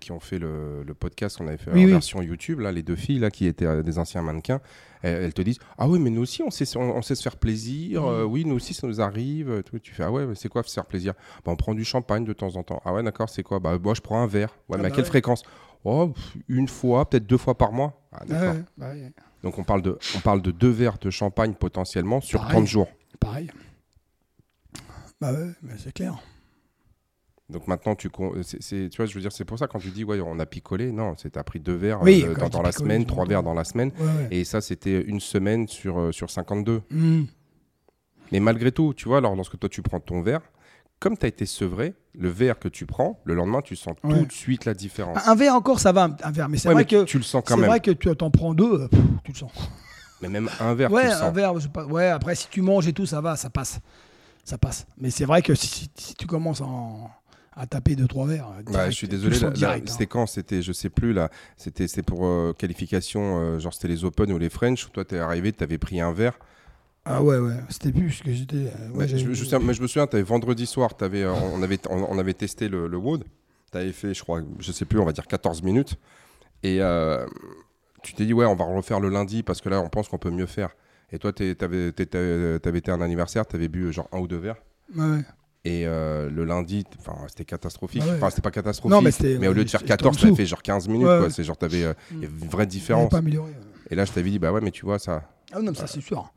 qui 0.00 0.12
ont 0.12 0.20
fait 0.20 0.38
le, 0.38 0.82
le 0.82 0.94
podcast 0.94 1.38
qu'on 1.38 1.46
avait 1.48 1.56
fait 1.58 1.70
Oui, 1.72 1.82
en 1.82 1.84
oui. 1.86 1.90
version 1.92 2.22
YouTube, 2.22 2.60
là, 2.60 2.72
les 2.72 2.82
deux 2.82 2.96
filles 2.96 3.18
là, 3.18 3.30
qui 3.30 3.46
étaient 3.46 3.82
des 3.82 3.98
anciens 3.98 4.22
mannequins. 4.22 4.60
Elles, 5.02 5.24
elles 5.24 5.34
te 5.34 5.42
disent 5.42 5.58
Ah 5.78 5.88
oui, 5.88 5.98
mais 5.98 6.10
nous 6.10 6.22
aussi, 6.22 6.42
on 6.42 6.50
sait, 6.50 6.64
on, 6.76 6.96
on 6.96 7.02
sait 7.02 7.14
se 7.14 7.22
faire 7.22 7.36
plaisir. 7.36 8.04
Euh, 8.04 8.24
oui, 8.24 8.44
nous 8.44 8.54
aussi, 8.56 8.74
ça 8.74 8.86
nous 8.86 9.00
arrive. 9.00 9.62
tout. 9.64 9.78
Tu 9.78 9.94
fais 9.94 10.02
Ah 10.04 10.12
ouais, 10.12 10.26
mais 10.26 10.34
c'est 10.34 10.48
quoi 10.48 10.62
se 10.64 10.72
faire 10.72 10.86
plaisir? 10.86 11.14
Bah, 11.44 11.52
On 11.52 11.56
prend 11.56 11.74
du 11.74 11.84
champagne 11.84 12.24
de 12.24 12.32
temps 12.32 12.56
en 12.56 12.62
temps. 12.62 12.82
Ah 12.84 12.92
ouais, 12.92 13.02
d'accord, 13.02 13.28
c'est 13.30 13.42
quoi? 13.42 13.60
Bah, 13.60 13.78
moi, 13.82 13.94
je 13.94 14.00
prends 14.00 14.22
un 14.22 14.26
verre. 14.26 14.50
Ouais, 14.68 14.76
Ah 14.78 14.82
mais 14.82 14.86
à 14.86 14.88
bah 14.88 14.94
quelle 14.96 15.04
ouais. 15.04 15.10
fréquence? 15.10 15.42
Oh, 15.84 16.12
une 16.48 16.66
fois, 16.68 17.08
peut-être 17.08 17.26
deux 17.26 17.36
fois 17.38 17.56
par 17.56 17.72
mois. 17.72 18.00
Ah, 18.12 18.24
d'accord. 18.26 18.54
Ouais, 18.54 18.64
bah 18.76 18.90
ouais, 18.92 19.12
Donc 19.42 19.58
on 19.58 19.64
parle, 19.64 19.82
de, 19.82 19.98
on 20.16 20.20
parle 20.20 20.42
de 20.42 20.50
deux 20.50 20.70
verres 20.70 20.98
de 20.98 21.10
champagne 21.10 21.54
potentiellement 21.54 22.20
sur 22.20 22.40
Pareil. 22.40 22.56
30 22.56 22.66
jours. 22.66 22.88
pareil. 23.20 23.50
Bah 25.20 25.32
ouais, 25.32 25.50
mais 25.62 25.74
c'est 25.78 25.92
clair. 25.92 26.16
Donc 27.50 27.66
maintenant, 27.66 27.94
tu, 27.94 28.10
c'est, 28.42 28.62
c'est- 28.62 28.88
tu 28.90 28.96
vois, 28.98 29.06
je 29.06 29.14
veux 29.14 29.20
dire, 29.22 29.32
c'est 29.32 29.44
pour 29.44 29.58
ça 29.58 29.66
quand 29.66 29.78
tu 29.78 29.88
dis, 29.88 30.04
ouais, 30.04 30.20
on 30.20 30.38
a 30.38 30.44
picolé, 30.46 30.92
non, 30.92 31.14
c'est 31.16 31.30
t'as 31.30 31.42
pris 31.42 31.60
deux 31.60 31.74
verres 31.74 32.02
Oui, 32.02 32.22
euh, 32.26 32.34
dans, 32.48 32.60
la 32.62 32.72
semaine, 32.72 33.06
trois 33.06 33.24
verres 33.24 33.42
dans 33.42 33.54
la 33.54 33.64
semaine. 33.64 33.90
Ouais, 33.98 34.04
ouais. 34.04 34.28
Et 34.30 34.44
ça, 34.44 34.60
c'était 34.60 35.00
une 35.00 35.18
semaine 35.20 35.66
sur, 35.66 35.98
euh, 35.98 36.12
sur 36.12 36.30
52. 36.30 36.82
Hmm. 36.90 37.24
Mais 38.32 38.40
malgré 38.40 38.70
tout, 38.70 38.92
tu 38.94 39.08
vois, 39.08 39.18
alors 39.18 39.34
lorsque 39.34 39.58
toi 39.58 39.70
tu 39.70 39.80
prends 39.80 40.00
ton 40.00 40.20
verre, 40.20 40.42
comme 41.00 41.16
tu 41.16 41.24
as 41.26 41.28
été 41.28 41.46
sevré, 41.46 41.94
le 42.14 42.28
verre 42.28 42.58
que 42.58 42.68
tu 42.68 42.86
prends, 42.86 43.20
le 43.24 43.34
lendemain, 43.34 43.60
tu 43.62 43.76
sens 43.76 43.94
Ouais. 44.02 44.18
tout 44.20 44.26
de 44.26 44.32
suite 44.32 44.64
la 44.64 44.74
différence. 44.74 45.18
Un 45.26 45.34
verre 45.34 45.54
encore, 45.54 45.78
ça 45.80 45.92
va, 45.92 46.04
un- 46.04 46.16
un 46.22 46.30
verre. 46.30 46.48
Mais 46.48 46.58
c'est 46.58 46.68
Ouais, 46.68 46.74
vrai 46.74 46.82
mais 46.82 46.98
que 46.98 47.04
tu 47.04 47.18
le 47.18 47.24
sens 47.24 47.42
quand 47.46 47.54
c'est 47.54 47.60
même. 47.60 47.70
vrai 47.70 47.80
que 47.80 47.90
tu 47.92 48.14
t'en 48.16 48.30
prends 48.30 48.54
deux, 48.54 48.82
euh, 48.82 48.88
pff, 48.88 49.00
tu 49.24 49.32
le 49.32 49.36
sens. 49.38 49.52
Mais 50.20 50.28
même 50.28 50.50
un 50.58 50.74
verre, 50.74 50.90
ouais, 50.90 51.02
tu 51.02 51.08
le 51.08 51.14
un 51.14 51.18
sens. 51.18 51.34
verre, 51.34 51.52
c'est 51.60 51.70
pas- 51.72 51.84
ouais. 51.86 52.08
Après, 52.08 52.34
si 52.34 52.48
tu 52.48 52.60
manges 52.60 52.88
et 52.88 52.92
tout, 52.92 53.06
ça 53.06 53.20
va, 53.20 53.36
ça 53.36 53.50
passe, 53.50 53.78
ça 54.44 54.58
passe. 54.58 54.84
Mais 54.98 55.10
c'est 55.10 55.24
vrai 55.24 55.42
que 55.42 55.54
si, 55.54 55.68
si- 55.68 55.90
si 55.94 56.14
tu 56.16 56.26
commences 56.26 56.60
en- 56.60 57.08
à 57.54 57.66
taper 57.66 57.94
deux 57.94 58.06
trois 58.08 58.26
verres, 58.26 58.48
Ouais, 58.56 58.62
direct, 58.64 58.90
je 58.90 58.96
suis 58.96 59.08
désolé, 59.08 59.38
là, 59.38 59.50
direct, 59.50 59.88
hein. 59.88 59.92
c'était 59.92 60.06
quand? 60.06 60.26
C'était, 60.26 60.60
je 60.62 60.72
sais 60.72 60.90
plus, 60.90 61.12
là. 61.12 61.28
C'était 61.56 61.86
c'est 61.86 62.02
pour 62.02 62.26
euh, 62.26 62.52
qualification, 62.56 63.38
euh, 63.40 63.58
genre 63.60 63.72
c'était 63.74 63.88
les 63.88 64.04
Open 64.04 64.32
ou 64.32 64.38
les 64.38 64.48
French. 64.50 64.90
Toi, 64.92 65.04
t'es 65.04 65.18
arrivé, 65.18 65.52
t'avais 65.52 65.78
pris 65.78 66.00
un 66.00 66.12
verre. 66.12 66.36
Ah 67.10 67.22
ouais, 67.22 67.38
ouais. 67.38 67.54
C'était 67.70 67.90
plus 67.92 68.10
ce 68.10 68.22
que 68.22 68.32
j'étais. 68.32 68.56
euh, 68.56 68.90
ouais, 68.94 69.08
je, 69.08 69.32
je 69.32 69.44
sais- 69.44 69.58
mais 69.58 69.72
je 69.74 69.80
me 69.82 69.86
souviens, 69.86 70.06
t'avais 70.06 70.22
vendredi 70.22 70.66
soir, 70.66 70.94
t'avais, 70.96 71.22
euh, 71.22 71.32
on, 71.32 71.62
avait, 71.62 71.78
on, 71.88 72.04
on 72.10 72.18
avait 72.18 72.34
testé 72.34 72.68
le, 72.68 72.86
le 72.86 72.96
Wood. 72.98 73.24
T'avais 73.70 73.92
fait, 73.92 74.12
je 74.14 74.22
crois, 74.22 74.40
je 74.58 74.72
sais 74.72 74.84
plus, 74.84 74.98
on 74.98 75.04
va 75.04 75.12
dire 75.12 75.26
14 75.26 75.62
minutes. 75.62 75.96
Et 76.62 76.82
euh, 76.82 77.26
tu 78.02 78.12
t'es 78.14 78.26
dit, 78.26 78.32
ouais, 78.34 78.44
on 78.46 78.54
va 78.54 78.64
refaire 78.64 79.00
le 79.00 79.08
lundi 79.08 79.42
parce 79.42 79.60
que 79.60 79.68
là, 79.68 79.80
on 79.80 79.88
pense 79.88 80.08
qu'on 80.08 80.18
peut 80.18 80.30
mieux 80.30 80.46
faire. 80.46 80.70
Et 81.12 81.18
toi, 81.18 81.32
t'es- 81.32 81.54
t'avais- 81.54 81.92
t'avais 81.92 82.78
été 82.78 82.90
à 82.90 82.94
un 82.94 83.00
anniversaire, 83.00 83.46
t'avais 83.46 83.68
bu 83.68 83.84
euh, 83.84 83.92
genre 83.92 84.08
un 84.12 84.18
ou 84.18 84.28
deux 84.28 84.36
verres. 84.38 84.62
Ouais. 84.96 85.20
Et 85.64 85.86
euh, 85.86 86.30
le 86.30 86.44
lundi, 86.44 86.84
c'était 87.28 87.44
catastrophique. 87.44 88.02
Ouais. 88.02 88.12
Enfin, 88.16 88.30
c'était 88.30 88.42
pas 88.42 88.50
catastrophique. 88.50 88.90
Non, 88.94 89.02
mais 89.02 89.48
au 89.48 89.52
lieu 89.52 89.64
de 89.64 89.70
faire 89.70 89.80
c'était 89.80 89.92
en 89.92 89.96
14, 89.96 90.20
t'avais 90.20 90.34
fait 90.34 90.46
genre 90.46 90.62
15 90.62 90.88
minutes. 90.88 91.06
Ouais. 91.08 91.30
C'est 91.30 91.44
genre, 91.44 91.56
t'avais 91.56 91.84
avait 91.84 91.96
une 92.20 92.26
vraie 92.48 92.66
différence. 92.66 93.10
pas 93.10 93.18
amélioré. 93.18 93.50
ouais. 93.50 93.56
Et 93.90 93.94
là, 93.94 94.04
je 94.04 94.12
t'avais 94.12 94.30
dit, 94.30 94.38
bah 94.38 94.52
ouais, 94.52 94.60
mais 94.60 94.70
tu 94.70 94.84
vois, 94.84 94.98
ça, 94.98 95.22
Ah 95.52 95.60
non, 95.60 95.70
mais 95.72 95.76
ça 95.78 95.86
c'est 95.86 96.00
sûr. 96.02 96.30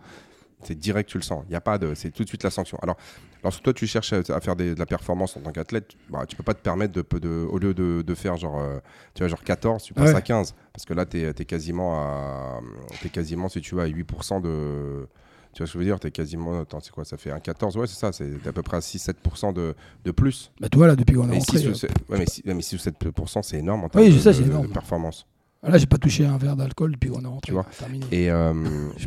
C'est 0.64 0.78
direct, 0.78 1.10
tu 1.10 1.18
le 1.18 1.24
sens. 1.24 1.44
Il 1.50 1.54
y 1.54 1.56
a 1.56 1.62
pas 1.62 1.78
de, 1.78 1.94
c'est 1.96 2.12
tout 2.12 2.24
de 2.24 2.28
suite 2.28 2.44
la 2.44 2.50
sanction. 2.50 2.78
Alors, 2.82 2.98
lorsque 3.44 3.62
toi 3.64 3.74
tu 3.74 3.88
cherches 3.88 4.14
à, 4.14 4.40
faire 4.42 4.56
des- 4.56 4.74
de 4.76 4.80
la 4.80 4.86
performance 4.86 5.36
en 5.38 5.42
tant 5.42 5.52
qu'athlète, 5.52 5.92
bah, 6.10 6.26
tu 6.28 6.36
peux 6.36 6.44
pas 6.44 6.54
te 6.54 6.62
permettre 6.62 6.94
de, 6.94 7.20
de- 7.20 7.48
au 7.50 7.58
lieu 7.60 7.74
de, 7.74 8.02
de 8.06 8.16
faire 8.16 8.38
genre, 8.38 8.60
euh, 8.60 8.80
tu 9.14 9.24
vois, 9.24 9.28
genre 9.28 9.44
14, 9.44 9.84
tu 9.84 9.94
passes 9.94 10.10
Ouais. 10.10 10.16
à 10.16 10.22
15, 10.22 10.54
parce 10.74 10.86
que 10.86 10.94
là 10.94 11.06
tu 11.06 11.22
es, 11.22 11.34
quasiment 11.46 11.96
à, 12.00 12.60
t'es 13.02 13.10
quasiment 13.10 13.50
si 13.50 13.62
tu 13.62 13.76
vas 13.76 13.84
à 13.84 13.88
8% 13.88 14.42
de, 14.42 15.08
tu 15.54 15.58
vois 15.64 15.68
ce 15.68 15.74
que 15.74 15.74
je 15.74 15.78
veux 15.80 15.84
dire, 15.84 16.00
t'es 16.00 16.12
quasiment, 16.12 16.62
attends, 16.62 16.80
c'est 16.80 16.92
quoi, 16.92 17.04
ça 17.04 17.18
fait 17.18 17.32
un 17.32 17.40
14, 17.40 17.76
ouais, 17.78 17.88
c'est 17.88 18.00
ça, 18.00 18.12
c'est 18.12 18.30
à 18.48 18.52
peu 18.52 18.62
près 18.62 18.78
à 18.78 18.82
6-7% 18.82 19.54
de, 19.54 19.76
de 20.06 20.12
plus. 20.12 20.52
Bah 20.62 20.70
toi 20.70 20.88
là, 20.88 20.96
depuis 20.96 21.16
qu'on 21.16 21.30
est 21.30 21.38
rentré. 21.38 21.58
6 21.60 21.68
ou 21.68 21.72
euh, 21.72 21.74
7, 21.74 21.92
ouais, 22.10 22.18
mais 22.20 22.26
6, 22.26 22.44
mais 22.46 22.62
6 22.62 22.76
ou 22.76 22.90
7% 22.90 23.44
c'est 23.44 23.58
énorme 23.58 23.84
en 23.84 23.90
termes 23.90 24.06
Oui, 24.06 24.14
de, 24.14 24.20
c'est 24.20 24.34
de- 24.34 24.40
de 24.44 24.50
énorme. 24.50 24.70
performance. 24.70 25.26
Là, 25.64 25.78
j'ai 25.78 25.86
pas 25.86 26.00
touché 26.00 26.26
un 26.26 26.38
verre 26.40 26.56
d'alcool 26.56 26.94
depuis 26.94 27.12
qu'on 27.12 27.22
est 27.24 27.28
rentré. 27.28 27.50
Tu 27.50 27.52
vois? 27.52 27.66
Terminé. 27.78 28.04
Et 28.12 28.32
euh, 28.32 28.52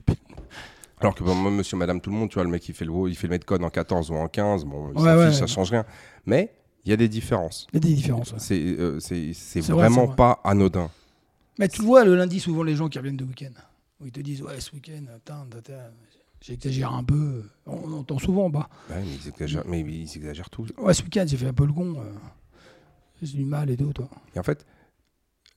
Alors 1.05 1.15
que 1.15 1.23
bon, 1.23 1.35
moi, 1.35 1.51
monsieur, 1.51 1.77
madame, 1.77 2.01
tout 2.01 2.11
le 2.11 2.17
monde, 2.17 2.31
tu 2.31 2.35
vois, 2.35 2.45
le 2.45 2.51
mec, 2.51 2.67
il 2.69 2.75
fait 2.75 2.85
le, 2.87 2.93
il 3.09 3.15
fait 3.15 3.29
le 3.29 3.39
en 3.65 3.71
14 3.71 4.11
ou 4.11 4.15
en 4.15 4.27
15, 4.29 4.65
bon, 4.65 4.89
Ouais, 4.95 5.03
ça, 5.03 5.19
ouais. 5.19 5.33
ça 5.33 5.47
change 5.47 5.71
rien. 5.71 5.85
Mais 6.27 6.53
Il 6.87 6.91
y 6.91 6.93
a 6.93 6.97
des 6.97 7.09
différences. 7.09 7.67
Il 7.73 7.77
y 7.77 7.77
a 7.79 7.81
des 7.81 7.95
différences. 7.95 8.35
C'est 8.39 8.59
euh, 8.63 9.01
c'est- 9.01 9.33
c'est 9.35 9.63
C'est 9.63 9.73
vrai, 9.73 9.83
vraiment 9.89 10.07
vrai. 10.07 10.17
pas 10.17 10.41
anodin. 10.45 10.91
Mais 11.59 11.69
tu 11.69 11.81
le 11.83 11.87
vois 11.87 12.05
le 12.05 12.15
lundi, 12.15 12.41
souvent 12.41 12.63
les 12.63 12.75
gens 12.75 12.89
qui 12.89 12.99
reviennent 12.99 13.17
de 13.17 13.25
week-end, 13.25 13.53
où 14.01 14.07
ils 14.07 14.13
te 14.13 14.21
disent 14.21 14.43
Ouais, 14.43 14.61
ce 14.61 14.71
week-end, 14.73 15.05
j'exagère 16.41 16.93
un 16.93 17.05
peu. 17.05 17.43
On, 17.67 17.77
on 17.77 17.93
entend 18.01 18.19
souvent, 18.19 18.51
bah. 18.51 18.69
Ouais, 18.91 18.97
mais 19.01 19.15
ils 19.23 19.29
exagèrent, 19.29 19.65
mais 19.67 19.81
ils 19.81 20.17
exagèrent 20.17 20.51
tout. 20.51 20.67
Ouais, 20.79 20.93
ce 20.95 21.03
week-end, 21.03 21.25
j'ai 21.27 21.37
fait 21.37 21.47
un 21.47 21.53
peu 21.55 21.67
le 21.67 21.73
con. 21.73 21.95
euh, 21.99 22.13
j'ai 23.23 23.39
du 23.39 23.45
mal 23.45 23.71
et 23.71 23.77
tout, 23.77 23.93
toi. 23.93 24.09
Et 24.35 24.39
en 24.39 24.43
fait, 24.43 24.67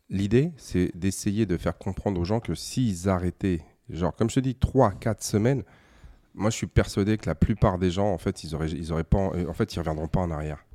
l'idée, 0.10 0.52
c'est 0.58 0.92
d'essayer 0.96 1.46
de 1.46 1.58
faire 1.58 1.78
comprendre 1.78 2.20
aux 2.22 2.26
gens 2.26 2.40
que 2.40 2.56
s'ils 2.56 3.10
arrêtaient, 3.10 3.62
genre, 3.90 4.16
comme 4.16 4.30
je 4.30 4.36
te 4.36 4.40
dis, 4.40 4.56
3, 4.56 4.92
4 4.92 5.24
semaines, 5.24 5.64
moi, 6.34 6.50
je 6.50 6.56
suis 6.56 6.68
persuadé 6.68 7.18
que 7.18 7.26
la 7.28 7.36
plupart 7.36 7.78
des 7.80 7.90
gens, 7.90 8.12
en 8.12 8.18
fait, 8.18 8.44
ils 8.44 8.54
auraient, 8.54 8.70
ils 8.70 8.92
auraient 8.92 9.04
pas, 9.04 9.18
en 9.48 9.54
fait, 9.54 9.74
ils 9.74 9.80
reviendront 9.80 10.08
pas 10.08 10.20
en 10.22 10.30
arrière. 10.32 10.66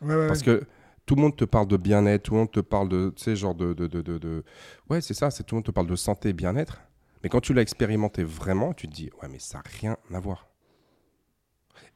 Ouais, 0.00 0.14
ouais. 0.14 0.26
Parce 0.26 0.42
que 0.42 0.64
tout 1.06 1.14
le 1.14 1.22
monde 1.22 1.36
te 1.36 1.44
parle 1.44 1.68
de 1.68 1.76
bien-être, 1.76 2.24
tout 2.24 2.32
le 2.34 2.40
monde 2.40 2.50
te 2.50 2.60
parle 2.60 2.88
de, 2.88 3.12
tu 3.16 3.22
sais, 3.22 3.36
genre 3.36 3.54
de, 3.54 3.72
de, 3.72 3.86
de, 3.86 4.02
de- 4.02 4.44
ouais, 4.90 5.00
c'est 5.00 5.14
ça, 5.14 5.30
c'est 5.30 5.44
tout 5.44 5.54
le 5.54 5.58
monde 5.58 5.66
te 5.66 5.70
parle 5.70 5.86
de 5.86 5.96
santé, 5.96 6.30
et 6.30 6.32
bien-être. 6.32 6.80
Mais 7.22 7.28
quand 7.28 7.40
tu 7.40 7.54
l'as 7.54 7.62
expérimenté 7.62 8.24
vraiment, 8.24 8.72
tu 8.72 8.88
te 8.88 8.92
dis, 8.92 9.10
ouais, 9.22 9.28
mais 9.30 9.38
ça 9.38 9.58
n'a 9.58 9.64
rien 9.80 9.96
à 10.12 10.18
voir. 10.18 10.48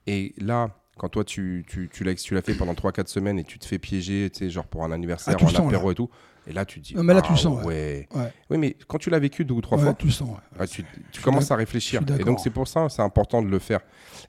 Et 0.06 0.34
là, 0.38 0.70
quand 0.98 1.08
toi, 1.08 1.24
tu, 1.24 1.64
tu, 1.68 1.88
tu 1.92 2.04
l'as 2.04 2.14
tu 2.14 2.34
l'as 2.34 2.42
fait 2.42 2.54
pendant 2.54 2.72
3-4 2.72 3.06
semaines 3.08 3.38
et 3.38 3.44
tu 3.44 3.58
te 3.58 3.66
fais 3.66 3.78
piéger, 3.78 4.30
tu 4.32 4.38
sais, 4.40 4.50
genre 4.50 4.66
pour 4.66 4.84
un 4.84 4.92
anniversaire, 4.92 5.36
Ah, 5.38 5.44
un 5.44 5.48
sens, 5.48 5.66
apéro 5.66 5.90
et 5.92 5.94
tout, 5.94 6.08
et 6.46 6.52
là, 6.52 6.64
tu 6.64 6.80
te 6.80 6.86
dis, 6.86 6.94
Non, 6.94 7.02
mais 7.02 7.12
là, 7.12 7.20
tu 7.22 7.28
ah, 7.30 7.34
le 7.34 7.38
sens, 7.38 7.64
ouais. 7.64 8.08
Ouais. 8.14 8.32
Oui, 8.50 8.58
mais 8.58 8.76
quand 8.88 8.98
tu 8.98 9.10
l'as 9.10 9.18
vécu 9.18 9.44
deux 9.44 9.54
ou 9.54 9.60
trois 9.60 9.76
Ouais, 9.78 9.84
fois, 9.84 9.94
tu 9.94 10.06
le 10.06 10.12
sens. 10.12 10.30
Ouais, 10.58 10.66
tu, 10.66 10.84
commences 11.22 11.50
à 11.50 11.56
réfléchir. 11.56 12.00
Et 12.18 12.24
donc 12.24 12.40
c'est 12.40 12.50
pour 12.50 12.66
ça 12.68 12.88
c'est 12.88 13.02
important 13.02 13.42
de 13.42 13.48
le 13.48 13.58
faire. 13.58 13.80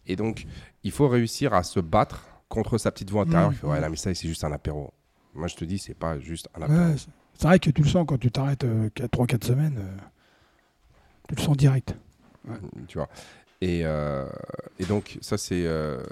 Et 0.06 0.16
donc 0.16 0.46
il 0.84 0.92
faut 0.92 1.08
réussir 1.08 1.54
à 1.54 1.64
se 1.64 1.80
battre 1.80 2.26
contre 2.50 2.78
sa 2.78 2.92
petite 2.92 3.10
voix 3.12 3.24
intérieure 3.24 3.50
Mmh, 3.50 3.54
qui 3.54 3.60
fait 3.60 3.68
ouais 3.68 3.78
mmh. 3.78 3.82
là 3.82 3.90
mais 3.90 3.96
ça 3.98 4.14
c'est 4.14 4.28
juste 4.28 4.44
un 4.44 4.52
apéro. 4.52 4.94
Moi 5.34 5.48
je 5.48 5.56
te 5.56 5.64
dis 5.66 5.78
c'est 5.78 5.94
pas 5.94 6.20
juste 6.20 6.50
un 6.56 6.62
apéro. 6.64 6.80
C'est- 7.34 7.48
vrai 7.48 7.60
que 7.60 7.70
tu 7.70 7.82
le 7.84 7.88
sens 7.88 8.06
quand 8.08 8.18
tu 8.18 8.32
t'arrêtes 8.32 8.66
3-4 9.12 9.44
semaines. 9.46 9.78
euh, 9.78 9.98
tu 11.30 11.36
le 11.36 11.42
sens 11.42 11.56
direct. 11.56 11.96
Tu 12.88 12.98
vois. 12.98 13.10
Et, 13.62 13.82
euh, 13.84 14.26
et 14.78 14.86
donc 14.86 15.18
ça 15.22 15.38
c'est 15.38 15.66
euh, 15.66 16.04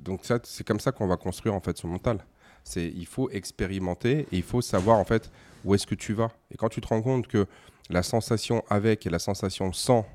donc 0.00 0.24
ça 0.24 0.40
c'est 0.42 0.66
comme 0.66 0.80
ça 0.80 0.90
qu'on 0.90 1.06
va 1.06 1.16
construire 1.16 1.54
en 1.54 1.60
fait 1.60 1.76
son 1.76 1.88
mental. 1.88 2.24
C'est 2.64 2.86
il 2.88 3.06
faut 3.06 3.30
expérimenter 3.30 4.20
et 4.32 4.36
il 4.36 4.42
faut 4.42 4.60
savoir 4.60 4.98
en 4.98 5.04
fait 5.04 5.30
où 5.64 5.74
est-ce 5.74 5.86
que 5.86 5.94
tu 5.94 6.12
vas. 6.12 6.30
Et 6.50 6.56
quand 6.56 6.68
tu 6.68 6.80
te 6.80 6.88
rends 6.88 7.02
compte 7.02 7.28
que 7.28 7.46
la 7.88 8.02
sensation 8.02 8.64
avec 8.68 9.06
et 9.06 9.10
la 9.10 9.18
sensation 9.18 9.72
sans, 9.72 10.06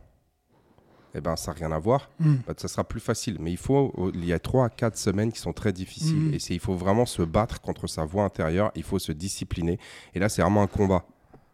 eh 1.15 1.21
ben 1.21 1.35
ça 1.35 1.51
n'a 1.51 1.57
rien 1.59 1.71
à 1.71 1.79
voir. 1.79 2.09
Mm. 2.19 2.35
bah, 2.47 2.53
ça 2.57 2.67
sera 2.67 2.83
plus 2.83 2.99
facile. 2.99 3.37
Mais 3.39 3.51
il 3.51 3.57
faut, 3.57 4.11
il 4.13 4.25
y 4.25 4.33
a 4.33 4.39
3 4.39 4.65
à 4.65 4.69
4 4.69 4.97
semaines 4.97 5.31
qui 5.31 5.39
sont 5.39 5.53
très 5.53 5.73
difficiles. 5.73 6.15
Mhm. 6.15 6.33
Et 6.33 6.39
c'est, 6.39 6.53
il 6.53 6.59
faut 6.59 6.75
vraiment 6.75 7.05
se 7.05 7.21
battre 7.21 7.61
contre 7.61 7.87
sa 7.87 8.05
voix 8.05 8.23
intérieure. 8.23 8.71
Il 8.75 8.83
faut 8.83 8.99
se 8.99 9.11
discipliner. 9.11 9.79
Et 10.13 10.19
là, 10.19 10.29
c'est 10.29 10.41
vraiment 10.41 10.63
un 10.63 10.67
combat. 10.67 11.05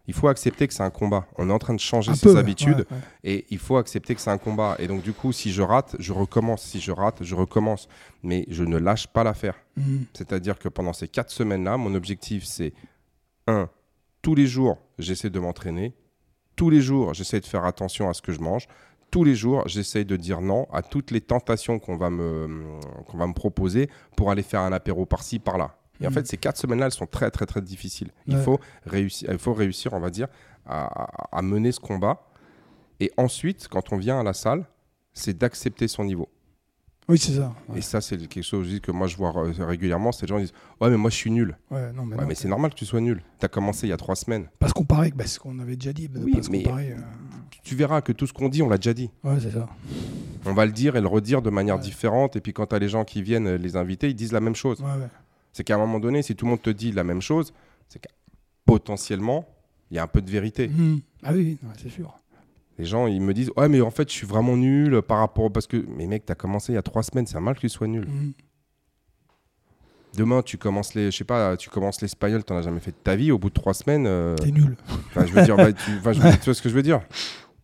Il 0.09 0.13
faut 0.15 0.27
accepter 0.27 0.67
que 0.67 0.73
c'est 0.73 0.81
un 0.81 0.89
combat. 0.89 1.27
On 1.37 1.51
est 1.51 1.53
en 1.53 1.59
train 1.59 1.75
de 1.75 1.79
changer 1.79 2.09
Un 2.09 2.15
ses 2.15 2.33
peu, 2.33 2.37
habitudes. 2.39 2.87
ouais, 2.89 2.95
ouais. 2.95 3.01
Et 3.23 3.45
il 3.51 3.59
faut 3.59 3.77
accepter 3.77 4.15
que 4.15 4.21
c'est 4.21 4.31
un 4.31 4.39
combat. 4.39 4.75
Et 4.79 4.87
donc, 4.87 5.03
du 5.03 5.13
coup, 5.13 5.31
si 5.31 5.51
je 5.51 5.61
rate, 5.61 5.95
je 5.99 6.13
recommence. 6.13 6.63
Si 6.63 6.79
je 6.81 6.91
rate, 6.91 7.23
je 7.23 7.35
recommence. 7.35 7.87
Mais 8.23 8.43
je 8.49 8.63
ne 8.63 8.77
lâche 8.77 9.05
pas 9.05 9.23
l'affaire. 9.23 9.53
Mm. 9.77 9.97
C'est-à-dire 10.15 10.57
que 10.57 10.67
pendant 10.67 10.93
ces 10.93 11.07
4 11.07 11.29
semaines-là, 11.29 11.77
mon 11.77 11.93
objectif, 11.93 12.43
c'est 12.43 12.73
1. 13.45 13.69
Tous 14.23 14.33
les 14.33 14.47
jours, 14.47 14.79
j'essaie 14.97 15.29
de 15.29 15.39
m'entraîner. 15.39 15.93
Tous 16.55 16.71
les 16.71 16.81
jours, 16.81 17.13
j'essaie 17.13 17.39
de 17.39 17.45
faire 17.45 17.65
attention 17.65 18.09
à 18.09 18.15
ce 18.15 18.23
que 18.23 18.31
je 18.31 18.39
mange. 18.39 18.67
Tous 19.11 19.23
les 19.23 19.35
jours, 19.35 19.67
j'essaie 19.67 20.05
de 20.05 20.15
dire 20.15 20.41
non 20.41 20.65
à 20.73 20.81
toutes 20.81 21.11
les 21.11 21.21
tentations 21.21 21.77
qu'on 21.77 21.97
va, 21.97 22.09
me, 22.09 22.47
qu'on 23.07 23.17
va 23.19 23.27
me 23.27 23.33
proposer 23.33 23.91
pour 24.17 24.31
aller 24.31 24.41
faire 24.43 24.61
un 24.61 24.71
apéro 24.71 25.05
par-ci, 25.05 25.37
par-là. 25.37 25.78
Et 26.01 26.05
en 26.07 26.09
Mhm. 26.09 26.13
fait, 26.15 26.27
ces 26.27 26.37
4 26.37 26.57
semaines-là, 26.57 26.85
elles 26.87 26.91
sont 26.91 27.05
très, 27.07 27.29
très, 27.31 27.45
très 27.45 27.61
difficiles. 27.61 28.09
Il, 28.27 28.35
Ouais. 28.35 28.41
faut 28.43 28.59
réussir, 28.85 29.29
il 29.31 29.37
faut 29.39 29.53
réussir, 29.53 29.93
on 29.93 29.99
va 29.99 30.09
dire, 30.09 30.27
à, 30.65 31.41
mener 31.41 31.71
ce 31.71 31.79
combat. 31.79 32.25
Et 32.99 33.11
ensuite, 33.17 33.67
quand 33.69 33.91
on 33.91 33.97
vient 33.97 34.19
à 34.19 34.23
la 34.23 34.33
salle, 34.33 34.65
c'est 35.13 35.37
d'accepter 35.37 35.87
son 35.87 36.03
niveau. 36.03 36.29
Oui, 37.07 37.17
c'est 37.17 37.31
ça. 37.33 37.55
Ouais. 37.67 37.79
Et 37.79 37.81
ça, 37.81 38.01
c'est 38.01 38.17
quelque 38.27 38.43
chose 38.43 38.79
que 38.81 38.91
moi, 38.91 39.07
je 39.07 39.17
vois 39.17 39.33
régulièrement. 39.65 40.11
C'est 40.11 40.23
les 40.23 40.27
gens 40.27 40.35
qui 40.37 40.43
disent 40.43 40.53
Ouais, 40.79 40.91
mais 40.91 40.97
moi, 40.97 41.09
je 41.09 41.15
suis 41.15 41.31
nul. 41.31 41.57
Ouais, 41.71 41.91
non, 41.91 42.05
mais 42.05 42.15
Ouais, 42.17 42.25
mais 42.27 42.35
c'est 42.35 42.47
normal 42.47 42.69
que 42.71 42.75
tu 42.75 42.85
sois 42.85 43.01
nul. 43.01 43.23
Tu 43.39 43.45
as 43.45 43.49
commencé 43.49 43.87
il 43.87 43.89
y 43.89 43.93
a 43.93 43.97
trois 43.97 44.15
semaines. 44.15 44.47
Se 44.67 44.73
comparer 44.73 45.01
avec 45.01 45.15
bah, 45.15 45.25
ce 45.25 45.39
qu'on 45.39 45.57
avait 45.57 45.75
déjà 45.75 45.91
dit. 45.91 46.07
de 46.07 46.19
Oui, 46.19 46.39
mais- 46.51 46.61
comparer, 46.63 46.91
euh, 46.91 46.97
Tu 47.63 47.75
verras 47.75 48.01
que 48.01 48.11
tout 48.11 48.27
ce 48.27 48.33
qu'on 48.33 48.47
dit, 48.47 48.61
on 48.61 48.69
l'a 48.69 48.77
déjà 48.77 48.93
dit. 48.93 49.09
Ouais, 49.23 49.39
c'est 49.41 49.51
ça. 49.51 49.67
On 50.45 50.53
va 50.53 50.65
le 50.67 50.71
dire 50.71 50.95
et 50.97 51.01
le 51.01 51.07
redire 51.07 51.41
de 51.41 51.49
manière 51.49 51.79
différente. 51.79 52.35
Et 52.35 52.41
puis 52.41 52.53
quand 52.53 52.67
tu 52.67 52.75
as 52.75 52.79
les 52.79 52.89
gens 52.89 53.03
qui 53.05 53.23
viennent, 53.23 53.47
euh, 53.47 53.57
les 53.57 53.75
invités, 53.75 54.07
ils 54.09 54.15
disent 54.15 54.31
la 54.31 54.39
même 54.39 54.55
chose. 54.55 54.79
Ouais, 54.81 54.87
ouais. 54.87 55.07
C'est 55.53 55.63
qu'à 55.63 55.75
un 55.75 55.79
moment 55.79 55.99
donné, 55.99 56.21
si 56.21 56.35
tout 56.35 56.45
le 56.45 56.51
monde 56.51 56.61
te 56.61 56.69
dit 56.69 56.91
la 56.91 57.03
même 57.03 57.21
chose, 57.21 57.53
c'est 57.87 57.99
que 57.99 58.07
potentiellement, 58.65 59.47
il 59.91 59.97
y 59.97 59.99
a 59.99 60.03
un 60.03 60.07
peu 60.07 60.21
de 60.21 60.29
vérité. 60.29 60.67
Mm. 60.67 60.99
Ah 61.23 61.31
oui, 61.33 61.57
ouais, 61.63 61.69
c'est 61.81 61.89
sûr. 61.89 62.15
Les 62.77 62.85
gens, 62.85 63.07
ils 63.07 63.21
me 63.21 63.33
disent 63.33 63.51
Ouais, 63.57 63.67
mais 63.67 63.81
en 63.81 63.91
fait, 63.91 64.09
je 64.09 64.13
suis 64.15 64.27
vraiment 64.27 64.55
nul 64.55 65.01
par 65.01 65.17
rapport. 65.19 65.51
Parce 65.51 65.67
que, 65.67 65.83
mais 65.89 66.07
mec, 66.07 66.25
tu 66.25 66.31
as 66.31 66.35
commencé 66.35 66.71
il 66.71 66.75
y 66.75 66.77
a 66.77 66.81
trois 66.81 67.03
semaines, 67.03 67.25
c'est 67.27 67.33
normal 67.33 67.55
que 67.55 67.61
tu 67.61 67.69
sois 67.69 67.87
nul. 67.87 68.07
Mm. 68.07 68.33
Demain, 70.15 70.41
tu 70.41 70.57
commences 70.57 70.95
les, 70.95 71.11
je 71.11 71.17
sais 71.17 71.23
pas, 71.23 71.55
tu 71.55 71.69
commences 71.69 72.01
l'espagnol, 72.01 72.43
tu 72.43 72.51
as 72.53 72.61
jamais 72.61 72.79
fait 72.79 72.91
de 72.91 72.95
ta 73.03 73.15
vie. 73.15 73.31
Au 73.31 73.37
bout 73.37 73.49
de 73.49 73.53
trois 73.53 73.73
semaines, 73.73 74.05
euh, 74.07 74.35
T'es 74.35 74.51
nul. 74.51 74.75
Enfin, 75.07 75.25
je 75.25 75.33
veux 75.33 75.43
dire, 75.43 75.55
bah, 75.55 75.71
tu, 75.71 75.91
enfin, 75.99 76.13
je 76.13 76.21
veux- 76.21 76.31
tu 76.31 76.45
vois 76.45 76.53
ce 76.53 76.61
que 76.61 76.69
je 76.69 76.73
veux 76.73 76.81
dire? 76.81 77.01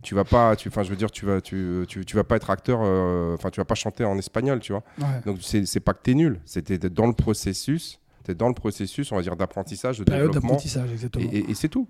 Tu 0.06 0.14
vas 0.16 0.24
pas, 0.24 0.56
tu, 0.56 0.68
enfin, 0.70 0.84
je 0.84 0.90
veux 0.92 0.96
dire, 0.96 1.10
tu 1.12 1.26
vas, 1.26 1.42
tu, 1.42 1.84
tu, 1.88 2.06
tu 2.06 2.16
vas 2.16 2.24
pas 2.24 2.36
être 2.36 2.50
acteur, 2.50 2.80
euh, 2.84 3.34
enfin, 3.34 3.50
tu 3.50 3.60
vas 3.60 3.66
pas 3.66 3.76
chanter 3.76 4.06
en 4.06 4.18
espagnol, 4.18 4.60
tu 4.60 4.72
vois. 4.72 4.84
Ouais. 5.00 5.22
Donc, 5.26 5.40
c'est 5.42 5.80
pas 5.80 5.94
que 5.94 6.04
tu 6.04 6.12
es 6.12 6.14
nul, 6.14 6.40
c'était 6.46 6.78
dans 6.78 7.08
le 7.08 7.14
processus, 7.14 8.00
tu 8.24 8.36
dans 8.36 8.48
le 8.48 8.54
processus, 8.54 9.12
on 9.12 9.16
va 9.16 9.22
dire, 9.24 9.36
d'apprentissage, 9.36 10.00
de 10.00 10.04
Période 10.04 10.28
développement. 10.32 10.54
Et, 10.90 10.94
exactement. 10.94 11.26
et- 11.32 11.52
et 11.52 11.54
c'est 11.56 11.70
tout. 11.70 11.88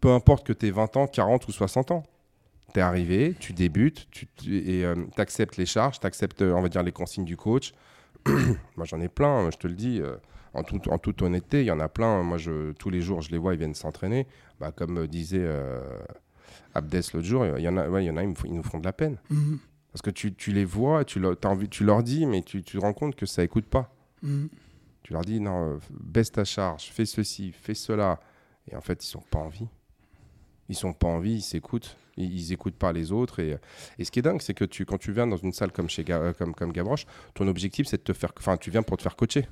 Peu 0.00 0.10
importe 0.10 0.46
que 0.46 0.52
tu 0.52 0.66
aies 0.66 0.70
20 0.70 0.96
ans, 0.96 1.06
40 1.06 1.48
ou 1.48 1.52
60 1.52 1.90
ans. 1.90 2.02
Tu 2.74 2.80
es 2.80 2.82
arrivé, 2.82 3.34
tu 3.38 3.52
débutes, 3.52 4.08
tu, 4.10 4.26
et 4.48 4.84
tu 5.14 5.20
acceptes 5.20 5.56
les 5.56 5.66
charges, 5.66 6.00
tu 6.00 6.06
acceptes, 6.06 6.42
on 6.42 6.60
va 6.62 6.68
dire, 6.68 6.82
les 6.82 6.92
consignes 6.92 7.24
du 7.24 7.36
coach. 7.36 7.72
Moi, 8.26 8.84
j'en 8.84 9.00
ai 9.00 9.08
plein, 9.08 9.50
je 9.50 9.56
te 9.56 9.66
le 9.66 9.74
dis. 9.74 10.00
euh, 10.00 10.16
en, 10.54 10.62
toute- 10.64 10.88
en 10.88 10.98
toute 10.98 11.22
honnêteté, 11.22 11.60
il 11.62 11.66
y 11.66 11.70
en 11.70 11.80
a 11.80 11.88
plein. 11.88 12.22
Moi, 12.22 12.36
je, 12.36 12.72
tous 12.72 12.90
les 12.90 13.00
jours, 13.00 13.22
je 13.22 13.30
les 13.30 13.38
vois, 13.38 13.54
ils 13.54 13.58
viennent 13.58 13.74
s'entraîner. 13.74 14.26
Bah, 14.60 14.70
comme 14.70 14.98
euh, 14.98 15.06
disait 15.06 15.38
euh, 15.40 15.80
Abdes 16.74 16.94
l'autre 17.14 17.26
jour, 17.26 17.44
il 17.46 17.62
y 17.62 17.68
en 17.68 17.76
a, 17.76 17.88
ouais, 17.88 18.04
il 18.04 18.06
y 18.06 18.10
en 18.10 18.16
a 18.16 18.22
ils, 18.22 18.28
me 18.28 18.34
font- 18.34 18.46
ils 18.46 18.54
nous 18.54 18.62
font 18.62 18.78
de 18.78 18.84
la 18.84 18.92
peine. 18.92 19.18
Mm. 19.30 19.56
Parce 19.92 20.02
que 20.02 20.10
tu, 20.10 20.32
tu 20.34 20.52
les 20.52 20.64
vois, 20.64 21.04
tu 21.04 21.20
leur, 21.20 21.36
as 21.42 21.46
envie, 21.48 21.68
tu 21.68 21.84
leur 21.84 22.02
dis, 22.02 22.24
mais 22.24 22.42
tu, 22.42 22.62
tu 22.62 22.78
te 22.78 22.82
rends 22.82 22.94
compte 22.94 23.14
que 23.14 23.26
ça 23.26 23.44
écoute 23.44 23.66
pas. 23.66 23.94
Mm. 24.22 24.46
Tu 25.02 25.12
leur 25.12 25.22
dis, 25.22 25.38
non, 25.40 25.74
euh, 25.74 25.78
baisse 25.90 26.32
ta 26.32 26.44
charge, 26.44 26.84
fais 26.92 27.04
ceci, 27.04 27.52
fais 27.52 27.74
cela. 27.74 28.20
Et 28.70 28.76
en 28.76 28.80
fait, 28.80 29.04
ils 29.04 29.08
sont 29.08 29.20
pas 29.20 29.38
en 29.40 29.48
vie. 29.48 29.68
Ils 30.68 30.76
sont 30.76 30.92
pas 30.94 31.08
en 31.08 31.18
vie, 31.18 31.34
ils 31.34 31.42
s'écoutent. 31.42 31.96
Ils, 32.16 32.32
ils 32.32 32.52
écoutent 32.52 32.76
pas 32.76 32.92
les 32.92 33.10
autres. 33.12 33.40
Et, 33.40 33.58
et 33.98 34.04
ce 34.04 34.10
qui 34.10 34.20
est 34.20 34.22
dingue, 34.22 34.40
c'est 34.40 34.54
que 34.54 34.64
tu, 34.64 34.86
quand 34.86 34.96
tu 34.98 35.12
viens 35.12 35.26
dans 35.26 35.36
une 35.36 35.52
salle 35.52 35.72
comme, 35.72 35.90
chez 35.90 36.04
Ga- 36.04 36.18
euh, 36.20 36.32
comme, 36.32 36.54
comme 36.54 36.72
Gavroche, 36.72 37.04
ton 37.34 37.46
objectif, 37.48 37.86
c'est 37.86 37.96
de 37.98 38.02
te 38.02 38.12
faire. 38.12 38.32
Enfin, 38.38 38.56
tu 38.56 38.70
viens 38.70 38.82
pour 38.82 38.96
te 38.96 39.02
faire 39.02 39.16
coacher. 39.16 39.46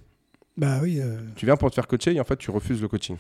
Bah 0.57 0.79
oui. 0.83 1.01
euh, 1.01 1.21
Tu 1.37 1.45
viens 1.47 1.57
pour 1.57 1.69
te 1.71 1.75
faire 1.75 1.87
coacher 1.89 2.15
et 2.15 2.21
en 2.21 2.25
fait, 2.25 2.37
tu 2.37 2.51
refuses 2.51 2.81
le 2.81 2.89
coaching. 2.89 3.17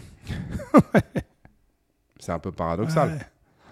c'est 2.18 2.32
un 2.32 2.38
peu 2.38 2.52
paradoxal. 2.52 3.10
ouais. 3.10 3.18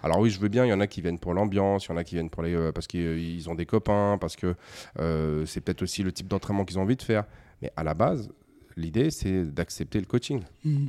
Alors 0.03 0.19
oui, 0.19 0.29
je 0.29 0.39
veux 0.39 0.47
bien, 0.49 0.65
il 0.65 0.69
y 0.69 0.73
en 0.73 0.79
a 0.79 0.87
qui 0.87 1.01
viennent 1.01 1.19
pour 1.19 1.33
l'ambiance, 1.33 1.85
il 1.85 1.89
y 1.89 1.91
en 1.93 1.97
a 1.97 2.03
qui 2.03 2.15
viennent 2.15 2.29
pour 2.29 2.43
les, 2.43 2.53
euh, 2.55 2.71
parce 2.71 2.87
qu'ils 2.87 3.49
ont 3.49 3.55
des 3.55 3.65
copains, 3.65 4.17
parce 4.19 4.35
que 4.35 4.55
euh, 4.99 5.45
c'est 5.45 5.61
peut-être 5.61 5.81
aussi 5.81 6.03
le 6.03 6.11
type 6.11 6.27
d'entraînement 6.27 6.65
qu'ils 6.65 6.79
ont 6.79 6.83
envie 6.83 6.95
de 6.95 7.01
faire. 7.01 7.25
Mais 7.61 7.71
à 7.75 7.83
la 7.83 7.93
base, 7.93 8.29
l'idée, 8.77 9.11
c'est 9.11 9.43
d'accepter 9.45 9.99
le 9.99 10.05
coaching. 10.05 10.41
Mm. 10.63 10.87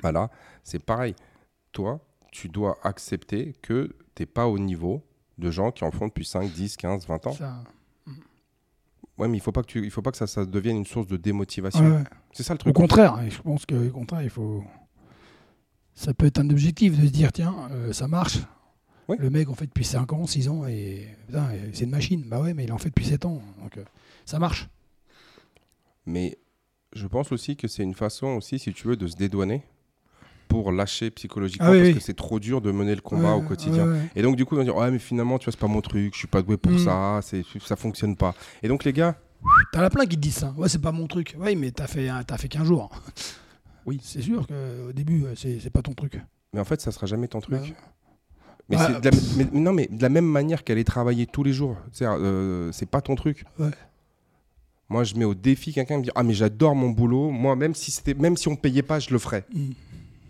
Voilà, 0.00 0.30
c'est 0.62 0.82
pareil. 0.82 1.14
Toi, 1.72 2.00
tu 2.32 2.48
dois 2.48 2.78
accepter 2.82 3.54
que 3.62 3.94
tu 4.14 4.22
n'es 4.22 4.26
pas 4.26 4.46
au 4.48 4.58
niveau 4.58 5.02
de 5.38 5.50
gens 5.50 5.70
qui 5.70 5.84
en 5.84 5.90
font 5.90 6.06
depuis 6.08 6.24
5, 6.24 6.50
10, 6.50 6.76
15, 6.76 7.06
20 7.06 7.26
ans. 7.26 7.32
Ça- 7.32 7.62
Ouais, 9.16 9.28
mais 9.28 9.36
il 9.36 9.40
faut 9.40 9.52
pas 9.52 9.62
que, 9.62 9.68
tu, 9.68 9.84
il 9.84 9.90
faut 9.92 10.02
pas 10.02 10.10
que 10.10 10.16
ça, 10.16 10.26
ça 10.26 10.44
devienne 10.44 10.78
une 10.78 10.84
source 10.86 11.06
de 11.06 11.16
démotivation. 11.16 11.84
ouais, 11.84 11.96
ouais. 11.98 12.04
C'est 12.32 12.42
ça 12.42 12.52
le 12.54 12.56
Au 12.58 12.62
truc. 12.62 12.74
contraire, 12.74 13.20
et 13.22 13.30
je 13.30 13.40
pense 13.40 13.64
que 13.64 13.88
au 13.88 13.92
contraire, 13.92 14.22
il 14.22 14.30
faut. 14.30 14.64
Ça 15.94 16.12
peut 16.14 16.26
être 16.26 16.38
un 16.40 16.50
objectif 16.50 16.98
de 16.98 17.06
se 17.06 17.12
dire 17.12 17.32
tiens, 17.32 17.54
euh, 17.70 17.92
ça 17.92 18.08
marche. 18.08 18.38
Oui. 19.08 19.16
Le 19.20 19.28
mec 19.30 19.48
en 19.48 19.54
fait 19.54 19.66
depuis 19.66 19.84
5 19.84 20.12
ans, 20.14 20.26
6 20.26 20.48
ans, 20.48 20.66
et 20.66 21.06
putain, 21.26 21.46
c'est 21.72 21.84
une 21.84 21.90
machine. 21.90 22.22
Bah 22.26 22.40
ouais, 22.40 22.54
mais 22.54 22.64
il 22.64 22.72
en 22.72 22.78
fait 22.78 22.88
depuis 22.88 23.04
7 23.04 23.26
ans. 23.26 23.42
Donc 23.62 23.76
euh, 23.76 23.84
ça 24.24 24.38
marche. 24.38 24.68
Mais 26.06 26.38
je 26.94 27.06
pense 27.06 27.30
aussi 27.32 27.56
que 27.56 27.68
c'est 27.68 27.82
une 27.82 27.94
façon 27.94 28.28
aussi, 28.28 28.58
si 28.58 28.72
tu 28.72 28.88
veux, 28.88 28.96
de 28.96 29.06
se 29.06 29.16
dédouaner 29.16 29.62
pour 30.48 30.72
lâcher 30.72 31.10
psychologiquement 31.10 31.66
Ah 31.68 31.72
oui, 31.72 31.78
parce 31.78 31.88
oui. 31.88 31.94
que 31.94 32.00
c'est 32.00 32.14
trop 32.14 32.38
dur 32.38 32.60
de 32.60 32.70
mener 32.70 32.94
le 32.94 33.00
combat 33.00 33.36
Ouais, 33.36 33.42
au 33.44 33.46
quotidien. 33.48 33.86
ouais, 33.86 33.92
ouais. 33.92 34.10
Et 34.16 34.22
donc 34.22 34.36
du 34.36 34.44
coup, 34.44 34.54
ils 34.54 34.58
vont 34.58 34.64
dire 34.64 34.76
ouais 34.76 34.90
mais 34.90 34.98
finalement 34.98 35.38
tu 35.38 35.46
vois 35.46 35.52
c'est 35.52 35.58
pas 35.60 35.66
mon 35.66 35.80
truc, 35.80 36.12
je 36.14 36.18
suis 36.18 36.28
pas 36.28 36.42
doué 36.42 36.56
pour 36.56 36.72
Mm. 36.72 36.78
ça, 36.78 37.20
c'est 37.22 37.42
ça 37.64 37.76
fonctionne 37.76 38.16
pas. 38.16 38.34
Et 38.62 38.68
donc 38.68 38.84
les 38.84 38.92
gars, 38.92 39.16
T'en 39.72 39.80
as 39.80 39.90
plein 39.90 40.06
qui 40.06 40.16
te 40.16 40.20
disent 40.22 40.36
ça. 40.36 40.54
Ouais, 40.56 40.70
c'est 40.70 40.80
pas 40.80 40.92
mon 40.92 41.06
truc. 41.06 41.36
Oui, 41.38 41.54
mais 41.54 41.70
t'as 41.70 41.86
fait, 41.86 42.08
t'as 42.26 42.38
fait 42.38 42.48
qu'un 42.48 42.64
jour. 42.64 42.88
Oui. 43.86 44.00
C'est 44.02 44.22
sûr 44.22 44.46
qu'au 44.46 44.92
début, 44.92 45.24
euh, 45.24 45.34
c'est 45.36 45.70
pas 45.70 45.82
ton 45.82 45.92
truc. 45.94 46.20
mais 46.52 46.60
en 46.60 46.64
fait 46.64 46.80
ça 46.80 46.90
sera 46.92 47.06
jamais 47.06 47.28
ton 47.28 47.40
truc. 47.40 47.74
Mais, 48.70 48.76
de 48.76 48.82
la, 48.82 49.10
mais- 49.36 49.46
mais 49.52 49.60
non 49.60 49.72
mais 49.74 49.86
de 49.90 50.00
la 50.00 50.08
même 50.08 50.24
manière 50.24 50.64
qu'elle 50.64 50.78
est 50.78 50.84
travaillée 50.84 51.26
tous 51.26 51.42
les 51.42 51.52
jours, 51.52 51.76
c'est 51.92 52.06
euh, 52.06 52.72
c'est 52.72 52.86
pas 52.88 53.02
ton 53.02 53.14
truc. 53.14 53.44
Ouais. 53.58 53.70
Moi, 54.90 55.02
je 55.04 55.14
mets 55.16 55.24
au 55.24 55.34
défi 55.34 55.72
quelqu'un 55.72 55.94
qui 55.94 55.98
me 56.00 56.04
dit 56.04 56.10
Ah, 56.14 56.22
mais 56.22 56.34
j'adore 56.34 56.74
mon 56.74 56.90
boulot. 56.90 57.30
Moi, 57.30 57.56
même 57.56 57.74
si, 57.74 57.90
c'était, 57.90 58.12
même 58.14 58.36
si 58.36 58.48
on 58.48 58.54
payait 58.56 58.82
pas, 58.82 59.00
je 59.00 59.10
le 59.10 59.18
ferais. 59.18 59.44
Mm. 59.52 59.70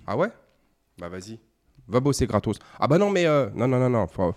Ah 0.07 0.17
ouais? 0.17 0.29
Bah, 0.99 1.09
vas-y. 1.09 1.39
Va 1.89 1.99
bosser 2.01 2.27
gratos. 2.27 2.59
Ah, 2.79 2.87
bah 2.87 2.97
non, 2.97 3.11
mais. 3.11 3.27
euh, 3.27 3.51
non, 3.55 3.67
non, 3.69 3.79
non, 3.81 3.91
non. 3.91 4.07
faut- 4.07 4.35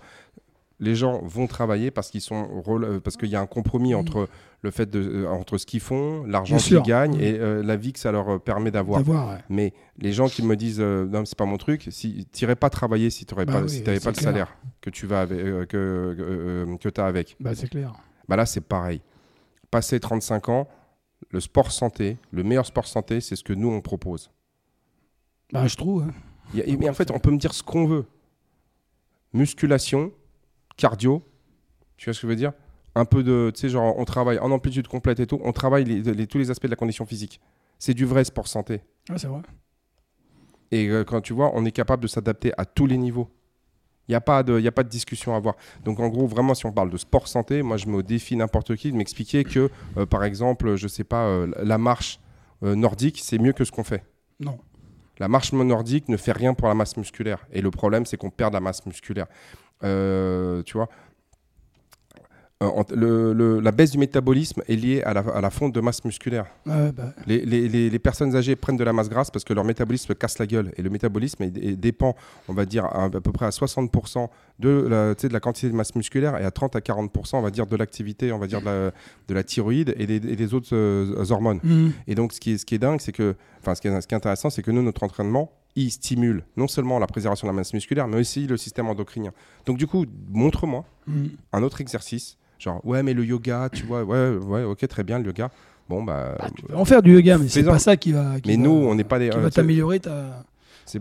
Les 0.80 0.94
gens 0.94 1.20
vont 1.24 1.48
travailler 1.48 1.90
parce 1.90 2.08
qu'ils 2.10 2.20
sont 2.20 2.62
euh, 2.68 3.00
parce 3.00 3.16
qu'il 3.16 3.28
y 3.28 3.34
a 3.34 3.40
un 3.40 3.46
compromis 3.48 3.94
entre 3.96 4.28
le 4.62 4.70
fait 4.70 4.88
de 4.88 5.00
euh, 5.00 5.28
entre 5.28 5.58
ce 5.58 5.66
qu'ils 5.66 5.80
font, 5.80 6.22
l'argent 6.24 6.56
qu'ils 6.68 6.82
gagnent 6.82 7.16
et 7.20 7.36
euh, 7.40 7.64
la 7.64 7.74
vie 7.76 7.92
que 7.92 7.98
ça 7.98 8.12
leur 8.12 8.40
permet 8.40 8.70
d'avoir. 8.70 9.06
Ouais. 9.08 9.38
Mais 9.48 9.72
les 9.98 10.12
gens 10.12 10.28
qui 10.28 10.42
me 10.44 10.54
disent 10.54 10.78
euh, 10.80 11.04
non, 11.06 11.24
c'est 11.24 11.36
pas 11.36 11.46
mon 11.46 11.56
truc, 11.58 11.88
si 11.90 12.26
t'irais 12.26 12.54
pas 12.54 12.70
travailler 12.70 13.10
si 13.10 13.26
tu 13.26 13.34
Bah 13.34 13.44
pas, 13.44 13.62
oui, 13.62 13.68
si 13.70 13.82
t'avais 13.82 13.98
c'est 13.98 14.04
pas 14.04 14.10
le 14.12 14.22
salaire 14.22 14.56
que 14.80 14.90
tu 14.90 15.06
vas 15.06 15.22
avec, 15.22 15.38
euh, 15.40 15.64
que 15.66 16.14
que, 16.16 16.76
que 16.80 16.88
t'as 16.88 17.06
avec. 17.06 17.36
Bah, 17.40 17.54
c'est 17.56 17.68
clair. 17.68 17.92
Bah 18.28 18.36
là, 18.36 18.46
c'est 18.46 18.60
pareil. 18.60 19.00
Passer 19.72 19.98
35 19.98 20.48
ans, 20.48 20.68
le 21.30 21.40
sport 21.40 21.72
santé, 21.72 22.18
le 22.30 22.44
meilleur 22.44 22.66
sport 22.66 22.86
santé, 22.86 23.20
c'est 23.20 23.34
ce 23.34 23.42
que 23.42 23.52
nous 23.52 23.68
on 23.70 23.80
propose. 23.80 24.30
Bah, 25.52 25.66
je 25.66 25.76
trouve. 25.76 26.04
hein. 26.04 26.12
A- 26.56 26.76
mais 26.78 26.88
en 26.88 26.94
fait, 26.94 27.10
on 27.10 27.18
peut 27.18 27.30
me 27.32 27.36
dire 27.38 27.52
ce 27.52 27.62
qu'on 27.64 27.86
veut. 27.86 28.04
Musculation, 29.34 30.12
cardio, 30.78 31.22
tu 31.98 32.06
vois 32.06 32.14
ce 32.14 32.20
que 32.20 32.26
je 32.26 32.30
veux 32.30 32.36
dire? 32.36 32.52
Un 32.94 33.04
peu 33.04 33.22
de, 33.22 33.50
tu 33.54 33.60
sais, 33.60 33.68
genre, 33.68 33.94
on 33.98 34.04
travaille 34.06 34.38
en 34.38 34.50
amplitude 34.50 34.88
complète 34.88 35.20
et 35.20 35.26
tout, 35.26 35.38
on 35.44 35.52
travaille 35.52 35.84
les- 35.84 36.00
les- 36.14 36.26
tous 36.26 36.38
les 36.38 36.50
aspects 36.50 36.64
de 36.64 36.70
la 36.70 36.76
condition 36.76 37.04
physique. 37.04 37.40
C'est 37.78 37.94
du 37.94 38.06
vrai 38.06 38.24
sport 38.24 38.48
santé. 38.48 38.80
Ouais, 39.10 39.18
c'est 39.18 39.26
vrai. 39.28 39.42
Et 40.70 40.88
euh, 40.88 41.04
quand 41.04 41.20
tu 41.20 41.32
vois, 41.32 41.50
on 41.54 41.64
est 41.64 41.70
capable 41.72 42.02
de 42.02 42.08
s'adapter 42.08 42.52
à 42.58 42.64
tous 42.64 42.86
les 42.86 42.96
niveaux. 42.98 43.28
Il 44.08 44.12
n'y 44.12 44.16
a, 44.16 44.20
pas 44.22 44.42
de- 44.42 44.58
y 44.58 44.66
a 44.66 44.72
pas 44.72 44.82
de 44.84 44.88
discussion 44.88 45.34
à 45.34 45.36
avoir. 45.36 45.54
Donc 45.84 46.00
en 46.00 46.08
gros, 46.08 46.26
vraiment, 46.26 46.54
si 46.54 46.64
on 46.64 46.72
parle 46.72 46.90
de 46.90 46.96
sport 46.96 47.28
santé, 47.28 47.62
moi 47.62 47.76
je 47.76 47.86
mets 47.88 47.96
au 47.96 48.02
défi 48.02 48.36
n'importe 48.36 48.74
qui 48.76 48.90
de 48.90 48.96
m'expliquer 48.96 49.44
que, 49.44 49.70
euh, 49.98 50.06
par 50.06 50.24
exemple, 50.24 50.76
je 50.76 50.88
sais 50.88 51.04
pas, 51.04 51.26
euh, 51.26 51.46
la 51.62 51.76
marche 51.78 52.18
nordique, 52.62 53.20
c'est 53.22 53.38
mieux 53.38 53.52
que 53.52 53.64
ce 53.64 53.70
qu'on 53.70 53.84
fait. 53.84 54.04
Non. 54.40 54.58
La 55.18 55.28
marche 55.28 55.52
nordique 55.52 56.08
ne 56.08 56.16
fait 56.16 56.32
rien 56.32 56.54
pour 56.54 56.66
la 56.68 56.74
masse 56.74 56.96
musculaire. 56.96 57.46
Et 57.52 57.60
le 57.60 57.70
problème, 57.70 58.04
c'est 58.06 58.16
qu'on 58.16 58.30
perd 58.30 58.52
la 58.54 58.60
masse 58.60 58.84
musculaire. 58.86 59.26
Euh, 59.84 60.62
tu 60.64 60.74
vois 60.76 60.88
Euh, 62.60 62.66
en- 62.66 62.84
le- 62.92 63.32
le- 63.34 63.60
la 63.60 63.70
baisse 63.70 63.92
du 63.92 63.98
métabolisme 63.98 64.62
est 64.68 64.74
liée 64.74 65.00
à 65.04 65.14
la, 65.14 65.20
à 65.20 65.40
la 65.40 65.48
fonte 65.48 65.72
de 65.72 65.80
masse 65.80 66.04
musculaire. 66.04 66.46
Ouais, 66.66 66.90
bah, 66.90 67.14
Les, 67.28 67.38
les- 67.46 67.68
les- 67.68 67.88
les 67.88 67.98
personnes 68.00 68.34
âgées 68.34 68.56
prennent 68.56 68.76
de 68.76 68.82
la 68.82 68.92
masse 68.92 69.08
grasse 69.08 69.30
parce 69.30 69.44
que 69.44 69.54
leur 69.54 69.64
métabolisme 69.64 70.12
casse 70.16 70.40
la 70.40 70.46
gueule. 70.48 70.72
Et 70.76 70.82
le 70.82 70.90
métabolisme 70.90 71.48
dépend, 71.50 72.16
on 72.48 72.54
va 72.54 72.64
dire, 72.64 72.84
à, 72.86 73.04
à 73.04 73.10
peu 73.10 73.30
près 73.30 73.46
à 73.46 73.50
60% 73.52 74.28
de 74.58 74.70
la, 74.90 75.14
de 75.14 75.38
quantité 75.38 75.68
de 75.70 75.74
masse 75.76 75.94
musculaire 75.94 76.36
et 76.36 76.44
à 76.44 76.50
30 76.50 76.74
à 76.74 76.80
40%, 76.80 77.38
on 77.38 77.42
va 77.42 77.52
dire, 77.52 77.68
de 77.68 77.76
l'activité, 77.76 78.32
on 78.32 78.38
va 78.40 78.48
dire, 78.48 78.58
de 78.60 78.66
la, 78.66 78.90
de 79.28 79.34
la 79.34 79.44
thyroïde 79.44 79.94
et 79.96 80.08
des, 80.08 80.16
et 80.16 80.34
des 80.34 80.52
autres 80.52 80.70
euh, 80.74 81.30
hormones. 81.30 81.60
mm. 81.62 81.90
Et 82.08 82.16
donc, 82.16 82.32
ce 82.32 82.40
qui 82.40 82.54
est, 82.54 82.58
ce 82.58 82.66
qui 82.66 82.74
est 82.74 82.78
dingue, 82.78 83.00
c'est 83.00 83.12
que, 83.12 83.36
enfin, 83.60 83.76
ce 83.76 83.80
qui 83.80 83.86
est 83.86 84.12
intéressant, 84.14 84.50
c'est 84.50 84.62
que 84.64 84.72
nous, 84.72 84.82
notre 84.82 85.04
entraînement, 85.04 85.52
il 85.82 85.90
stimule 85.90 86.44
non 86.56 86.68
seulement 86.68 86.98
la 86.98 87.06
préservation 87.06 87.46
de 87.46 87.52
la 87.52 87.56
masse 87.56 87.72
musculaire, 87.74 88.06
mais 88.08 88.18
aussi 88.18 88.46
le 88.46 88.56
système 88.56 88.86
endocrinien. 88.88 89.32
Donc, 89.66 89.76
du 89.78 89.86
coup, 89.86 90.04
montre-moi 90.30 90.84
Mm. 91.06 91.26
un 91.54 91.62
autre 91.62 91.80
exercice, 91.80 92.36
genre, 92.58 92.84
ouais, 92.84 93.02
mais 93.02 93.14
le 93.14 93.24
yoga, 93.24 93.68
tu 93.72 93.84
vois, 93.86 94.04
ouais, 94.04 94.30
ouais, 94.36 94.62
ok, 94.64 94.86
très 94.88 95.04
bien, 95.04 95.18
le 95.18 95.26
yoga. 95.26 95.50
Bon, 95.88 96.02
bah. 96.02 96.34
Bah, 96.38 96.48
tu 96.54 96.62
peux 96.64 96.74
en 96.76 96.84
faire 96.84 97.02
du 97.02 97.14
yoga, 97.14 97.38
mais 97.38 97.48
c'est 97.48 97.62
pas 97.64 97.78
ça 97.78 97.96
qui 97.96 98.12
va. 98.12 98.38
qui 98.40 98.48
mais 98.50 98.56
va- 98.56 98.62
nous, 98.62 98.70
on 98.70 98.94
n'est 98.94 99.04
pas 99.04 99.18
des. 99.18 99.30
Qui 99.30 99.38
euh, 99.38 99.40
va 99.40 99.50
t'améliorer. 99.50 100.00
ta- 100.00 100.44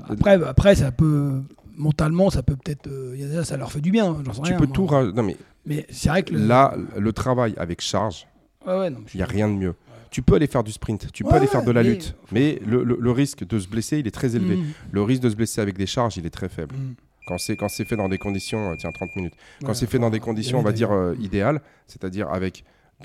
Après, 0.10 0.42
après, 0.44 0.76
ça 0.76 0.92
peut. 0.92 1.42
Mentalement, 1.76 2.30
ça 2.32 2.42
peut 2.42 2.56
peut-être. 2.56 2.88
euh, 2.88 3.44
ça 3.44 3.56
leur 3.58 3.72
fait 3.72 3.82
du 3.82 3.92
bien, 3.92 4.16
sais 4.34 4.42
tu 4.42 4.50
rien. 4.50 4.58
peux 4.58 4.66
moi. 4.66 4.74
tout. 4.74 4.88
Non, 5.14 5.24
mais 5.24 5.38
Mais 5.66 5.86
c'est 5.90 6.10
vrai 6.10 6.24
que. 6.24 6.34
Le... 6.34 6.48
là, 6.48 6.74
le 6.98 7.12
travail 7.14 7.54
avec 7.58 7.82
charge, 7.82 8.26
Ouais, 8.66 8.78
ouais, 8.80 8.92
il 9.14 9.18
n'y 9.18 9.24
a 9.24 9.26
rien 9.28 9.48
de 9.48 9.54
mieux. 9.54 9.76
Tu 10.10 10.22
peux 10.22 10.36
aller 10.36 10.48
faire 10.48 10.64
du 10.64 10.72
sprint, 10.72 11.12
tu 11.12 11.24
peux 11.24 11.30
Ouais, 11.32 11.36
aller 11.38 11.48
faire 11.48 11.64
de 11.64 11.72
la 11.72 11.84
mais- 11.84 11.90
lutte, 11.90 12.16
mais 12.32 12.60
le, 12.66 12.84
le- 12.84 12.98
le 13.00 13.12
risque 13.12 13.46
de 13.46 13.60
se 13.60 13.68
blesser, 13.68 14.00
il 14.00 14.08
est 14.08 14.12
très 14.12 14.36
élevé. 14.36 14.58
Mm. 14.58 14.66
Le 14.92 15.02
risque 15.04 15.22
de 15.24 15.30
se 15.30 15.36
blesser 15.36 15.62
avec 15.62 15.78
des 15.78 15.86
charges, 15.86 16.18
il 16.18 16.26
est 16.26 16.30
très 16.32 16.50
faible. 16.50 16.76
Mm. 16.76 16.94
Quand 17.28 17.38
c'est 17.38 17.58
quand 17.58 17.68
c'est 17.68 17.84
fait 17.86 17.98
dans 17.98 18.08
des 18.10 18.18
conditions, 18.18 18.72
euh, 18.72 18.76
tiens 18.78 18.92
30 18.92 19.16
minutes. 19.18 19.34
Quand 19.62 19.68
Ouais, 19.70 19.74
c'est 19.74 19.88
fait 19.90 20.00
dans 20.00 20.10
des 20.10 20.20
conditions, 20.22 20.60
on 20.60 20.64
va 20.64 20.72
dire 20.72 20.92
euh, 20.92 21.14
idéales, 21.20 21.62
c'est-à-dire 21.86 22.30
avec 22.30 22.64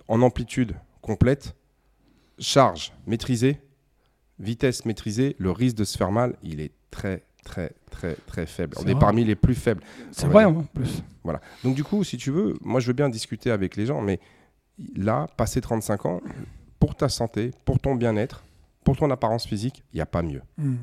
en 0.09 0.23
amplitude 0.23 0.75
complète, 1.01 1.57
charge 2.39 2.93
maîtrisée, 3.07 3.61
vitesse 4.39 4.85
maîtrisée, 4.85 5.35
le 5.39 5.51
risque 5.51 5.77
de 5.77 5.85
se 5.85 5.97
faire 5.99 6.13
mal, 6.13 6.37
il 6.43 6.61
est 6.61 6.73
très 6.91 7.25
très 7.45 7.73
très 7.91 8.15
très 8.27 8.47
faible. 8.47 8.77
On 8.79 8.83
est 8.87 8.93
vrai. 8.93 9.01
parmi 9.01 9.25
les 9.25 9.35
plus 9.35 9.55
faibles. 9.57 9.83
C'est 10.13 10.27
vrai, 10.29 10.45
en 10.45 10.63
plus. 10.63 11.03
Voilà. 11.25 11.41
Donc 11.65 11.75
du 11.75 11.83
coup, 11.83 12.05
si 12.05 12.17
tu 12.17 12.31
veux, 12.31 12.55
moi 12.61 12.79
je 12.81 12.87
veux 12.87 12.93
bien 12.93 13.09
discuter 13.09 13.51
avec 13.51 13.75
les 13.77 13.87
gens, 13.87 14.01
mais 14.01 14.21
là, 14.97 15.27
passer 15.37 15.61
35 15.61 16.07
ans, 16.07 16.21
pour 16.83 16.97
ta 16.97 17.09
santé, 17.09 17.53
pour 17.65 17.79
ton 17.79 17.95
bien-être, 17.95 18.43
pour 18.83 18.97
ton 18.97 19.09
apparence 19.13 19.47
physique, 19.47 19.85
il 19.93 19.99
n'y 19.99 20.01
a 20.01 20.07
pas 20.07 20.21
mieux. 20.23 20.43
Mm. 20.59 20.75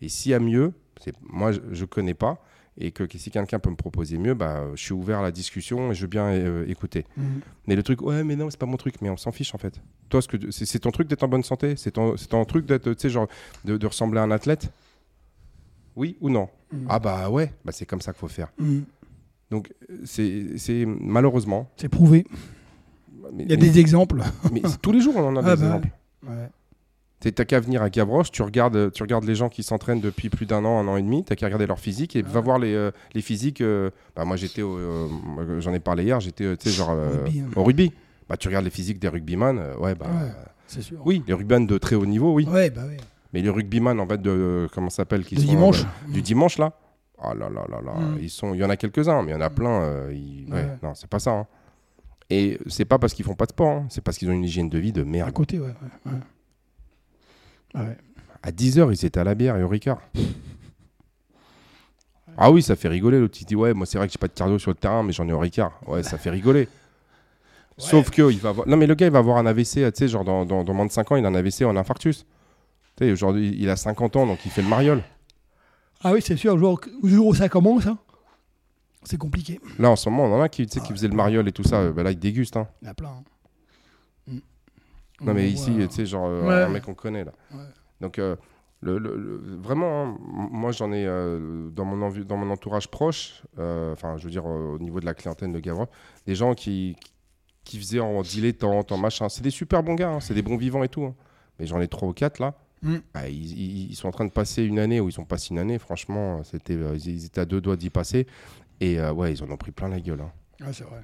Et 0.00 0.08
s'il 0.08 0.30
y 0.30 0.34
a 0.34 0.38
mieux, 0.38 0.72
c'est 1.00 1.12
moi 1.20 1.50
je, 1.50 1.58
je 1.72 1.84
connais 1.86 2.14
pas 2.14 2.40
et 2.78 2.92
que, 2.92 3.04
si 3.18 3.32
quelqu'un 3.32 3.58
peut 3.58 3.68
me 3.68 3.74
proposer 3.74 4.16
mieux, 4.16 4.34
bah 4.34 4.68
je 4.76 4.80
suis 4.80 4.92
ouvert 4.92 5.18
à 5.18 5.22
la 5.22 5.32
discussion 5.32 5.90
et 5.90 5.94
je 5.96 6.02
veux 6.02 6.06
bien 6.06 6.26
euh, 6.26 6.64
écouter. 6.68 7.04
Mm. 7.16 7.24
Mais 7.66 7.74
le 7.74 7.82
truc, 7.82 8.00
ouais, 8.00 8.22
mais 8.22 8.36
non, 8.36 8.48
c'est 8.48 8.60
pas 8.60 8.66
mon 8.66 8.76
truc, 8.76 9.02
mais 9.02 9.10
on 9.10 9.16
s'en 9.16 9.32
fiche 9.32 9.52
en 9.52 9.58
fait. 9.58 9.80
Toi, 10.08 10.20
c'est 10.50 10.78
ton 10.78 10.92
truc 10.92 11.08
d'être 11.08 11.24
en 11.24 11.28
bonne 11.28 11.42
santé, 11.42 11.74
c'est 11.74 11.90
ton, 11.90 12.14
ton 12.14 12.44
truc 12.44 12.64
d'être, 12.64 13.08
genre 13.08 13.26
de, 13.64 13.76
de 13.76 13.86
ressembler 13.88 14.20
à 14.20 14.22
un 14.22 14.30
athlète? 14.30 14.70
Oui 15.96 16.16
ou 16.20 16.30
non? 16.30 16.48
Mm. 16.70 16.86
Ah 16.88 17.00
bah 17.00 17.28
ouais, 17.28 17.52
bah 17.64 17.72
c'est 17.72 17.86
comme 17.86 18.00
ça 18.00 18.12
qu'il 18.12 18.20
faut 18.20 18.28
faire. 18.28 18.52
Mm. 18.56 18.82
Donc 19.50 19.74
c'est 20.04 20.84
malheureusement. 20.86 21.68
C'est 21.76 21.88
prouvé. 21.88 22.24
Mais, 23.32 23.44
Il 23.44 23.50
y 23.50 23.54
a 23.54 23.56
mais- 23.56 23.62
des 23.62 23.78
exemples. 23.78 24.22
mais 24.52 24.62
tous 24.82 24.92
les 24.92 25.00
jours 25.00 25.14
on 25.16 25.26
en 25.28 25.36
a 25.36 25.40
Ah 25.44 25.56
des 25.56 25.62
bah, 25.62 25.66
exemples. 25.66 25.88
Ouais. 26.28 26.48
T'as 27.32 27.44
qu'à 27.44 27.60
venir 27.60 27.82
à 27.82 27.90
Gavroche, 27.90 28.30
tu 28.30 28.40
regardes, 28.42 28.92
tu 28.92 29.02
regardes 29.02 29.24
les 29.24 29.34
gens 29.34 29.50
qui 29.50 29.62
s'entraînent 29.62 30.00
depuis 30.00 30.30
plus 30.30 30.46
d'un 30.46 30.64
an, 30.64 30.78
un 30.78 30.88
an 30.88 30.96
et 30.96 31.02
demi, 31.02 31.22
t'as 31.22 31.34
qu'à 31.36 31.46
regarder 31.46 31.66
leur 31.66 31.78
physique 31.78 32.16
et 32.16 32.22
va 32.22 32.40
voir 32.40 32.58
les, 32.58 32.74
euh, 32.74 32.90
les 33.14 33.20
physiques. 33.20 33.60
euh, 33.60 33.90
bah, 34.16 34.24
moi 34.24 34.36
j'étais, 34.36 34.62
euh, 34.62 35.06
j'en 35.60 35.74
ai 35.74 35.80
parlé 35.80 36.04
hier, 36.04 36.18
j'étais 36.20 36.56
genre 36.64 36.96
Rugby, 36.96 37.40
hein. 37.40 37.50
au 37.56 37.62
rugby. 37.64 37.92
Bah, 38.28 38.36
tu 38.38 38.48
regardes 38.48 38.64
les 38.64 38.70
physiques 38.70 38.98
des 38.98 39.08
rugbyman, 39.08 39.58
ouais, 39.80 39.94
bah, 39.94 40.06
Ouais. 40.06 40.30
C'est 40.66 40.82
sûr. 40.82 40.98
oui, 41.04 41.22
les 41.26 41.34
rugbyman 41.34 41.66
de 41.66 41.76
très 41.78 41.96
haut 41.96 42.06
niveau, 42.06 42.32
oui. 42.32 42.46
Ouais, 42.48 42.70
bah 42.70 42.82
oui. 42.88 42.96
Mais 43.34 43.42
les 43.42 43.50
rugbyman 43.50 44.00
en 44.00 44.06
fait 44.06 44.22
de, 44.22 44.66
comment 44.72 44.88
s'appelle, 44.90 45.24
qui 45.24 45.36
sont, 45.36 45.42
dimanche. 45.42 45.84
du 46.08 46.22
dimanche 46.22 46.56
là. 46.58 46.72
Ah 47.22 47.34
là 47.34 47.50
là 47.50 47.66
là 47.68 47.80
là, 47.84 47.92
Mm. 48.00 48.18
ils 48.22 48.30
sont, 48.30 48.54
il 48.54 48.60
y 48.60 48.64
en 48.64 48.70
a 48.70 48.76
quelques-uns, 48.78 49.22
mais 49.22 49.32
il 49.32 49.34
y 49.34 49.36
en 49.36 49.40
a 49.42 49.50
plein. 49.50 49.82
euh, 49.82 50.12
ils- 50.14 50.50
Ouais. 50.50 50.66
non, 50.82 50.94
c'est 50.94 51.10
pas 51.10 51.18
ça. 51.18 51.32
hein. 51.32 51.46
Et 52.30 52.58
c'est 52.68 52.84
pas 52.84 52.98
parce 52.98 53.12
qu'ils 53.12 53.24
font 53.24 53.34
pas 53.34 53.46
de 53.46 53.50
sport, 53.50 53.68
hein, 53.70 53.86
c'est 53.90 54.00
parce 54.02 54.16
qu'ils 54.16 54.28
ont 54.30 54.32
une 54.32 54.44
hygiène 54.44 54.68
de 54.68 54.78
vie 54.78 54.92
de 54.92 55.02
À 55.02 55.04
merde. 55.04 55.32
côté, 55.32 55.58
ouais. 55.58 55.66
ouais, 56.06 56.12
ouais. 56.12 56.18
Ah 57.74 57.82
ouais. 57.84 57.96
À 58.42 58.50
10h, 58.52 58.88
ils 58.92 59.04
étaient 59.04 59.18
à 59.20 59.24
la 59.24 59.34
bière 59.34 59.56
et 59.56 59.62
au 59.62 59.68
Ricard. 59.68 60.00
Ah 62.36 62.50
oui, 62.50 62.62
ça 62.62 62.76
fait 62.76 62.88
rigoler. 62.88 63.18
L'autre, 63.18 63.36
il 63.40 63.44
dit 63.44 63.56
Ouais, 63.56 63.74
moi, 63.74 63.84
c'est 63.86 63.98
vrai 63.98 64.06
que 64.06 64.12
j'ai 64.12 64.18
pas 64.18 64.28
de 64.28 64.32
cardio 64.32 64.58
sur 64.58 64.70
le 64.70 64.76
terrain, 64.76 65.02
mais 65.02 65.12
j'en 65.12 65.28
ai 65.28 65.32
au 65.32 65.38
Ricard. 65.38 65.78
Ouais, 65.86 66.02
ça 66.02 66.16
fait 66.18 66.30
rigoler. 66.30 66.68
Sauf 67.76 68.10
que, 68.10 68.30
il 68.30 68.38
va 68.38 68.50
avoir... 68.50 68.68
Non, 68.68 68.76
mais 68.76 68.86
le 68.86 68.94
gars, 68.94 69.06
il 69.06 69.12
va 69.12 69.18
avoir 69.20 69.38
un 69.38 69.46
AVC, 69.46 69.72
tu 69.74 69.90
sais, 69.94 70.08
genre 70.08 70.22
dans, 70.24 70.44
dans, 70.44 70.64
dans 70.64 70.74
moins 70.74 70.84
de 70.86 70.92
5 70.92 71.12
ans, 71.12 71.16
il 71.16 71.24
a 71.24 71.28
un 71.28 71.34
AVC 71.34 71.62
un 71.62 71.76
infarctus. 71.76 72.26
Tu 72.96 73.04
sais, 73.06 73.12
aujourd'hui, 73.12 73.56
il 73.58 73.70
a 73.70 73.76
50 73.76 74.16
ans, 74.16 74.26
donc 74.26 74.38
il 74.44 74.50
fait 74.50 74.60
le 74.62 74.68
mariole. 74.68 75.02
Ah 76.04 76.12
oui, 76.12 76.20
c'est 76.22 76.36
sûr, 76.36 76.58
jour, 76.58 76.78
le 77.02 77.08
jour 77.08 77.26
où 77.28 77.34
ça 77.34 77.48
commence, 77.48 77.86
hein, 77.86 77.98
c'est 79.02 79.18
compliqué. 79.18 79.60
Là, 79.78 79.90
en 79.90 79.96
ce 79.96 80.08
moment, 80.08 80.24
on 80.24 80.34
en 80.38 80.42
a 80.42 80.48
qui, 80.48 80.66
qui 80.66 80.92
faisaient 80.92 81.08
le 81.08 81.14
mariole 81.16 81.48
et 81.48 81.52
tout 81.52 81.64
ça. 81.64 81.80
euh, 81.80 81.92
bah, 81.92 82.02
là, 82.02 82.10
ils 82.10 82.18
dégustent. 82.18 82.56
Hein. 82.56 82.68
Il 82.82 82.86
y 82.86 82.88
en 82.88 82.90
a 82.92 82.94
plein. 82.94 83.08
hein. 83.08 83.22
Mm. 84.26 84.38
Non, 85.22 85.34
mais 85.34 85.48
ici, 85.50 85.72
tu 85.76 85.88
sais, 85.90 86.06
genre, 86.06 86.26
euh, 86.26 86.42
Ouais. 86.46 86.62
un 86.64 86.68
mec 86.68 86.84
qu'on 86.84 86.94
connaît, 86.94 87.24
là. 87.24 87.32
Ouais. 87.52 87.58
Donc, 88.00 88.18
euh, 88.18 88.36
le, 88.82 88.98
le- 88.98 89.16
le- 89.16 89.56
vraiment, 89.62 90.04
hein, 90.04 90.18
moi, 90.50 90.72
j'en 90.72 90.90
ai 90.92 91.04
euh, 91.06 91.68
dans, 91.70 91.84
mon 91.84 92.00
envi- 92.06 92.24
dans 92.24 92.36
mon 92.38 92.50
entourage 92.50 92.88
proche, 92.88 93.42
enfin, 93.58 94.16
je 94.16 94.24
veux 94.24 94.30
dire, 94.30 94.46
au 94.46 94.78
niveau 94.78 95.00
de 95.00 95.04
la 95.06 95.12
clientèle 95.14 95.52
de 95.52 95.58
Gavroche, 95.60 95.88
des 96.26 96.34
gens 96.34 96.54
qui, 96.54 96.96
qui 97.64 97.78
faisaient 97.78 98.00
en 98.00 98.22
dilettante, 98.22 98.92
en 98.92 98.96
machin. 98.98 99.28
C'est 99.28 99.42
des 99.42 99.50
super 99.50 99.82
bons 99.82 99.94
gars, 99.96 100.10
hein, 100.12 100.20
c'est 100.20 100.32
des 100.34 100.42
bons 100.42 100.56
vivants 100.56 100.82
et 100.82 100.88
tout. 100.88 101.04
hein. 101.04 101.14
Mais 101.58 101.66
j'en 101.66 101.80
ai 101.80 101.88
trois 101.88 102.08
ou 102.08 102.12
quatre, 102.14 102.38
là. 102.38 102.54
Mm. 102.80 102.96
Ah, 103.12 103.28
ils, 103.28 103.34
ils- 103.58 103.90
ils 103.90 103.94
sont 103.96 104.08
en 104.08 104.12
train 104.12 104.24
de 104.24 104.30
passer 104.30 104.62
une 104.64 104.78
année 104.78 105.00
ou 105.00 105.10
ils 105.10 105.20
ont 105.20 105.26
passé 105.26 105.48
une 105.50 105.58
année, 105.58 105.78
franchement, 105.78 106.42
c'était, 106.44 106.78
ils 107.04 107.26
étaient 107.26 107.42
à 107.42 107.44
deux 107.44 107.60
doigts 107.60 107.76
d'y 107.76 107.90
passer. 107.90 108.26
Et 108.80 108.98
euh, 108.98 109.12
ouais, 109.12 109.32
ils 109.32 109.42
en 109.42 109.50
ont 109.50 109.56
pris 109.56 109.70
plein 109.72 109.88
la 109.88 110.00
gueule. 110.00 110.20
hein. 110.20 110.32
Ouais, 110.66 110.72
c'est 110.72 110.84
vrai. 110.84 111.00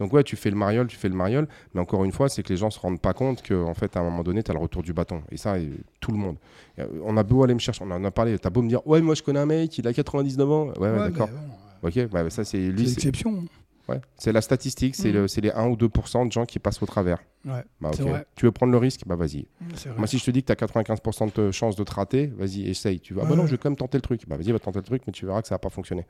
Donc 0.00 0.12
ouais, 0.12 0.24
tu 0.24 0.34
fais 0.34 0.50
le 0.50 0.56
mariole, 0.56 0.88
tu 0.88 0.96
fais 0.96 1.08
le 1.08 1.14
mariole, 1.14 1.46
mais 1.72 1.80
encore 1.80 2.02
une 2.04 2.10
fois, 2.10 2.28
c'est 2.28 2.42
que 2.42 2.48
les 2.48 2.56
gens 2.56 2.68
se 2.70 2.80
rendent 2.80 3.00
pas 3.00 3.12
compte 3.12 3.46
qu'en 3.46 3.68
en 3.68 3.74
fait, 3.74 3.96
à 3.96 4.00
un 4.00 4.02
moment 4.02 4.24
donné, 4.24 4.42
tu 4.42 4.50
as 4.50 4.54
le 4.54 4.58
retour 4.60 4.82
du 4.82 4.92
bâton. 4.92 5.22
Et 5.30 5.36
ça, 5.36 5.54
tout 6.00 6.10
le 6.10 6.16
monde. 6.18 6.36
Euh, 6.80 6.86
On 7.04 7.16
a 7.16 7.22
beau 7.22 7.44
aller 7.44 7.54
me 7.54 7.60
chercher, 7.60 7.84
on 7.84 7.90
en 7.92 8.02
a 8.04 8.10
parlé, 8.10 8.36
tu 8.36 8.46
as 8.46 8.50
beau 8.50 8.62
me 8.62 8.68
dire, 8.68 8.84
ouais, 8.88 9.00
moi 9.00 9.14
je 9.14 9.22
connais 9.22 9.38
un 9.38 9.46
mec, 9.46 9.78
il 9.78 9.86
a 9.86 9.92
99 9.92 10.50
ans. 10.50 10.66
Ouais, 10.66 10.78
ouais, 10.80 10.90
Ouais, 10.90 11.02
d'accord. 11.10 11.28
bon, 11.28 11.88
Ok, 11.88 12.06
bah, 12.08 12.28
ça 12.30 12.44
c'est 12.44 12.58
lui, 12.58 12.88
c'est 12.88 13.04
l'exception. 13.04 13.44
ouais, 13.88 14.00
c'est 14.16 14.32
la 14.32 14.40
statistique, 14.40 14.96
c'est 14.96 15.12
Mhm. 15.12 15.14
le- 15.14 15.40
les 15.42 15.50
1 15.52 15.68
ou 15.68 15.76
2% 15.76 16.26
de 16.26 16.32
gens 16.32 16.44
qui 16.44 16.58
passent 16.58 16.82
au 16.82 16.86
travers. 16.86 17.18
Ouais, 17.44 17.62
Bah, 17.80 17.90
vrai. 17.92 18.26
Tu 18.34 18.46
veux 18.46 18.52
prendre 18.52 18.72
le 18.72 18.78
risque? 18.78 19.02
Bah 19.06 19.14
vas-y. 19.14 19.46
vrai. 19.60 19.94
Moi, 19.96 20.06
si 20.08 20.18
je 20.18 20.24
te 20.24 20.30
dis 20.32 20.40
que 20.42 20.46
tu 20.46 20.52
as 20.52 20.56
95% 20.56 21.28
de 21.32 21.52
chances 21.52 21.76
de 21.76 21.84
te 21.84 21.92
rater, 21.94 22.26
vas-y, 22.36 22.68
essaye. 22.68 22.98
Tu 22.98 23.14
vas, 23.14 23.22
ah 23.22 23.26
bah 23.26 23.36
non, 23.36 23.46
je 23.46 23.52
vais 23.52 23.58
quand 23.58 23.70
même 23.70 23.76
tenter 23.76 23.98
le 23.98 24.02
truc. 24.02 24.22
Bah 24.26 24.36
vas-y, 24.36 24.50
va 24.50 24.58
tenter 24.58 24.80
le 24.80 24.84
truc, 24.84 25.02
mais 25.06 25.12
tu 25.12 25.24
verras 25.24 25.40
que 25.42 25.46
ça 25.46 25.54
va 25.54 25.60
pas 25.60 25.70
fonctionner. 25.70 26.04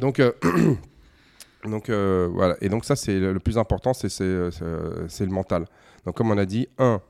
Donc, 0.00 0.18
euh, 0.18 0.32
Donc 1.64 1.90
euh, 1.90 2.26
voilà, 2.32 2.56
et 2.62 2.70
donc 2.70 2.86
ça 2.86 2.96
c'est 2.96 3.20
le 3.20 3.38
plus 3.38 3.58
important, 3.58 3.92
c'est 3.92 4.08
c'est- 4.08 4.24
le 4.24 5.26
mental. 5.26 5.66
Donc 6.06 6.16
comme 6.16 6.30
on 6.30 6.38
a 6.38 6.46
dit, 6.46 6.68
un, 6.78 7.02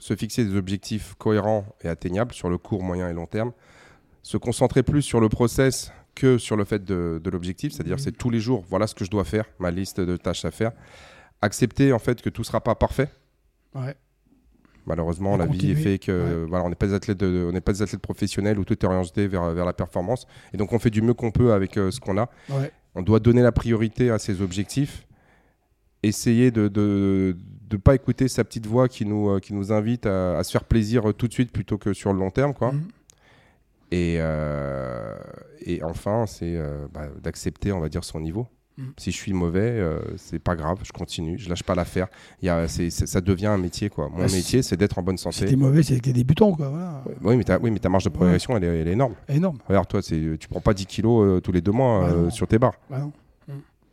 se 0.00 0.16
fixer 0.16 0.44
des 0.44 0.56
objectifs 0.56 1.14
cohérents 1.16 1.64
et 1.80 1.88
atteignables 1.88 2.32
sur 2.34 2.50
le 2.50 2.58
court, 2.58 2.82
moyen 2.82 3.08
et 3.08 3.12
long 3.12 3.26
terme. 3.26 3.52
Se 4.24 4.36
concentrer 4.36 4.82
plus 4.82 5.02
sur 5.02 5.20
le 5.20 5.28
process 5.28 5.92
que 6.16 6.38
sur 6.38 6.56
le 6.56 6.64
fait 6.64 6.84
de, 6.84 7.20
de 7.22 7.30
l'objectif, 7.30 7.72
c'est-à-dire 7.72 7.94
Mhm. 7.96 8.02
c'est 8.02 8.12
tous 8.18 8.30
les 8.30 8.40
jours, 8.40 8.64
voilà 8.68 8.88
ce 8.88 8.96
que 8.96 9.04
je 9.04 9.10
dois 9.10 9.24
faire, 9.24 9.44
ma 9.60 9.70
liste 9.70 10.00
de 10.00 10.16
tâches 10.16 10.44
à 10.44 10.50
faire. 10.50 10.72
Accepter 11.40 11.92
en 11.92 12.00
fait 12.00 12.20
que 12.20 12.30
tout 12.30 12.42
sera 12.42 12.60
pas 12.60 12.74
parfait. 12.74 13.10
Ouais. 13.76 13.94
Malheureusement, 14.86 15.36
la 15.36 15.46
vie 15.46 15.70
est 15.70 15.74
fait 15.82 15.98
que 15.98 16.44
voilà, 16.48 16.64
on 16.64 16.68
n'est 16.68 16.74
pas 16.74 16.86
des 16.86 16.94
athlètes, 16.94 17.18
de- 17.18 17.46
on 17.48 17.52
n'est 17.52 17.60
pas 17.62 17.72
des 17.72 17.80
athlètes 17.82 18.02
professionnels 18.02 18.58
où 18.58 18.64
tout 18.64 18.74
est 18.74 18.84
orienté 18.84 19.26
vers, 19.26 19.50
vers 19.54 19.64
la 19.64 19.72
performance. 19.72 20.26
Et 20.52 20.56
donc 20.58 20.72
on 20.72 20.78
fait 20.78 20.90
du 20.90 21.00
mieux 21.02 21.14
qu'on 21.14 21.30
peut 21.30 21.52
avec 21.52 21.76
euh, 21.78 21.90
ce 21.90 22.00
qu'on 22.00 22.18
a. 22.18 22.28
Ouais. 22.50 22.70
On 22.94 23.02
doit 23.02 23.18
donner 23.20 23.42
la 23.42 23.50
priorité 23.52 24.10
à 24.10 24.18
ses 24.18 24.42
objectifs. 24.42 25.06
Essayer 26.02 26.50
de 26.50 26.62
ne 26.64 26.68
de, 26.68 27.36
de 27.70 27.76
pas 27.78 27.94
écouter 27.94 28.28
sa 28.28 28.44
petite 28.44 28.66
voix 28.66 28.88
qui 28.88 29.06
nous, 29.06 29.30
euh, 29.30 29.40
qui 29.40 29.54
nous 29.54 29.72
invite 29.72 30.04
à, 30.04 30.36
à 30.38 30.44
se 30.44 30.50
faire 30.52 30.64
plaisir 30.64 31.08
euh, 31.08 31.12
tout 31.14 31.28
de 31.28 31.32
suite 31.32 31.50
plutôt 31.50 31.78
que 31.78 31.94
sur 31.94 32.12
le 32.12 32.18
long 32.18 32.30
terme. 32.30 32.52
Quoi. 32.52 32.72
Mhm. 32.72 32.82
Et, 33.90 34.16
euh, 34.18 35.14
et 35.62 35.82
enfin, 35.82 36.26
c'est 36.26 36.56
euh, 36.56 36.86
bah, 36.92 37.08
d'accepter, 37.22 37.72
on 37.72 37.80
va 37.80 37.88
dire, 37.88 38.04
son 38.04 38.20
niveau. 38.20 38.46
Mm. 38.76 38.82
Si 38.96 39.10
je 39.12 39.16
suis 39.16 39.32
mauvais, 39.32 39.60
euh, 39.60 40.00
c'est 40.16 40.40
pas 40.40 40.56
grave, 40.56 40.78
je 40.82 40.90
continue, 40.92 41.38
je 41.38 41.48
lâche 41.48 41.62
pas 41.62 41.74
l'affaire. 41.76 42.08
Il 42.42 42.46
y 42.46 42.48
a- 42.48 42.66
c'est- 42.66 42.90
c'est- 42.90 43.06
ça 43.06 43.20
devient 43.20 43.46
un 43.46 43.56
métier, 43.58 43.88
quoi. 43.88 44.08
Mon 44.08 44.22
Ah, 44.24 44.28
si- 44.28 44.36
métier, 44.36 44.62
c'est 44.62 44.76
d'être 44.76 44.98
en 44.98 45.02
bonne 45.02 45.16
Si 45.16 45.22
santé. 45.22 45.46
t'es 45.46 45.54
mauvais, 45.54 45.82
c'est 45.84 45.94
que 45.96 46.00
t'es 46.00 46.12
débutant, 46.12 46.52
quoi. 46.52 46.68
Voilà. 46.70 47.04
Oui, 47.22 47.36
mais 47.36 47.44
ta, 47.44 47.58
oui, 47.60 47.70
mais 47.70 47.78
ta 47.78 47.88
marge 47.88 48.04
de 48.04 48.08
progression, 48.08 48.56
elle, 48.56 48.64
est, 48.64 48.80
elle 48.80 48.88
est 48.88 48.92
énorme. 48.92 49.14
Énorme. 49.28 49.58
Regarde, 49.68 49.86
toi, 49.86 50.02
c'est- 50.02 50.38
tu 50.38 50.48
prends 50.48 50.60
pas 50.60 50.74
10 50.74 50.86
kilos 50.86 51.24
euh, 51.24 51.40
tous 51.40 51.52
les 51.52 51.60
deux 51.60 51.70
mois 51.72 52.00
Bah 52.00 52.12
euh, 52.14 52.30
sur 52.30 52.48
tes 52.48 52.58
barres. 52.58 52.74
Bah 52.90 52.98
non. 52.98 53.12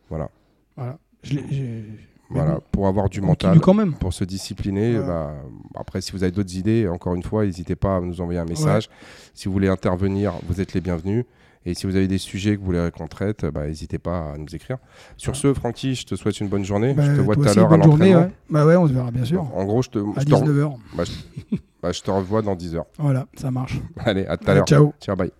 Voilà. 0.08 0.28
Voilà. 0.76 0.98
Je 1.22 1.34
l'ai- 1.34 1.44
j'ai- 1.50 1.84
mais 2.30 2.40
Voilà. 2.40 2.54
bon, 2.54 2.60
Pour 2.72 2.86
avoir 2.88 3.08
du 3.08 3.20
mental, 3.20 3.60
quand 3.60 3.74
même. 3.74 3.92
pour 3.94 4.12
se 4.12 4.24
discipliner. 4.24 4.98
Ouais. 4.98 5.06
bah, 5.06 5.34
après, 5.76 6.00
si 6.00 6.10
vous 6.12 6.22
avez 6.24 6.32
d'autres 6.32 6.56
idées, 6.56 6.88
encore 6.88 7.14
une 7.14 7.22
fois, 7.22 7.44
n'hésitez 7.44 7.76
pas 7.76 7.98
à 7.98 8.00
nous 8.00 8.20
envoyer 8.20 8.40
un 8.40 8.44
message. 8.46 8.88
Si 9.34 9.46
vous 9.46 9.52
voulez 9.52 9.68
intervenir, 9.68 10.32
vous 10.48 10.60
êtes 10.60 10.72
les 10.74 10.80
bienvenus. 10.80 11.24
Et 11.64 11.74
si 11.74 11.86
vous 11.86 11.94
avez 11.96 12.08
des 12.08 12.18
sujets 12.18 12.54
que 12.56 12.60
vous 12.60 12.66
voulez 12.66 12.88
qu'on 12.96 13.06
traite, 13.06 13.44
bah, 13.46 13.66
n'hésitez 13.66 13.98
pas 13.98 14.32
à 14.32 14.38
nous 14.38 14.54
écrire. 14.54 14.78
Sur 15.16 15.32
Ouais. 15.32 15.38
ce, 15.38 15.54
Francky, 15.54 15.94
je 15.94 16.04
te 16.06 16.14
souhaite 16.16 16.40
une 16.40 16.48
bonne 16.48 16.64
journée. 16.64 16.92
Bah, 16.94 17.04
je 17.04 17.16
te 17.16 17.20
vois 17.20 17.34
toi 17.36 17.44
tout 17.44 17.50
à 17.50 17.54
l'heure 17.54 17.72
à 17.72 17.76
l'entraînement. 17.76 18.20
ouais. 18.22 18.30
Bah 18.50 18.66
ouais, 18.66 18.76
on 18.76 18.86
se 18.88 18.92
verra 18.92 19.10
bien 19.10 19.24
sûr. 19.24 19.42
En 19.54 19.64
gros, 19.64 19.82
je 19.82 19.90
te, 19.90 19.98
À 19.98 20.20
je 20.20 20.24
te, 20.26 20.30
19h. 20.30 20.74
bah, 20.96 21.04
je- 21.04 21.56
bah, 21.82 21.92
je 21.92 22.00
te 22.02 22.10
revois 22.10 22.42
dans 22.42 22.54
10 22.56 22.74
heures. 22.74 22.86
Voilà, 22.98 23.26
ça 23.34 23.50
marche. 23.50 23.78
Allez, 24.04 24.26
à 24.26 24.36
tout 24.36 24.50
à 24.50 24.54
l'heure. 24.54 24.64
ciao. 24.66 24.92
Ciao, 25.00 25.16
bye. 25.16 25.30